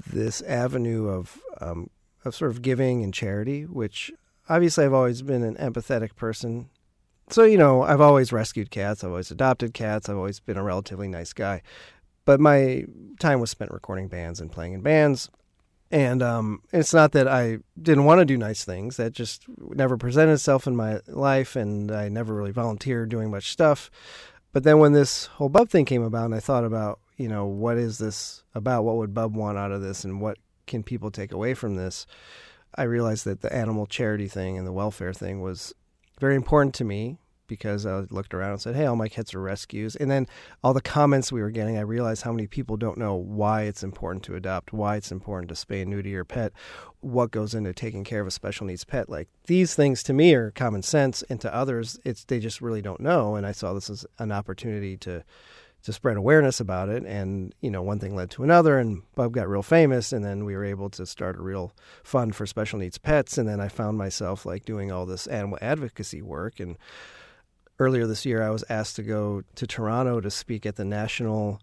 this 0.06 0.42
avenue 0.42 1.08
of 1.08 1.40
um, 1.60 1.90
of 2.24 2.34
sort 2.34 2.50
of 2.50 2.62
giving 2.62 3.02
and 3.02 3.14
charity, 3.14 3.62
which 3.62 4.12
obviously 4.48 4.84
I've 4.84 4.92
always 4.92 5.22
been 5.22 5.42
an 5.42 5.56
empathetic 5.56 6.16
person. 6.16 6.68
So 7.30 7.44
you 7.44 7.58
know, 7.58 7.82
I've 7.82 8.00
always 8.00 8.32
rescued 8.32 8.70
cats, 8.70 9.02
I've 9.02 9.10
always 9.10 9.30
adopted 9.30 9.74
cats, 9.74 10.08
I've 10.08 10.16
always 10.16 10.40
been 10.40 10.56
a 10.56 10.62
relatively 10.62 11.08
nice 11.08 11.32
guy. 11.32 11.62
But 12.24 12.40
my 12.40 12.84
time 13.20 13.40
was 13.40 13.50
spent 13.50 13.70
recording 13.70 14.08
bands 14.08 14.40
and 14.40 14.50
playing 14.50 14.72
in 14.72 14.80
bands. 14.80 15.30
And 15.90 16.20
um, 16.20 16.62
it's 16.72 16.92
not 16.92 17.12
that 17.12 17.28
I 17.28 17.58
didn't 17.80 18.06
want 18.06 18.18
to 18.18 18.24
do 18.24 18.36
nice 18.36 18.64
things. 18.64 18.96
That 18.96 19.12
just 19.12 19.44
never 19.56 19.96
presented 19.96 20.32
itself 20.32 20.66
in 20.66 20.74
my 20.74 20.98
life, 21.06 21.54
and 21.54 21.92
I 21.92 22.08
never 22.08 22.34
really 22.34 22.50
volunteered 22.50 23.08
doing 23.08 23.30
much 23.30 23.52
stuff. 23.52 23.88
But 24.56 24.64
then 24.64 24.78
when 24.78 24.92
this 24.92 25.26
whole 25.26 25.50
Bub 25.50 25.68
thing 25.68 25.84
came 25.84 26.02
about, 26.02 26.24
and 26.24 26.34
I 26.34 26.40
thought 26.40 26.64
about, 26.64 26.98
you 27.18 27.28
know, 27.28 27.44
what 27.44 27.76
is 27.76 27.98
this 27.98 28.42
about? 28.54 28.84
What 28.84 28.96
would 28.96 29.12
Bub 29.12 29.36
want 29.36 29.58
out 29.58 29.70
of 29.70 29.82
this, 29.82 30.02
and 30.02 30.18
what 30.18 30.38
can 30.66 30.82
people 30.82 31.10
take 31.10 31.30
away 31.30 31.52
from 31.52 31.76
this? 31.76 32.06
I 32.74 32.84
realized 32.84 33.26
that 33.26 33.42
the 33.42 33.52
animal 33.52 33.84
charity 33.84 34.28
thing 34.28 34.56
and 34.56 34.66
the 34.66 34.72
welfare 34.72 35.12
thing 35.12 35.42
was 35.42 35.74
very 36.18 36.36
important 36.36 36.74
to 36.76 36.84
me 36.84 37.18
because 37.46 37.86
I 37.86 38.00
looked 38.10 38.34
around 38.34 38.52
and 38.52 38.60
said, 38.60 38.76
"Hey, 38.76 38.86
all 38.86 38.96
my 38.96 39.08
cats 39.08 39.34
are 39.34 39.40
rescues." 39.40 39.96
And 39.96 40.10
then 40.10 40.26
all 40.62 40.74
the 40.74 40.80
comments 40.80 41.32
we 41.32 41.40
were 41.40 41.50
getting, 41.50 41.76
I 41.76 41.82
realized 41.82 42.22
how 42.22 42.32
many 42.32 42.46
people 42.46 42.76
don't 42.76 42.98
know 42.98 43.14
why 43.14 43.62
it's 43.62 43.82
important 43.82 44.24
to 44.24 44.36
adopt, 44.36 44.72
why 44.72 44.96
it's 44.96 45.12
important 45.12 45.48
to 45.48 45.54
spay 45.54 45.82
and 45.82 45.90
neuter 45.90 46.08
your 46.08 46.24
pet, 46.24 46.52
what 47.00 47.30
goes 47.30 47.54
into 47.54 47.72
taking 47.72 48.04
care 48.04 48.20
of 48.20 48.26
a 48.26 48.30
special 48.30 48.66
needs 48.66 48.84
pet. 48.84 49.08
Like 49.08 49.28
these 49.46 49.74
things 49.74 50.02
to 50.04 50.12
me 50.12 50.34
are 50.34 50.50
common 50.50 50.82
sense, 50.82 51.22
and 51.28 51.40
to 51.40 51.54
others, 51.54 51.98
it's 52.04 52.24
they 52.24 52.40
just 52.40 52.60
really 52.60 52.82
don't 52.82 53.00
know. 53.00 53.36
And 53.36 53.46
I 53.46 53.52
saw 53.52 53.72
this 53.74 53.90
as 53.90 54.06
an 54.18 54.32
opportunity 54.32 54.96
to 54.98 55.24
to 55.86 55.92
spread 55.92 56.16
awareness 56.16 56.58
about 56.58 56.88
it 56.88 57.04
and 57.04 57.54
you 57.60 57.70
know 57.70 57.80
one 57.80 58.00
thing 58.00 58.16
led 58.16 58.28
to 58.28 58.42
another 58.42 58.76
and 58.76 59.02
Bub 59.14 59.32
got 59.32 59.48
real 59.48 59.62
famous 59.62 60.12
and 60.12 60.24
then 60.24 60.44
we 60.44 60.56
were 60.56 60.64
able 60.64 60.90
to 60.90 61.06
start 61.06 61.36
a 61.36 61.40
real 61.40 61.72
fund 62.02 62.34
for 62.34 62.44
special 62.44 62.80
needs 62.80 62.98
pets 62.98 63.38
and 63.38 63.48
then 63.48 63.60
I 63.60 63.68
found 63.68 63.96
myself 63.96 64.44
like 64.44 64.64
doing 64.64 64.90
all 64.90 65.06
this 65.06 65.28
animal 65.28 65.58
advocacy 65.62 66.22
work 66.22 66.58
and 66.58 66.76
earlier 67.78 68.06
this 68.06 68.24
year, 68.26 68.42
I 68.42 68.50
was 68.50 68.64
asked 68.68 68.96
to 68.96 69.02
go 69.02 69.42
to 69.54 69.66
Toronto 69.66 70.20
to 70.20 70.30
speak 70.30 70.66
at 70.66 70.76
the 70.76 70.84
National 70.84 71.60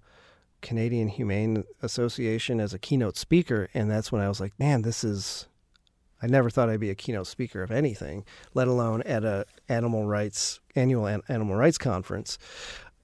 Canadian 0.61 1.09
Humane 1.09 1.63
Association 1.81 2.59
as 2.59 2.73
a 2.73 2.79
keynote 2.79 3.17
speaker. 3.17 3.69
And 3.73 3.89
that's 3.89 4.11
when 4.11 4.21
I 4.21 4.27
was 4.27 4.39
like, 4.39 4.57
man, 4.59 4.81
this 4.81 5.03
is. 5.03 5.47
I 6.21 6.27
never 6.27 6.49
thought 6.49 6.69
I'd 6.69 6.79
be 6.79 6.89
a 6.89 6.95
keynote 6.95 7.27
speaker 7.27 7.63
of 7.63 7.69
anything, 7.69 8.23
let 8.53 8.69
alone 8.69 9.01
at 9.01 9.25
a 9.25 9.45
animal 9.67 10.05
rights 10.05 10.61
annual 10.73 11.05
an, 11.05 11.21
animal 11.27 11.57
rights 11.57 11.77
conference. 11.77 12.37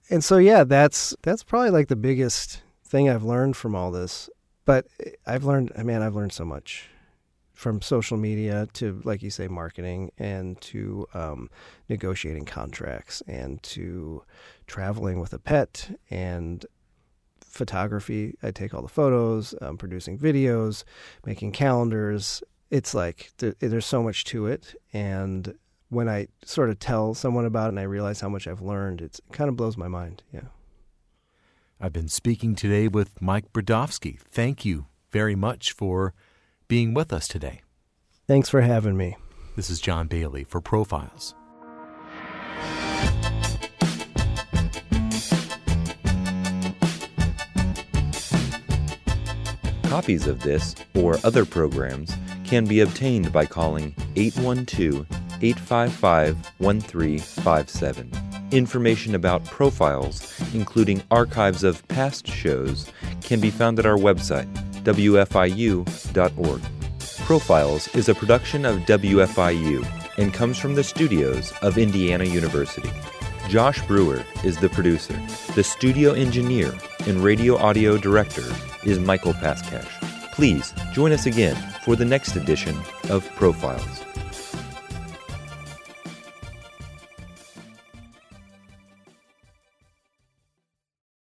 And 0.10 0.24
so, 0.24 0.38
yeah, 0.38 0.64
that's 0.64 1.14
that's 1.22 1.43
probably 1.43 1.70
like 1.70 1.89
the 1.89 1.97
biggest 1.97 2.62
thing 2.86 3.10
I've 3.10 3.24
learned 3.24 3.57
from 3.57 3.76
all 3.76 3.91
this. 3.91 4.30
But 4.64 4.88
I've 5.26 5.43
learned, 5.43 5.74
man, 5.84 6.01
I've 6.01 6.16
learned 6.16 6.32
so 6.32 6.45
much 6.45 6.89
from 7.60 7.82
social 7.82 8.16
media 8.16 8.70
to, 8.72 9.01
like 9.03 9.22
you 9.22 9.30
say, 9.30 9.45
marketing 9.49 10.10
and 10.18 10.62
to 10.62 11.05
um, 11.14 11.49
negotiating 11.89 12.45
contracts 12.45 13.22
and 13.28 13.62
to 13.62 14.24
traveling 14.66 15.20
with 15.20 15.34
a 15.34 15.38
pet 15.38 15.99
and 16.10 16.66
photography. 17.41 18.34
I 18.41 18.51
take 18.51 18.74
all 18.74 18.82
the 18.82 18.88
photos, 18.88 19.53
um, 19.62 19.78
producing 19.78 20.18
videos, 20.18 20.86
making 21.26 21.51
calendars. 21.51 22.41
It's 22.72 22.93
like 22.93 23.34
th- 23.39 23.55
there's 23.60 23.86
so 23.86 24.01
much 24.01 24.24
to 24.26 24.47
it. 24.47 24.74
And 24.93 25.53
when 25.89 26.07
I 26.07 26.30
sort 26.45 26.70
of 26.70 26.80
tell 26.80 27.14
someone 27.14 27.43
about 27.43 27.66
it 27.66 27.70
and 27.70 27.80
I 27.82 27.84
realize 27.84 28.22
how 28.22 28.30
much 28.30 28.47
I've 28.47 28.62
learned, 28.62 29.01
it 29.01 29.20
kind 29.34 29.49
of 29.49 29.57
blows 29.57 29.76
my 29.76 29.89
mind. 29.89 30.24
Yeah. 30.32 30.47
I've 31.78 31.91
been 31.91 32.07
speaking 32.07 32.55
today 32.55 32.88
with 32.88 33.22
Mike 33.22 33.51
Bridavsky. 33.51 34.18
Thank 34.18 34.64
you 34.64 34.86
very 35.12 35.36
much 35.36 35.74
for 35.74 36.14
being 36.70 36.93
with 36.93 37.11
us 37.11 37.28
today. 37.28 37.61
Thanks 38.28 38.47
for 38.47 38.61
having 38.61 38.95
me. 38.95 39.17
This 39.55 39.72
is 39.72 39.82
John 39.82 40.07
Bailey 40.07 40.43
for 40.45 40.61
Profiles. 40.61 41.34
Copies 49.84 50.28
of 50.28 50.41
this 50.41 50.76
or 50.93 51.17
other 51.24 51.43
programs 51.43 52.15
can 52.45 52.65
be 52.65 52.82
obtained 52.82 53.34
by 53.34 53.45
calling 53.45 53.95
812 54.15 55.07
855 55.41 56.38
1357. 56.59 58.11
Information 58.51 59.15
about 59.15 59.43
profiles, 59.45 60.39
including 60.53 61.01
archives 61.09 61.63
of 61.63 61.86
past 61.88 62.28
shows, 62.28 62.91
can 63.22 63.39
be 63.39 63.49
found 63.49 63.80
at 63.80 63.86
our 63.86 63.97
website, 63.97 64.47
wfiu.org. 64.95 66.61
Profiles 67.25 67.87
is 67.95 68.09
a 68.09 68.15
production 68.15 68.65
of 68.65 68.79
WFIU 68.79 69.85
and 70.17 70.33
comes 70.33 70.57
from 70.57 70.75
the 70.75 70.83
studios 70.83 71.53
of 71.61 71.77
Indiana 71.77 72.25
University. 72.25 72.89
Josh 73.47 73.81
Brewer 73.87 74.23
is 74.43 74.57
the 74.57 74.69
producer. 74.69 75.19
The 75.55 75.63
studio 75.63 76.13
engineer 76.13 76.73
and 77.07 77.23
radio 77.23 77.57
audio 77.57 77.97
director 77.97 78.45
is 78.83 78.99
Michael 78.99 79.33
Paskash. 79.33 79.89
Please 80.33 80.73
join 80.93 81.11
us 81.11 81.25
again 81.25 81.55
for 81.83 81.95
the 81.95 82.05
next 82.05 82.35
edition 82.35 82.77
of 83.09 83.29
Profiles. 83.35 84.09